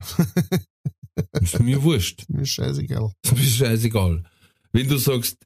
ist 1.41 1.59
mir 1.59 1.83
wurscht. 1.83 2.25
Mir 2.27 2.41
ist 2.41 2.49
scheißegal. 2.49 3.11
Ist 3.35 3.57
scheißegal. 3.57 4.23
Wenn 4.71 4.87
du 4.87 4.97
sagst, 4.97 5.37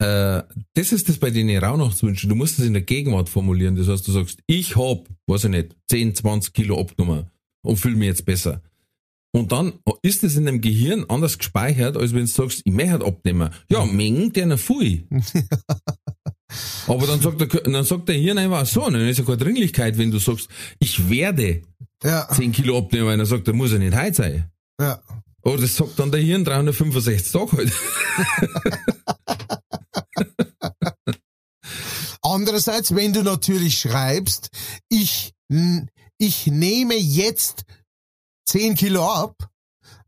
äh, 0.00 0.42
das 0.74 0.92
ist 0.92 1.08
das 1.08 1.18
bei 1.18 1.30
den 1.30 1.56
Rauhnachtswünschen, 1.56 2.28
du 2.28 2.34
musst 2.34 2.58
es 2.58 2.66
in 2.66 2.74
der 2.74 2.82
Gegenwart 2.82 3.30
formulieren. 3.30 3.76
Das 3.76 3.88
heißt, 3.88 4.06
du 4.06 4.12
sagst, 4.12 4.40
ich 4.46 4.76
hab, 4.76 5.08
weiß 5.28 5.44
ich 5.44 5.50
nicht, 5.50 5.76
10, 5.88 6.14
20 6.16 6.52
Kilo 6.52 6.78
abgenommen 6.78 7.30
und 7.64 7.76
fühle 7.78 7.96
mich 7.96 8.06
jetzt 8.06 8.24
besser. 8.24 8.62
Und 9.32 9.50
dann 9.50 9.80
ist 10.02 10.22
es 10.22 10.36
in 10.36 10.46
deinem 10.46 10.60
Gehirn 10.60 11.06
anders 11.08 11.38
gespeichert, 11.38 11.96
als 11.96 12.12
wenn 12.14 12.20
du 12.20 12.26
sagst, 12.28 12.60
ich 12.64 12.72
möchte 12.72 13.04
abnehmen. 13.04 13.50
Ja, 13.68 13.84
Mengen, 13.84 14.32
der 14.32 14.46
noch 14.46 14.60
viel. 14.60 15.08
Aber 16.86 17.08
dann 17.08 17.20
sagt, 17.20 17.40
der, 17.40 17.48
dann 17.48 17.84
sagt 17.84 18.08
der 18.08 18.14
Hirn 18.14 18.38
einfach 18.38 18.64
so, 18.64 18.82
dann 18.82 19.08
ist 19.08 19.18
ja 19.18 19.24
keine 19.24 19.38
Dringlichkeit, 19.38 19.98
wenn 19.98 20.12
du 20.12 20.20
sagst, 20.20 20.48
ich 20.78 21.10
werde 21.10 21.62
Ja, 22.04 22.28
10 22.28 22.52
Kilo 22.52 22.78
abnehmen, 22.78 23.08
und 23.08 23.18
er 23.18 23.26
sagt, 23.26 23.48
der 23.48 23.54
muss 23.54 23.72
ja 23.72 23.78
nicht 23.78 23.96
heute 23.96 24.14
sein. 24.14 24.50
ja. 24.80 25.02
Aber 25.46 25.58
das 25.58 25.76
sagt 25.76 25.98
dann 25.98 26.10
der 26.10 26.22
Hirn 26.22 26.42
365 26.44 27.30
Tage 27.30 27.52
halt. 27.56 27.72
Andererseits, 32.22 32.94
wenn 32.94 33.12
du 33.12 33.22
natürlich 33.22 33.78
schreibst, 33.78 34.48
ich, 34.88 35.32
ich 36.18 36.46
nehme 36.46 36.94
jetzt 36.94 37.64
10 38.46 38.74
Kilo 38.74 39.08
ab, 39.10 39.50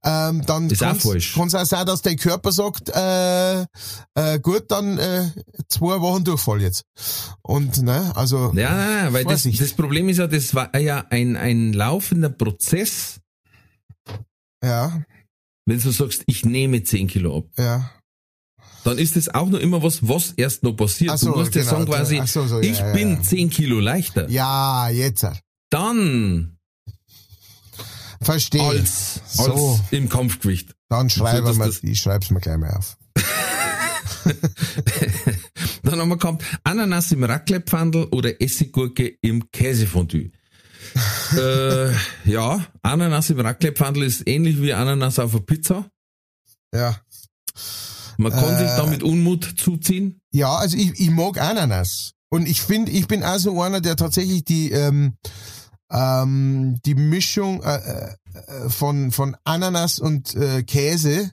ähm, 0.04 0.42
dann 0.46 0.70
falsch. 0.70 1.34
kann's 1.34 1.54
auch 1.54 1.64
sein, 1.64 1.84
dass 1.84 2.02
dein 2.02 2.16
Körper 2.16 2.52
sagt, 2.52 2.90
äh, 2.90 3.62
äh, 4.14 4.38
gut, 4.40 4.70
dann 4.70 4.98
äh, 4.98 5.30
zwei 5.68 6.00
Wochen 6.00 6.22
Durchfall 6.22 6.62
jetzt. 6.62 6.84
Und 7.42 7.82
ne, 7.82 8.12
also 8.14 8.52
Ja, 8.54 8.70
nein, 8.70 9.04
nein, 9.04 9.12
weil 9.12 9.24
das, 9.24 9.42
das 9.42 9.72
Problem 9.72 10.08
ist 10.08 10.18
ja, 10.18 10.28
das 10.28 10.54
war 10.54 10.76
ja 10.78 11.04
ein, 11.10 11.36
ein 11.36 11.72
laufender 11.72 12.28
Prozess, 12.28 13.20
ja, 14.62 15.02
wenn 15.66 15.80
du 15.80 15.90
sagst, 15.90 16.22
ich 16.26 16.44
nehme 16.44 16.84
10 16.84 17.08
Kilo 17.08 17.38
ab. 17.38 17.46
ja. 17.58 17.90
Dann 18.84 18.98
ist 18.98 19.16
das 19.16 19.28
auch 19.28 19.48
noch 19.48 19.58
immer 19.58 19.82
was, 19.82 20.06
was 20.06 20.30
erst 20.36 20.62
noch 20.62 20.74
passiert. 20.74 21.18
So, 21.18 21.32
du 21.32 21.38
musst 21.38 21.56
ja 21.56 21.62
genau, 21.62 21.72
sagen 21.72 21.86
quasi, 21.86 22.22
so, 22.26 22.46
so, 22.46 22.60
ja, 22.60 22.70
ich 22.70 22.78
ja, 22.78 22.92
bin 22.92 23.14
ja. 23.14 23.20
10 23.22 23.50
Kilo 23.50 23.80
leichter. 23.80 24.30
Ja, 24.30 24.88
jetzt. 24.90 25.26
Dann 25.70 26.58
Verstehe. 28.20 28.62
als, 28.62 29.20
als 29.38 29.46
So. 29.46 29.80
im 29.90 30.08
Kampfgewicht. 30.08 30.74
Dann 30.88 31.10
schreibe 31.10 31.46
dass 31.48 31.56
mal, 31.56 31.66
das- 31.66 31.82
ich 31.82 32.00
schreib's 32.00 32.30
mir 32.30 32.40
gleich 32.40 32.56
mal 32.58 32.70
auf. 32.74 32.96
Dann 35.82 36.00
haben 36.00 36.08
wir 36.08 36.16
gehabt, 36.16 36.44
Ananas 36.64 37.12
im 37.12 37.22
Raclette-Pfandel 37.24 38.04
oder 38.06 38.40
Essiggurke 38.40 39.16
im 39.22 39.50
Käsefondue. 39.50 40.30
äh, 41.36 41.92
ja, 42.24 42.64
Ananas 42.82 43.30
im 43.30 43.40
Raclette-Pfandel 43.40 44.02
ist 44.04 44.26
ähnlich 44.26 44.60
wie 44.60 44.72
Ananas 44.72 45.18
auf 45.18 45.32
der 45.32 45.40
Pizza. 45.40 45.90
Ja. 46.74 47.00
Man 48.18 48.32
kann 48.32 48.54
Äh. 48.54 48.58
sich 48.58 48.68
damit 48.76 49.02
Unmut 49.02 49.54
zuziehen. 49.58 50.20
Ja, 50.32 50.56
also 50.56 50.76
ich, 50.76 50.98
ich 50.98 51.10
mag 51.10 51.38
Ananas. 51.40 52.12
Und 52.30 52.48
ich 52.48 52.62
finde, 52.62 52.90
ich 52.92 53.06
bin 53.06 53.22
auch 53.22 53.38
so 53.38 53.60
einer, 53.62 53.80
der 53.80 53.96
tatsächlich 53.96 54.44
die, 54.44 54.72
ähm, 54.72 55.16
ähm, 55.90 56.80
die 56.84 56.94
Mischung 56.94 57.62
äh, 57.62 58.14
äh, 58.34 58.68
von, 58.68 59.12
von 59.12 59.36
Ananas 59.44 59.98
und 59.98 60.34
äh, 60.34 60.62
Käse 60.64 61.30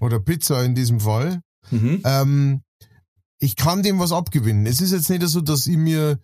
oder 0.00 0.20
Pizza 0.20 0.64
in 0.64 0.74
diesem 0.74 1.00
Fall, 1.00 1.40
Mhm. 1.70 2.02
ähm, 2.04 2.62
ich 3.38 3.56
kann 3.56 3.82
dem 3.82 3.98
was 3.98 4.12
abgewinnen. 4.12 4.66
Es 4.66 4.80
ist 4.82 4.92
jetzt 4.92 5.08
nicht 5.08 5.26
so, 5.26 5.40
dass 5.40 5.66
ich 5.66 5.76
mir 5.78 6.18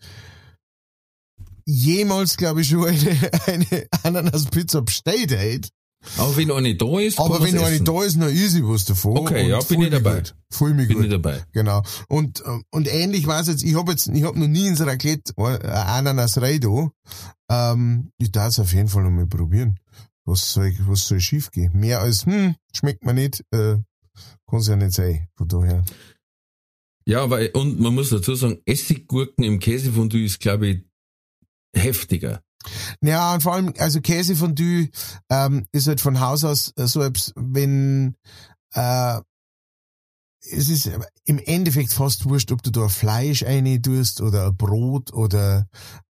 jemals, 1.64 2.36
glaube 2.36 2.60
ich, 2.60 2.68
schon 2.68 2.84
eine, 2.86 3.30
eine 3.46 3.86
Ananas-Pizza 4.02 4.82
bestellt 4.82 5.30
hätte. 5.30 5.70
Aber 6.16 6.36
wenn 6.36 6.50
eine 6.50 6.74
da 6.76 6.98
ist, 6.98 7.18
Aber 7.18 7.42
wenn 7.42 7.58
eine 7.58 7.80
da 7.80 8.02
ist, 8.02 8.16
dann 8.16 8.30
ist 8.30 8.54
ich 8.54 8.62
was 8.62 8.86
davon. 8.86 9.18
Okay, 9.18 9.48
ja, 9.48 9.60
bin 9.60 9.82
ich 9.82 9.90
dabei. 9.90 10.16
Gut. 10.16 10.34
Fühl 10.50 10.74
mich 10.74 10.88
bin 10.88 10.96
gut. 10.96 11.04
ich 11.06 11.10
dabei. 11.10 11.44
Genau. 11.52 11.82
Und, 12.08 12.42
ähm, 12.46 12.64
und 12.70 12.88
ähnlich 12.88 13.26
war 13.26 13.40
es 13.40 13.48
jetzt, 13.48 13.62
ich 13.62 13.74
habe 13.74 13.92
jetzt, 13.92 14.08
ich 14.08 14.22
habe 14.22 14.38
noch 14.38 14.48
nie 14.48 14.66
ins 14.66 14.80
Raclette 14.80 15.34
äh, 15.36 15.66
Ananas 15.66 16.40
Reido. 16.40 16.92
Ähm, 17.50 18.12
ich 18.18 18.32
darf 18.32 18.48
es 18.48 18.58
auf 18.58 18.72
jeden 18.72 18.88
Fall 18.88 19.02
noch 19.02 19.10
mal 19.10 19.26
probieren. 19.26 19.78
Was 20.24 20.52
soll, 20.52 20.74
was 20.86 21.06
soll 21.06 21.20
schief 21.20 21.50
gehen? 21.50 21.72
Mehr 21.74 22.00
als, 22.00 22.24
hm, 22.24 22.54
schmeckt 22.72 23.04
mir 23.04 23.14
nicht, 23.14 23.44
äh, 23.50 23.76
kann 24.48 24.60
es 24.60 24.68
ja 24.68 24.76
nicht 24.76 24.92
sein. 24.92 25.28
Von 25.36 25.48
daher. 25.48 25.84
Ja, 27.04 27.28
weil, 27.28 27.50
und 27.50 27.78
man 27.78 27.94
muss 27.94 28.10
dazu 28.10 28.34
sagen, 28.34 28.60
Essiggurken 28.64 29.44
im 29.44 29.58
Käsefondue 29.58 30.24
ist, 30.24 30.40
glaube 30.40 30.66
ich, 30.68 30.84
heftiger. 31.74 32.42
Ja, 33.02 33.34
und 33.34 33.42
vor 33.42 33.54
allem, 33.54 33.72
also 33.78 34.00
Käsefondue 34.00 34.90
ähm, 35.30 35.66
ist 35.72 35.86
halt 35.86 36.00
von 36.00 36.20
Haus 36.20 36.44
aus 36.44 36.72
äh, 36.76 36.86
so, 36.86 37.02
etwas, 37.02 37.32
wenn 37.36 38.16
äh, 38.74 39.20
es 40.42 40.68
ist 40.70 40.90
im 41.24 41.38
Endeffekt 41.38 41.92
fast 41.92 42.24
wurscht, 42.26 42.50
ob 42.50 42.62
du 42.62 42.70
da 42.70 42.88
Fleisch 42.88 43.42
rein 43.42 43.82
tust 43.82 44.20
oder 44.22 44.46
ein 44.46 44.56
Brot 44.56 45.12
oder 45.12 45.66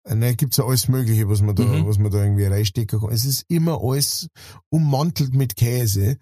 ne, 0.07 0.35
gibt's 0.35 0.55
ja 0.57 0.63
alles 0.65 0.87
Mögliche, 0.87 1.27
was 1.27 1.41
man 1.41 1.55
da, 1.55 1.63
Mhm. 1.63 1.85
was 1.85 1.97
man 1.97 2.11
da 2.11 2.23
irgendwie 2.23 2.45
reinstecken 2.45 3.01
kann. 3.01 3.11
Es 3.11 3.25
ist 3.25 3.43
immer 3.49 3.81
alles 3.83 4.29
ummantelt 4.69 5.33
mit 5.33 5.57
Käse. 5.57 6.17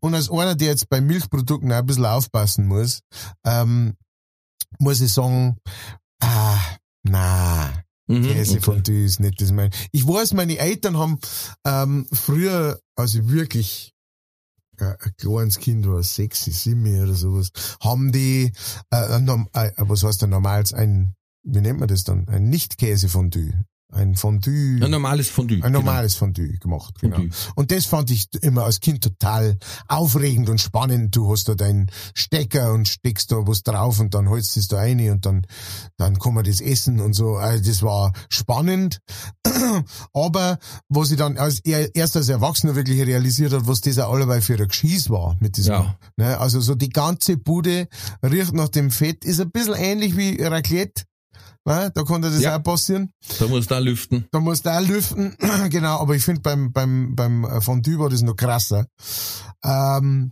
Und 0.00 0.14
als 0.14 0.30
einer, 0.30 0.54
der 0.54 0.68
jetzt 0.68 0.88
bei 0.88 1.02
Milchprodukten 1.02 1.70
auch 1.72 1.76
ein 1.76 1.86
bisschen 1.86 2.06
aufpassen 2.06 2.66
muss, 2.66 3.00
ähm, 3.44 3.94
muss 4.78 5.00
ich 5.02 5.12
sagen, 5.12 5.56
ah, 6.22 6.58
na, 7.02 7.83
Mhm, 8.06 8.22
Käsefondue 8.22 9.04
ist 9.04 9.20
nicht 9.20 9.40
das 9.40 9.52
mein. 9.52 9.70
Ich 9.92 10.06
weiß, 10.06 10.34
meine 10.34 10.58
Eltern 10.58 10.98
haben 10.98 11.18
ähm, 11.64 12.06
früher, 12.12 12.78
als 12.96 13.14
ich 13.14 13.28
wirklich 13.28 13.94
äh, 14.78 14.94
ein 15.00 15.16
kleines 15.16 15.58
Kind 15.58 15.86
war, 15.86 16.02
sechs, 16.02 16.44
sieben 16.44 17.02
oder 17.02 17.14
sowas, 17.14 17.50
haben 17.82 18.12
die, 18.12 18.52
äh, 18.90 19.16
äh, 19.16 19.72
was 19.78 20.02
heißt 20.02 20.22
ein 20.24 20.30
normales, 20.30 20.72
ein, 20.72 21.14
wie 21.44 21.60
nennt 21.60 21.78
man 21.78 21.88
das 21.88 22.04
dann? 22.04 22.28
Ein 22.28 22.50
Nicht-Käsefondue. 22.50 23.64
Ein 23.92 24.16
Fondue. 24.16 24.80
Ein 24.82 24.90
normales 24.90 25.28
Fondue. 25.28 25.62
Ein 25.62 25.72
normales 25.72 26.16
Fondue 26.16 26.58
gemacht, 26.58 26.98
genau. 27.00 27.16
Fondue. 27.16 27.34
Und 27.54 27.70
das 27.70 27.86
fand 27.86 28.10
ich 28.10 28.26
immer 28.42 28.64
als 28.64 28.80
Kind 28.80 29.02
total 29.02 29.56
aufregend 29.88 30.48
und 30.48 30.60
spannend. 30.60 31.14
Du 31.14 31.30
hast 31.30 31.48
da 31.48 31.54
deinen 31.54 31.90
Stecker 32.14 32.72
und 32.72 32.88
steckst 32.88 33.30
da 33.30 33.46
was 33.46 33.62
drauf 33.62 34.00
und 34.00 34.14
dann 34.14 34.28
holst 34.28 34.56
du 34.56 34.60
es 34.60 34.68
da 34.68 34.78
rein 34.78 35.10
und 35.10 35.24
dann, 35.26 35.46
dann 35.96 36.18
kann 36.18 36.34
man 36.34 36.44
das 36.44 36.60
essen 36.60 37.00
und 37.00 37.14
so. 37.14 37.36
Also 37.36 37.64
das 37.64 37.82
war 37.82 38.12
spannend. 38.28 39.00
Aber 40.12 40.58
was 40.88 41.10
ich 41.10 41.16
dann 41.16 41.38
als, 41.38 41.60
erst 41.60 42.16
als 42.16 42.28
Erwachsener 42.28 42.74
wirklich 42.74 43.00
realisiert 43.00 43.52
hat, 43.52 43.66
was 43.66 43.80
das 43.80 43.98
auch 43.98 44.12
allebei 44.12 44.40
für 44.40 44.54
ein 44.54 44.68
Geschieß 44.68 45.10
war 45.10 45.36
mit 45.40 45.56
diesem. 45.56 45.74
Ja. 45.74 45.96
Ne, 46.16 46.38
also 46.38 46.60
so 46.60 46.74
die 46.74 46.90
ganze 46.90 47.36
Bude 47.36 47.88
riecht 48.22 48.52
nach 48.52 48.68
dem 48.68 48.90
Fett, 48.90 49.24
ist 49.24 49.40
ein 49.40 49.50
bisschen 49.50 49.74
ähnlich 49.74 50.16
wie 50.16 50.42
Raclette. 50.42 51.04
Ne, 51.66 51.90
da 51.94 52.02
konnte 52.02 52.30
das 52.30 52.40
Ja. 52.42 52.58
auch 52.58 52.62
passieren. 52.62 53.10
Da 53.38 53.46
musst 53.46 53.70
du 53.70 53.74
auch 53.76 53.80
lüften. 53.80 54.26
Da 54.32 54.40
musst 54.40 54.66
du 54.66 54.70
auch 54.70 54.80
lüften, 54.86 55.34
genau, 55.70 55.98
aber 55.98 56.14
ich 56.14 56.22
finde 56.22 56.42
beim, 56.42 56.72
beim, 56.72 57.14
beim 57.16 57.62
Fondue 57.62 57.98
war 57.98 58.10
das 58.10 58.20
noch 58.20 58.34
krasser. 58.36 58.86
Ähm, 59.64 60.30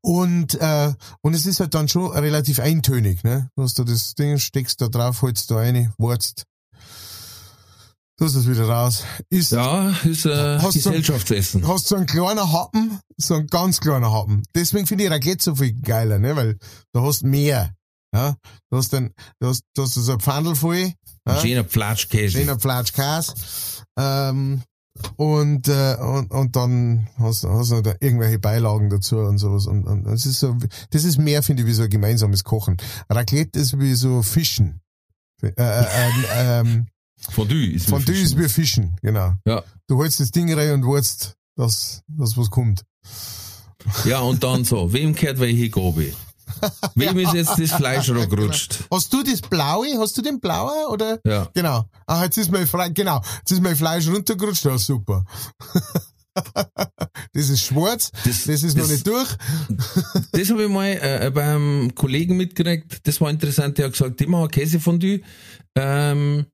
und, 0.00 0.54
äh, 0.54 0.94
und 1.20 1.34
es 1.34 1.44
ist 1.44 1.60
halt 1.60 1.74
dann 1.74 1.88
schon 1.88 2.10
relativ 2.12 2.60
eintönig, 2.60 3.24
ne? 3.24 3.50
Du 3.56 3.62
hast 3.62 3.78
da 3.78 3.84
das 3.84 4.14
Ding, 4.14 4.38
steckst 4.38 4.80
da 4.80 4.88
drauf, 4.88 5.20
holst 5.20 5.50
da 5.50 5.56
rein, 5.56 5.92
wurzt, 5.98 6.44
tust 8.16 8.36
es 8.36 8.48
wieder 8.48 8.68
raus. 8.68 9.02
Ist, 9.28 9.52
Ja, 9.52 9.90
ist 10.04 10.24
äh, 10.24 10.58
Hast 10.58 10.76
du- 10.76 10.90
Gesellschaftsessen. 10.90 11.66
hast 11.68 11.88
so 11.88 11.96
einen 11.96 12.06
kleinen 12.06 12.52
Happen, 12.52 13.00
so 13.16 13.34
einen 13.34 13.48
ganz 13.48 13.80
kleinen 13.80 14.10
Happen. 14.10 14.42
Deswegen 14.54 14.86
finde 14.86 15.04
ich 15.04 15.10
Raclette 15.10 15.42
so 15.44 15.54
viel 15.56 15.72
geiler, 15.80 16.18
ne? 16.18 16.34
Weil 16.36 16.58
da 16.92 17.02
hast 17.02 17.22
du 17.22 17.26
mehr. 17.26 17.74
Ja? 18.14 18.36
Du 18.70 18.76
hast 18.76 18.92
dann, 18.92 19.12
du 19.40 19.48
hast, 19.48 19.62
du 19.74 19.82
hast 19.82 19.94
so 19.94 20.12
ein 20.12 20.20
Pfandel 20.20 20.54
voll. 20.54 20.92
Ja? 21.26 21.40
Schöner 21.40 21.64
Flatschkäse. 21.64 22.38
schöner 22.38 22.58
Flatsch 22.58 22.92
Käse. 22.92 23.34
Ähm, 23.98 24.62
und, 25.16 25.68
äh, 25.68 25.96
und, 26.00 26.30
und 26.32 26.56
dann 26.56 27.08
hast, 27.18 27.44
hast 27.44 27.70
du 27.70 27.80
da 27.82 27.94
irgendwelche 28.00 28.38
Beilagen 28.38 28.90
dazu 28.90 29.18
und 29.18 29.38
sowas. 29.38 29.66
Und, 29.66 29.84
und 29.84 30.04
das 30.04 30.26
ist 30.26 30.40
so, 30.40 30.56
das 30.90 31.04
ist 31.04 31.18
mehr, 31.18 31.42
finde 31.42 31.62
ich, 31.62 31.68
wie 31.68 31.72
so 31.72 31.84
ein 31.84 31.90
gemeinsames 31.90 32.44
Kochen. 32.44 32.76
Raclette 33.08 33.58
ist 33.58 33.78
wie 33.78 33.94
so 33.94 34.22
Fischen. 34.22 34.80
Äh, 35.42 35.52
äh, 35.56 36.10
ähm, 36.34 36.86
Fondue 37.30 37.72
ist 37.72 37.86
wie 37.86 37.90
Fondue 37.90 38.14
ist 38.14 38.34
Fischen. 38.34 38.38
wie 38.38 38.48
Fischen, 38.48 38.96
genau. 39.02 39.34
Ja. 39.46 39.62
Du 39.86 39.96
holst 39.98 40.20
das 40.20 40.30
Ding 40.30 40.52
rein 40.52 40.72
und 40.72 40.84
wartest, 40.84 41.36
dass, 41.56 42.02
dass 42.08 42.36
was 42.36 42.50
kommt. 42.50 42.82
Ja, 44.04 44.20
und 44.20 44.42
dann 44.42 44.64
so, 44.64 44.92
wem 44.92 45.14
gehört 45.14 45.38
welche 45.38 45.70
Wem 46.94 47.18
ist 47.18 47.34
jetzt 47.34 47.58
das 47.58 47.72
Fleisch 47.72 48.06
gerutscht? 48.30 48.84
Hast 48.90 49.12
du 49.12 49.22
das 49.22 49.40
Blaue? 49.40 49.86
Hast 49.98 50.16
du 50.16 50.22
den 50.22 50.40
Blaue 50.40 50.88
oder? 50.90 51.18
Ja. 51.24 51.48
Genau. 51.54 51.84
Ah, 52.06 52.24
jetzt 52.24 52.38
ist 52.38 52.50
mein 52.50 52.66
Fleisch, 52.66 52.94
genau. 52.94 53.20
Jetzt 53.38 53.52
ist 53.52 53.62
mein 53.62 53.76
Fleisch 53.76 54.06
runtergerutscht. 54.08 54.64
Ja, 54.64 54.78
super. 54.78 55.24
das 57.32 57.48
ist 57.48 57.62
schwarz. 57.64 58.10
Das- 58.24 58.44
Das, 58.44 58.62
ist 58.62 58.76
noch 58.76 58.84
das- 58.84 58.92
nicht 58.92 59.06
durch. 59.06 59.28
Das 60.32 60.50
habe 60.50 60.64
ich 60.64 60.68
mal 60.70 60.90
äh, 61.00 61.30
beim 61.34 61.92
Kollegen 61.94 62.36
mitgekriegt. 62.36 63.06
Das 63.06 63.20
war 63.20 63.30
interessant. 63.30 63.78
Der 63.78 63.86
hat 63.86 63.92
gesagt, 63.92 64.20
ich 64.20 64.28
mache 64.28 64.48
Käsefondue. 64.48 65.20
Ähm, 65.76 66.46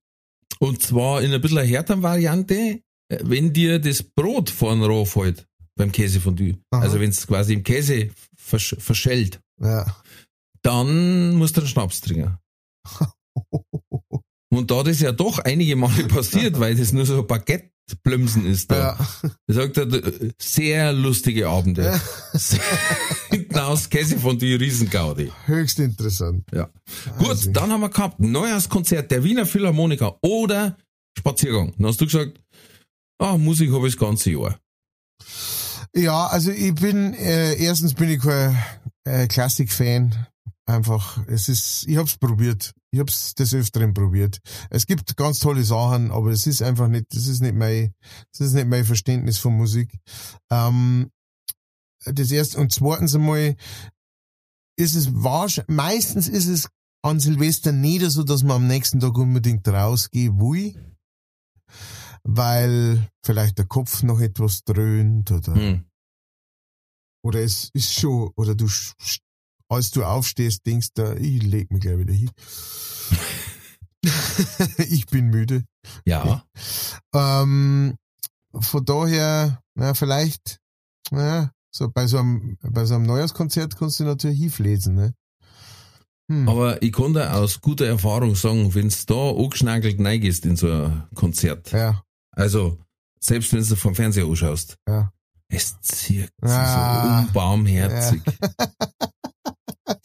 und 0.60 0.82
zwar 0.82 1.22
in 1.22 1.32
ein 1.32 1.40
bisschen 1.40 1.58
einer 1.58 1.68
härteren 1.68 2.02
Variante, 2.02 2.54
äh, 2.54 2.80
wenn 3.22 3.52
dir 3.52 3.78
das 3.78 4.02
Brot 4.02 4.50
vorn 4.50 4.82
roh 4.82 5.04
fällt 5.04 5.46
beim 5.76 5.90
Käsefondue. 5.92 6.56
Aha. 6.70 6.82
Also 6.82 7.00
wenn 7.00 7.10
es 7.10 7.26
quasi 7.26 7.54
im 7.54 7.62
Käse 7.62 8.10
versch 8.36 8.76
verschellt, 8.78 9.40
Ja. 9.60 9.86
dann 10.62 11.34
musst 11.36 11.56
du 11.56 11.60
einen 11.60 11.68
Schnaps 11.68 12.00
trinken. 12.00 12.38
Und 14.52 14.70
da 14.70 14.82
das 14.84 15.00
ja 15.00 15.10
doch 15.12 15.38
einige 15.40 15.74
Male 15.76 16.04
passiert, 16.08 16.60
weil 16.60 16.76
das 16.76 16.92
nur 16.92 17.04
so 17.06 17.18
ein 17.20 17.26
Baguette-Blümsen 17.26 18.46
ist 18.46 18.70
da. 18.70 18.96
Ja. 18.96 19.32
Sagt 19.48 19.76
er, 19.78 19.88
sehr 20.40 20.92
lustige 20.92 21.48
Abende. 21.48 22.00
Hinten 23.30 23.58
aus 23.58 23.90
Käse 23.90 24.16
von 24.18 24.38
die 24.38 24.54
Riesengaudi. 24.54 25.32
Höchst 25.46 25.80
interessant. 25.80 26.44
Ja. 26.52 26.70
Gut, 27.18 27.30
Also. 27.30 27.50
dann 27.50 27.72
haben 27.72 27.80
wir 27.80 27.88
gehabt 27.88 28.20
Neujahrskonzert 28.20 29.10
der 29.10 29.24
Wiener 29.24 29.44
Philharmoniker 29.46 30.18
oder 30.22 30.76
Spaziergang. 31.18 31.74
Dann 31.76 31.88
hast 31.88 32.00
du 32.00 32.04
gesagt, 32.06 32.40
ah, 33.18 33.36
Musik 33.36 33.72
habe 33.72 33.88
ich 33.88 33.94
das 33.96 34.00
ganze 34.00 34.30
Jahr. 34.30 34.58
Ja, 35.96 36.26
also 36.28 36.50
ich 36.52 36.74
bin, 36.76 37.14
äh, 37.14 37.54
erstens 37.56 37.94
bin 37.94 38.08
ich 38.10 38.20
kein 38.20 38.56
äh, 39.04 39.26
Klassik-Fan. 39.26 40.26
Einfach, 40.66 41.22
es 41.26 41.48
ist, 41.50 41.86
ich 41.86 41.98
hab's 41.98 42.16
probiert. 42.16 42.72
Ich 42.90 42.98
hab's 42.98 43.34
des 43.34 43.52
Öfteren 43.52 43.92
probiert. 43.92 44.38
Es 44.70 44.86
gibt 44.86 45.16
ganz 45.16 45.38
tolle 45.38 45.62
Sachen, 45.62 46.10
aber 46.10 46.30
es 46.30 46.46
ist 46.46 46.62
einfach 46.62 46.88
nicht, 46.88 47.06
das 47.14 47.26
ist 47.26 47.40
nicht 47.40 47.54
mein, 47.54 47.92
das 48.32 48.48
ist 48.48 48.54
nicht 48.54 48.66
mein 48.66 48.84
Verständnis 48.84 49.36
von 49.38 49.56
Musik. 49.56 49.98
Ähm, 50.50 51.10
das 52.06 52.30
erste, 52.30 52.58
und 52.58 52.72
zweitens 52.72 53.14
einmal, 53.14 53.56
ist 54.76 54.94
es 54.94 55.12
wahrscheinlich, 55.12 55.76
meistens 55.76 56.28
ist 56.28 56.46
es 56.46 56.68
an 57.02 57.20
Silvester 57.20 57.72
nicht 57.72 58.10
so, 58.10 58.24
dass 58.24 58.42
man 58.42 58.56
am 58.56 58.66
nächsten 58.66 59.00
Tag 59.00 59.16
unbedingt 59.18 59.68
rausgehen 59.68 60.38
will. 60.38 60.74
Weil 62.22 63.06
vielleicht 63.22 63.58
der 63.58 63.66
Kopf 63.66 64.02
noch 64.02 64.20
etwas 64.20 64.64
dröhnt 64.64 65.30
oder 65.30 65.54
Hm. 65.54 65.84
Oder 67.24 67.40
es 67.40 67.70
ist 67.72 67.94
schon, 67.94 68.30
oder 68.36 68.54
du, 68.54 68.68
als 69.68 69.90
du 69.90 70.04
aufstehst, 70.04 70.66
denkst 70.66 70.88
du, 70.94 71.16
ich 71.18 71.42
leg 71.42 71.70
mich 71.70 71.80
gleich 71.80 71.98
wieder 71.98 72.12
hin. 72.12 72.30
ich 74.90 75.06
bin 75.06 75.28
müde. 75.28 75.64
Ja, 76.04 76.44
Ähm, 77.14 77.96
von 78.52 78.84
daher, 78.84 79.60
na, 79.74 79.94
vielleicht, 79.94 80.58
na, 81.10 81.52
so 81.74 81.88
bei 81.88 82.06
so 82.06 82.18
einem, 82.18 82.58
bei 82.62 82.84
so 82.84 82.94
einem 82.94 83.06
Neujahrskonzert 83.06 83.76
kannst 83.76 84.00
du 84.00 84.04
natürlich 84.04 84.38
hinflesen, 84.40 84.94
ne? 84.94 85.14
Hm. 86.30 86.48
aber 86.48 86.82
ich 86.82 86.92
kann 86.92 87.12
dir 87.12 87.34
aus 87.34 87.60
guter 87.60 87.86
Erfahrung 87.86 88.34
sagen, 88.34 88.74
wenn's 88.74 89.04
da 89.06 89.30
angeschnagelt 89.30 90.00
neigest 90.00 90.46
in 90.46 90.56
so 90.56 90.70
ein 90.72 91.04
Konzert, 91.14 91.70
ja, 91.72 92.02
also 92.32 92.78
selbst 93.20 93.52
wenn 93.52 93.62
du 93.62 93.76
vom 93.76 93.94
Fernseher 93.94 94.26
anschaust, 94.26 94.76
ja. 94.88 95.12
Es 95.48 95.80
zirkt 95.80 96.32
Ah. 96.42 97.22
so 97.22 97.26
unbarmherzig. 97.28 98.22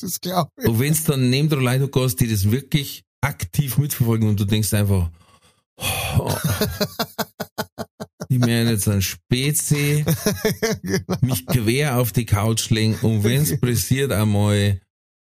Das 0.02 0.20
glaube 0.20 0.52
ich. 0.58 0.68
Und 0.68 0.80
wenn's 0.80 1.06
dann 1.06 1.30
neben 1.30 1.48
der 1.48 1.60
Leute 1.60 1.90
hast, 1.96 2.18
die 2.18 2.28
das 2.30 2.52
wirklich 2.52 3.04
aktiv 3.22 3.78
mitverfolgen 3.78 4.28
und 4.28 4.38
du 4.38 4.44
denkst 4.44 4.74
einfach, 4.74 5.10
oh, 6.18 6.34
ich 8.28 8.40
mir 8.40 8.70
jetzt 8.70 8.90
ein 8.90 9.02
Spezi, 9.02 10.04
mich 11.22 11.46
quer 11.46 11.98
auf 11.98 12.12
die 12.12 12.26
Couch 12.26 12.70
legen 12.72 12.96
und 13.02 13.24
wenn's 13.24 13.58
passiert 13.60 14.12
einmal 14.12 14.82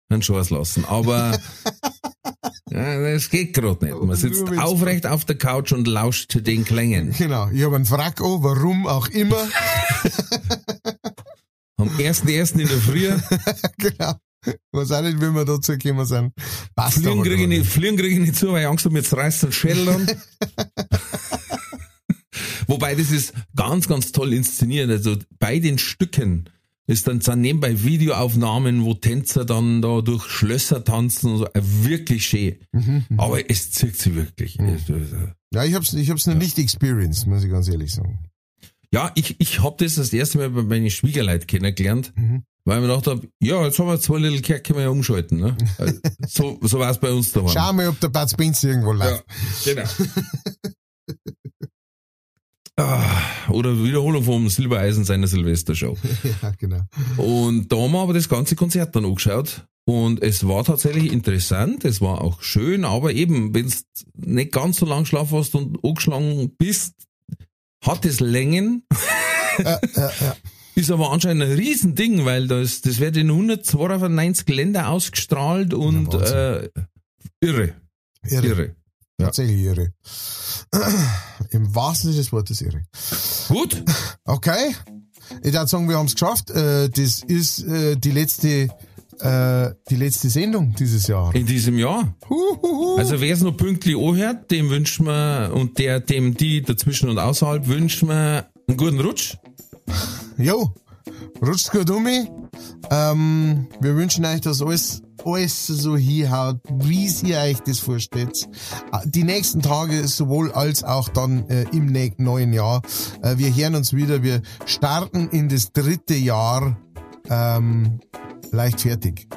einen 0.09 0.21
Schuss 0.23 0.49
lassen. 0.49 0.83
Aber 0.85 1.39
ja, 2.71 3.13
das 3.13 3.29
geht 3.29 3.53
gerade 3.53 3.85
nicht. 3.85 4.01
Man 4.01 4.15
sitzt 4.15 4.43
aufrecht 4.57 5.05
auf 5.07 5.25
der 5.25 5.37
Couch 5.37 5.71
und 5.71 5.87
lauscht 5.87 6.31
zu 6.31 6.41
den 6.41 6.65
Klängen. 6.65 7.11
Genau, 7.17 7.49
ich 7.49 7.63
habe 7.63 7.75
einen 7.75 7.85
Frack 7.85 8.21
an, 8.21 8.43
warum 8.43 8.87
auch 8.87 9.07
immer. 9.09 9.37
Am 11.77 11.87
1.1. 11.89 12.59
in 12.59 12.67
der 12.67 12.77
Früh, 12.77 13.09
genau. 13.77 14.13
Was 14.71 14.91
auch 14.91 15.01
nicht, 15.01 15.17
wie 15.21 15.29
wir 15.33 15.45
dazu 15.45 15.77
gekommen 15.77 16.05
sind. 16.05 16.33
Passt 16.75 16.99
fliegen 16.99 17.23
kriege 17.23 17.41
ich, 17.43 17.47
nicht- 17.47 17.65
fliegen 17.65 17.97
krieg 17.97 18.11
ich 18.13 18.19
nicht 18.19 18.35
zu, 18.35 18.51
weil 18.51 18.61
ich 18.63 18.67
Angst 18.67 18.85
habe, 18.85 18.95
jetzt 18.97 19.15
reißt 19.15 19.45
ein 19.45 19.51
Schädel 19.51 19.89
an. 19.89 20.07
Wobei 22.67 22.95
das 22.95 23.11
ist 23.11 23.33
ganz, 23.55 23.87
ganz 23.87 24.11
toll 24.11 24.33
inszeniert. 24.33 24.89
Also 24.89 25.17
bei 25.39 25.59
den 25.59 25.77
Stücken 25.77 26.49
ist 26.89 27.07
dann 27.07 27.21
sind 27.21 27.41
nebenbei 27.41 27.83
Videoaufnahmen, 27.83 28.83
wo 28.83 28.93
Tänzer 28.95 29.45
dann 29.45 29.81
da 29.81 30.01
durch 30.01 30.25
Schlösser 30.25 30.83
tanzen 30.83 31.31
und 31.33 31.37
so. 31.39 31.45
Äh, 31.45 31.61
Wirklich 31.83 32.25
schön. 32.25 32.55
Mhm. 32.71 33.05
Aber 33.17 33.49
es 33.49 33.71
zirkt 33.71 33.97
sie 33.97 34.15
wirklich. 34.15 34.59
Also, 34.59 34.93
Ja, 35.53 35.63
ich 35.65 35.75
hab's, 35.75 35.93
ich 35.93 36.09
hab's 36.09 36.25
noch 36.27 36.35
nicht 36.35 36.57
experienced, 36.57 37.27
muss 37.27 37.43
ich 37.43 37.51
ganz 37.51 37.67
ehrlich 37.67 37.93
sagen. 37.93 38.19
Ja, 38.91 39.11
ich, 39.13 39.35
ich 39.39 39.61
hab 39.61 39.77
das 39.77 39.95
das 39.95 40.11
erste 40.11 40.39
Mal 40.39 40.49
bei 40.49 40.63
meinen 40.63 40.89
Schwiegerleuten 40.89 41.45
kennengelernt, 41.45 42.11
Mhm. 42.15 42.43
weil 42.65 42.77
ich 42.77 42.87
mir 42.87 42.95
gedacht 42.95 43.05
hab, 43.07 43.23
ja, 43.39 43.63
jetzt 43.65 43.77
haben 43.77 43.87
wir 43.87 43.99
zwei 43.99 44.17
Little 44.17 44.41
Kerl, 44.41 44.59
können 44.61 44.79
wir 44.79 44.83
ja 44.85 44.89
umschalten. 44.89 45.39
Ne? 45.39 45.55
Also, 45.77 45.99
so 46.27 46.59
so 46.63 46.79
war 46.79 46.89
es 46.89 46.97
bei 46.99 47.11
uns 47.11 47.31
daheim. 47.31 47.49
Schau 47.53 47.71
mal, 47.73 47.87
ob 47.87 47.99
der 47.99 48.09
Bud 48.09 48.29
Spencer 48.31 48.69
irgendwo 48.69 48.93
läuft. 48.93 49.23
genau. 49.63 49.83
ah, 52.79 53.21
oder 53.51 53.83
Wiederholung 53.83 54.23
vom 54.23 54.49
Silbereisen 54.49 55.03
seiner 55.05 55.27
Silvestershow. 55.27 55.97
Ja, 56.41 56.51
genau. 56.57 56.81
Und 57.17 57.71
da 57.71 57.77
haben 57.77 57.91
wir 57.91 57.99
aber 58.01 58.13
das 58.13 58.29
ganze 58.29 58.55
Konzert 58.55 58.95
dann 58.95 59.05
angeschaut. 59.05 59.65
Und 59.85 60.21
es 60.21 60.47
war 60.47 60.63
tatsächlich 60.63 61.11
interessant, 61.11 61.83
es 61.83 61.99
war 61.99 62.21
auch 62.21 62.41
schön, 62.43 62.85
aber 62.85 63.11
eben, 63.13 63.53
wenn 63.55 63.67
du 63.67 63.75
nicht 64.15 64.51
ganz 64.51 64.77
so 64.77 64.85
lang 64.85 65.05
schlafen 65.05 65.37
hast 65.37 65.55
und 65.55 65.83
angeschlagen 65.83 66.51
bist, 66.57 66.93
hat 67.83 68.05
es 68.05 68.19
Längen, 68.19 68.83
Ja, 69.57 69.79
ja, 69.95 70.11
ja. 70.21 70.35
ist 70.75 70.89
aber 70.91 71.11
anscheinend 71.11 71.43
ein 71.43 71.51
Riesending, 71.53 72.23
weil 72.23 72.47
das, 72.47 72.81
das 72.81 72.99
wird 72.99 73.17
in 73.17 73.29
192 73.29 74.47
Länder 74.55 74.89
ausgestrahlt 74.89 75.73
und 75.73 76.13
Ja, 76.13 76.57
äh, 76.57 76.69
irre, 77.41 77.73
Irre. 78.23 78.45
irre. 78.47 78.75
Ja. 79.19 79.25
Tatsächlich 79.25 79.59
irre. 79.65 79.93
Im 81.51 81.75
wahrsten 81.75 82.11
Sinne 82.11 82.21
des 82.23 82.31
Wortes, 82.31 82.61
Erik. 82.61 82.83
Gut, 83.49 83.83
Okay. 84.25 84.75
Ich 85.43 85.53
würde 85.53 85.67
sagen, 85.67 85.87
wir 85.87 85.97
haben 85.97 86.07
es 86.07 86.13
geschafft. 86.13 86.49
Äh, 86.49 86.89
Das 86.89 87.21
ist 87.27 87.63
äh, 87.63 87.95
die 87.97 88.11
letzte, 88.11 88.69
äh, 89.19 89.69
die 89.89 89.95
letzte 89.95 90.27
Sendung 90.29 90.73
dieses 90.73 91.05
Jahr. 91.07 91.33
in 91.35 91.45
diesem 91.45 91.77
Jahr. 91.77 92.15
Huhuhu. 92.27 92.95
Also 92.97 93.21
wer 93.21 93.33
es 93.33 93.41
noch 93.41 93.55
pünktlich 93.55 93.95
anhört, 93.95 94.49
dem 94.49 94.69
wünschen 94.71 95.05
wir, 95.05 95.51
und 95.53 95.77
der, 95.77 95.99
dem 95.99 96.35
die 96.35 96.63
dazwischen 96.63 97.09
und 97.09 97.19
außerhalb, 97.19 97.67
wünschen 97.67 98.09
wir 98.09 98.47
einen 98.67 98.77
guten 98.77 98.99
Rutsch. 98.99 99.37
Jo, 100.37 100.73
rutscht 101.41 101.71
gut 101.71 101.89
um 101.91 102.03
mich. 102.03 102.27
Ähm, 102.89 103.67
wir 103.81 103.95
wünschen 103.95 104.25
euch, 104.25 104.41
dass 104.41 104.61
alles, 104.63 105.03
alles 105.25 105.67
so 105.67 105.97
hinhaut, 105.97 106.59
wie 106.69 107.07
ihr 107.23 107.37
euch 107.39 107.59
das 107.61 107.79
vorstellt. 107.79 108.47
Äh, 108.91 108.99
Die 109.05 109.23
nächsten 109.23 109.61
Tage 109.61 110.07
sowohl 110.07 110.51
als 110.51 110.83
auch 110.83 111.09
dann 111.09 111.47
äh, 111.49 111.65
im 111.71 111.87
ne 111.87 112.11
neuen 112.17 112.53
Jahr. 112.53 112.81
Äh, 113.21 113.37
wir 113.37 113.55
hören 113.55 113.75
uns 113.75 113.93
wieder. 113.93 114.23
Wir 114.23 114.41
starten 114.65 115.29
in 115.29 115.49
das 115.49 115.71
dritte 115.71 116.15
Jahr 116.15 116.77
ähm, 117.29 117.99
leicht 118.51 118.81
fertig. 118.81 119.27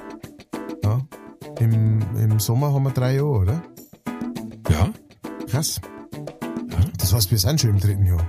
Ja. 0.84 1.00
Im, 1.60 2.00
Im 2.16 2.40
Sommer 2.40 2.72
haben 2.72 2.84
wir 2.84 2.90
drei 2.90 3.16
Jahre, 3.16 3.28
oder? 3.28 3.62
Ja, 4.70 4.88
Krass. 5.52 5.80
Das 7.02 7.12
heißt, 7.12 7.30
wir 7.32 7.38
sind 7.38 7.60
schon 7.60 7.70
im 7.70 7.80
dritten 7.80 8.06
Jahr. 8.06 8.24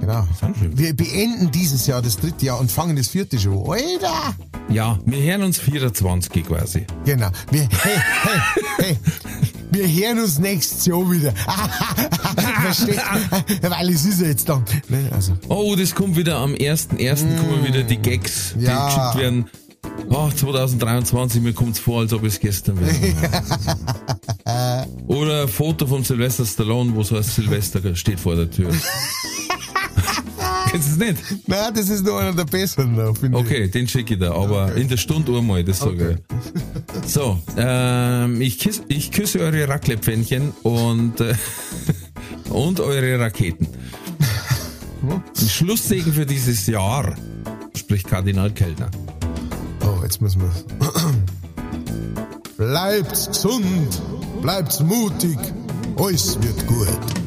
Genau. 0.00 0.26
Wir 0.74 0.96
beenden 0.96 1.50
dieses 1.50 1.86
Jahr 1.86 2.00
das 2.02 2.16
dritte 2.16 2.46
Jahr 2.46 2.58
und 2.58 2.72
fangen 2.72 2.96
das 2.96 3.08
vierte 3.08 3.38
schon. 3.38 3.52
an. 3.64 3.70
Alter! 3.70 4.34
ja, 4.70 4.98
wir 5.04 5.22
hören 5.22 5.42
uns 5.44 5.58
24 5.58 6.44
quasi. 6.44 6.86
Genau. 7.04 7.28
Wir, 7.50 7.68
hey, 7.70 7.96
hey, 8.22 8.40
hey. 8.78 8.98
Wir 9.70 9.86
hören 10.06 10.20
uns 10.20 10.38
nächstes 10.38 10.86
Jahr 10.86 11.10
wieder. 11.10 11.32
Versteht? 12.62 12.98
Weil 13.62 13.90
es 13.90 14.04
ist 14.06 14.20
ja 14.22 14.26
jetzt 14.28 14.48
dann. 14.48 14.64
Ne? 14.88 15.10
Also, 15.12 15.34
Oh, 15.48 15.76
das 15.76 15.94
kommt 15.94 16.16
wieder 16.16 16.38
am 16.38 16.54
1.1. 16.54 17.36
kommen 17.36 17.64
wieder 17.64 17.82
die 17.82 17.98
Gags, 17.98 18.54
die 18.58 18.64
Ja. 18.64 18.86
geschickt 18.86 19.16
werden. 19.22 19.46
Oh, 20.10 20.30
2023, 20.30 21.42
mir 21.42 21.52
kommt's 21.52 21.78
vor, 21.78 22.00
als 22.00 22.12
ob 22.12 22.24
es 22.24 22.40
gestern 22.40 22.78
wäre. 22.80 22.94
Oder 25.06 25.42
ein 25.42 25.48
Foto 25.48 25.86
von 25.86 26.02
Sylvester 26.02 26.46
Stallone, 26.46 26.94
wo 26.94 27.02
so 27.02 27.16
ein 27.16 27.22
Silvester 27.22 27.94
steht 27.94 28.18
vor 28.18 28.36
der 28.36 28.50
Tür. 28.50 28.70
Kennst 30.70 30.88
du 30.88 30.92
es 30.92 30.98
nicht? 30.98 31.48
nein, 31.48 31.72
das 31.74 31.88
ist 31.88 32.04
nur 32.04 32.20
einer 32.20 32.34
der 32.34 32.44
besseren, 32.44 32.96
da, 32.96 33.12
finde 33.14 33.38
ich. 33.38 33.44
Okay, 33.44 33.68
den 33.68 33.88
schicke 33.88 34.14
ich 34.14 34.20
da, 34.20 34.32
aber 34.32 34.74
in 34.74 34.88
der 34.88 34.98
Stunde 34.98 35.36
einmal, 35.36 35.64
das 35.64 35.78
sage 35.78 36.18
ich. 36.18 37.10
So, 37.10 37.40
ähm, 37.56 38.40
ich, 38.40 38.58
kiss, 38.58 38.82
ich 38.88 39.10
küsse 39.10 39.40
eure 39.40 39.68
Raclette-Pfännchen 39.68 40.52
und, 40.62 41.20
äh, 41.20 41.34
und 42.50 42.80
eure 42.80 43.18
Raketen. 43.18 43.66
Ein 45.02 45.48
Schlusssegen 45.48 46.12
für 46.12 46.26
dieses 46.26 46.66
Jahr, 46.66 47.16
spricht 47.74 48.06
Kardinal 48.08 48.50
Kellner. 48.50 48.90
Oh, 49.88 50.02
jetzt 50.02 50.20
müssen 50.20 50.42
wir. 50.42 50.50
Bleibt's 52.58 53.28
gesund, 53.28 54.02
bleibt's 54.42 54.80
mutig, 54.80 55.38
alles 55.96 56.36
wird 56.42 56.66
gut. 56.66 57.17